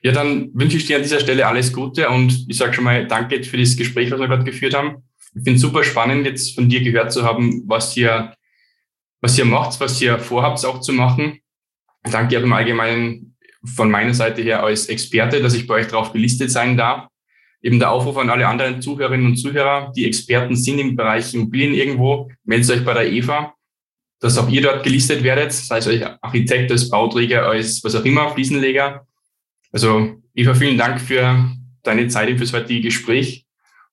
ja, 0.02 0.12
dann 0.12 0.50
wünsche 0.54 0.78
ich 0.78 0.86
dir 0.86 0.98
an 0.98 1.04
dieser 1.04 1.20
Stelle 1.20 1.48
alles 1.48 1.72
Gute 1.72 2.10
und 2.10 2.46
ich 2.50 2.58
sage 2.58 2.74
schon 2.74 2.84
mal 2.84 3.08
danke 3.08 3.44
für 3.44 3.58
das 3.58 3.78
Gespräch, 3.78 4.12
was 4.12 4.20
wir 4.20 4.28
gerade 4.28 4.44
geführt 4.44 4.74
haben. 4.74 5.04
Ich 5.36 5.44
finde 5.44 5.54
es 5.54 5.62
super 5.62 5.84
spannend, 5.84 6.26
jetzt 6.26 6.54
von 6.56 6.70
dir 6.70 6.82
gehört 6.82 7.12
zu 7.12 7.24
haben, 7.24 7.64
was 7.66 7.96
ihr, 7.98 8.34
was 9.22 9.38
ihr 9.38 9.46
macht, 9.46 9.80
was 9.80 10.02
ihr 10.02 10.20
vorhabt, 10.20 10.64
auch 10.66 10.82
zu 10.82 10.94
machen. 10.94 11.40
Danke 12.04 12.38
auch 12.38 12.44
im 12.44 12.54
Allgemeinen 12.54 13.36
von 13.76 13.90
meiner 13.90 14.14
Seite 14.14 14.42
her 14.42 14.64
als 14.64 14.88
Experte, 14.88 15.42
dass 15.42 15.54
ich 15.54 15.68
bei 15.68 15.76
euch 15.76 15.88
drauf 15.88 16.12
gelistet 16.12 16.52
sein 16.52 16.76
darf. 16.76 17.08
Eben 17.62 17.80
der 17.80 17.92
Aufruf 17.92 18.18
an 18.18 18.30
alle 18.30 18.46
anderen 18.46 18.82
Zuhörerinnen 18.82 19.26
und 19.26 19.38
Zuhörer, 19.38 19.92
die 19.96 20.06
Experten 20.06 20.56
sind 20.56 20.80
im 20.80 20.98
Bereich 20.98 21.34
Immobilien 21.34 21.74
irgendwo, 21.74 22.30
meldet 22.44 22.70
euch 22.70 22.84
bei 22.84 22.94
der 22.94 23.10
EVA, 23.10 23.54
dass 24.20 24.38
auch 24.38 24.50
ihr 24.50 24.62
dort 24.62 24.84
gelistet 24.84 25.24
werdet, 25.24 25.54
sei 25.54 25.78
es 25.78 25.88
euch 25.88 26.06
Architekt, 26.22 26.72
als 26.72 26.90
Bauträger, 26.90 27.48
als 27.48 27.82
was 27.84 27.96
auch 27.96 28.04
immer, 28.04 28.32
Fliesenleger 28.32 29.08
also 29.74 30.16
Eva, 30.36 30.54
vielen 30.54 30.78
Dank 30.78 31.02
für 31.02 31.50
deine 31.84 32.08
Zeit 32.08 32.30
und 32.30 32.38
fürs 32.38 32.54
heutige 32.54 32.82
Gespräch. 32.82 33.46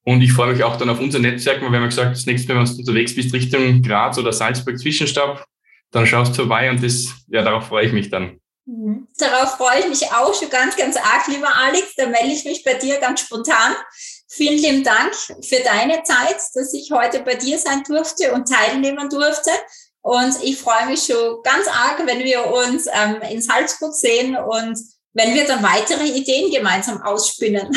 Und 0.04 0.22
ich 0.22 0.32
freue 0.32 0.52
mich 0.52 0.62
auch 0.62 0.76
dann 0.76 0.88
auf 0.88 1.00
unser 1.00 1.18
Netzwerk, 1.18 1.60
weil 1.62 1.70
wir 1.70 1.78
haben 1.78 1.88
gesagt, 1.88 2.12
das 2.12 2.26
nächste 2.26 2.54
Mal, 2.54 2.64
wenn 2.64 2.72
du 2.72 2.78
unterwegs 2.78 3.14
bist 3.14 3.34
Richtung 3.34 3.82
Graz 3.82 4.16
oder 4.18 4.32
Salzburg 4.32 4.78
Zwischenstab, 4.78 5.44
dann 5.90 6.06
schaust 6.06 6.32
du 6.32 6.42
vorbei 6.42 6.70
und 6.70 6.82
das, 6.82 7.08
ja, 7.28 7.42
darauf 7.42 7.66
freue 7.66 7.86
ich 7.86 7.92
mich 7.92 8.10
dann. 8.10 8.38
Mhm. 8.66 9.08
Darauf 9.18 9.56
freue 9.56 9.80
ich 9.80 9.88
mich 9.88 10.04
auch 10.12 10.32
schon 10.34 10.48
ganz, 10.50 10.76
ganz 10.76 10.96
arg, 10.96 11.26
lieber 11.28 11.54
Alex. 11.54 11.94
Da 11.96 12.06
melde 12.06 12.32
ich 12.32 12.44
mich 12.44 12.62
bei 12.64 12.74
dir 12.74 12.98
ganz 12.98 13.20
spontan. 13.20 13.74
Vielen 14.28 14.58
lieben 14.58 14.84
Dank 14.84 15.14
für 15.14 15.62
deine 15.62 16.02
Zeit, 16.04 16.36
dass 16.54 16.72
ich 16.72 16.90
heute 16.92 17.20
bei 17.20 17.34
dir 17.34 17.58
sein 17.58 17.82
durfte 17.86 18.32
und 18.32 18.48
teilnehmen 18.48 19.08
durfte. 19.08 19.50
Und 20.02 20.34
ich 20.42 20.56
freue 20.56 20.86
mich 20.86 21.02
schon 21.02 21.42
ganz 21.42 21.66
arg, 21.66 22.02
wenn 22.06 22.20
wir 22.20 22.46
uns 22.46 22.86
ähm, 22.86 23.20
in 23.30 23.42
Salzburg 23.42 23.92
sehen 23.92 24.36
und 24.36 24.78
wenn 25.14 25.34
wir 25.34 25.46
dann 25.46 25.62
weitere 25.62 26.06
Ideen 26.06 26.50
gemeinsam 26.52 27.02
ausspinnen. 27.02 27.68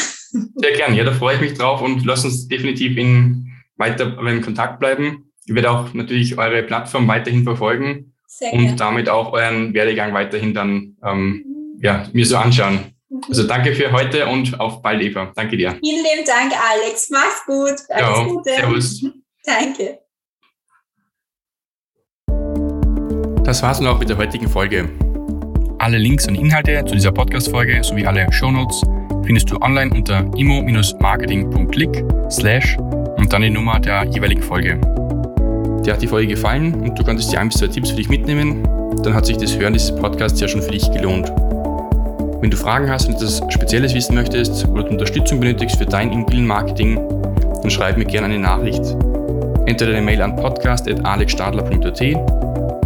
Sehr 0.56 0.74
gern, 0.76 0.96
ja, 0.96 1.04
da 1.04 1.14
freue 1.14 1.36
ich 1.36 1.42
mich 1.42 1.54
drauf 1.56 1.82
und 1.82 2.06
lass 2.06 2.26
uns 2.26 2.48
definitiv 2.48 2.98
in 2.98 3.52
weiter 3.78 4.18
in 4.28 4.42
Kontakt 4.42 4.80
bleiben. 4.80 5.32
Ich 5.46 5.54
werde 5.54 5.72
auch 5.72 5.94
natürlich 5.94 6.38
eure 6.38 6.64
Plattform 6.64 7.08
weiterhin 7.08 7.44
verfolgen 7.44 8.14
Sehr 8.28 8.54
und 8.54 8.78
damit 8.78 9.10
auch 9.10 9.34
euren 9.34 9.74
Werdegang 9.74 10.14
weiterhin 10.14 10.54
dann 10.54 10.96
ähm, 11.04 11.46
ja, 11.82 12.08
mir 12.14 12.26
so 12.26 12.38
anschauen. 12.38 12.94
Also 13.28 13.44
danke 13.44 13.76
für 13.76 13.92
heute 13.92 14.26
und 14.28 14.60
auf 14.60 14.82
bald, 14.82 15.02
Eva. 15.02 15.32
Danke 15.36 15.58
dir. 15.58 15.78
Vielen 15.84 16.04
lieben 16.04 16.26
Dank, 16.26 16.54
Alex. 16.54 17.10
Mach's 17.12 17.46
gut. 17.46 17.76
Alles 17.90 18.18
ja, 18.18 18.24
Gute. 18.24 18.50
Servus. 18.50 19.06
Danke. 19.46 20.00
Das 23.44 23.62
war's 23.62 23.80
nun 23.80 23.90
auch 23.90 24.00
mit 24.00 24.10
der 24.10 24.18
heutigen 24.18 24.48
Folge. 24.48 24.90
Alle 25.84 25.98
Links 25.98 26.26
und 26.30 26.36
Inhalte 26.36 26.86
zu 26.86 26.96
dieser 26.96 27.12
Podcast-Folge 27.12 27.84
sowie 27.84 28.06
alle 28.06 28.26
Shownotes 28.32 28.84
findest 29.26 29.52
du 29.52 29.58
online 29.58 29.92
unter 29.94 30.26
imo-marketing.click 30.38 32.06
slash 32.32 32.78
und 33.18 33.34
dann 33.34 33.42
die 33.42 33.50
Nummer 33.50 33.82
der 33.82 34.06
jeweiligen 34.06 34.42
Folge. 34.42 34.80
Dir 35.86 35.92
hat 35.92 36.02
die 36.02 36.08
Folge 36.08 36.36
gefallen 36.36 36.74
und 36.74 36.98
du 36.98 37.04
konntest 37.04 37.34
dir 37.34 37.42
ein 37.42 37.50
bis 37.50 37.58
zwei 37.58 37.68
Tipps 37.68 37.90
für 37.90 37.98
dich 37.98 38.08
mitnehmen, 38.08 38.64
dann 39.04 39.14
hat 39.14 39.26
sich 39.26 39.36
das 39.36 39.60
Hören 39.60 39.74
dieses 39.74 39.94
Podcasts 39.94 40.40
ja 40.40 40.48
schon 40.48 40.62
für 40.62 40.72
dich 40.72 40.90
gelohnt. 40.94 41.28
Wenn 42.40 42.50
du 42.50 42.56
Fragen 42.56 42.90
hast 42.90 43.10
und 43.10 43.16
etwas 43.16 43.42
Spezielles 43.50 43.94
wissen 43.94 44.16
möchtest 44.16 44.66
oder 44.70 44.90
Unterstützung 44.90 45.42
benötigst 45.42 45.76
für 45.76 45.86
dein 45.86 46.14
Immobilienmarketing, 46.14 46.96
dann 47.62 47.70
schreib 47.70 47.98
mir 47.98 48.06
gerne 48.06 48.28
eine 48.28 48.40
Nachricht. 48.40 48.86
Entweder 49.66 49.92
eine 49.92 50.02
Mail 50.02 50.22
an 50.22 50.38
podcast.alexstadler.at 50.38 52.53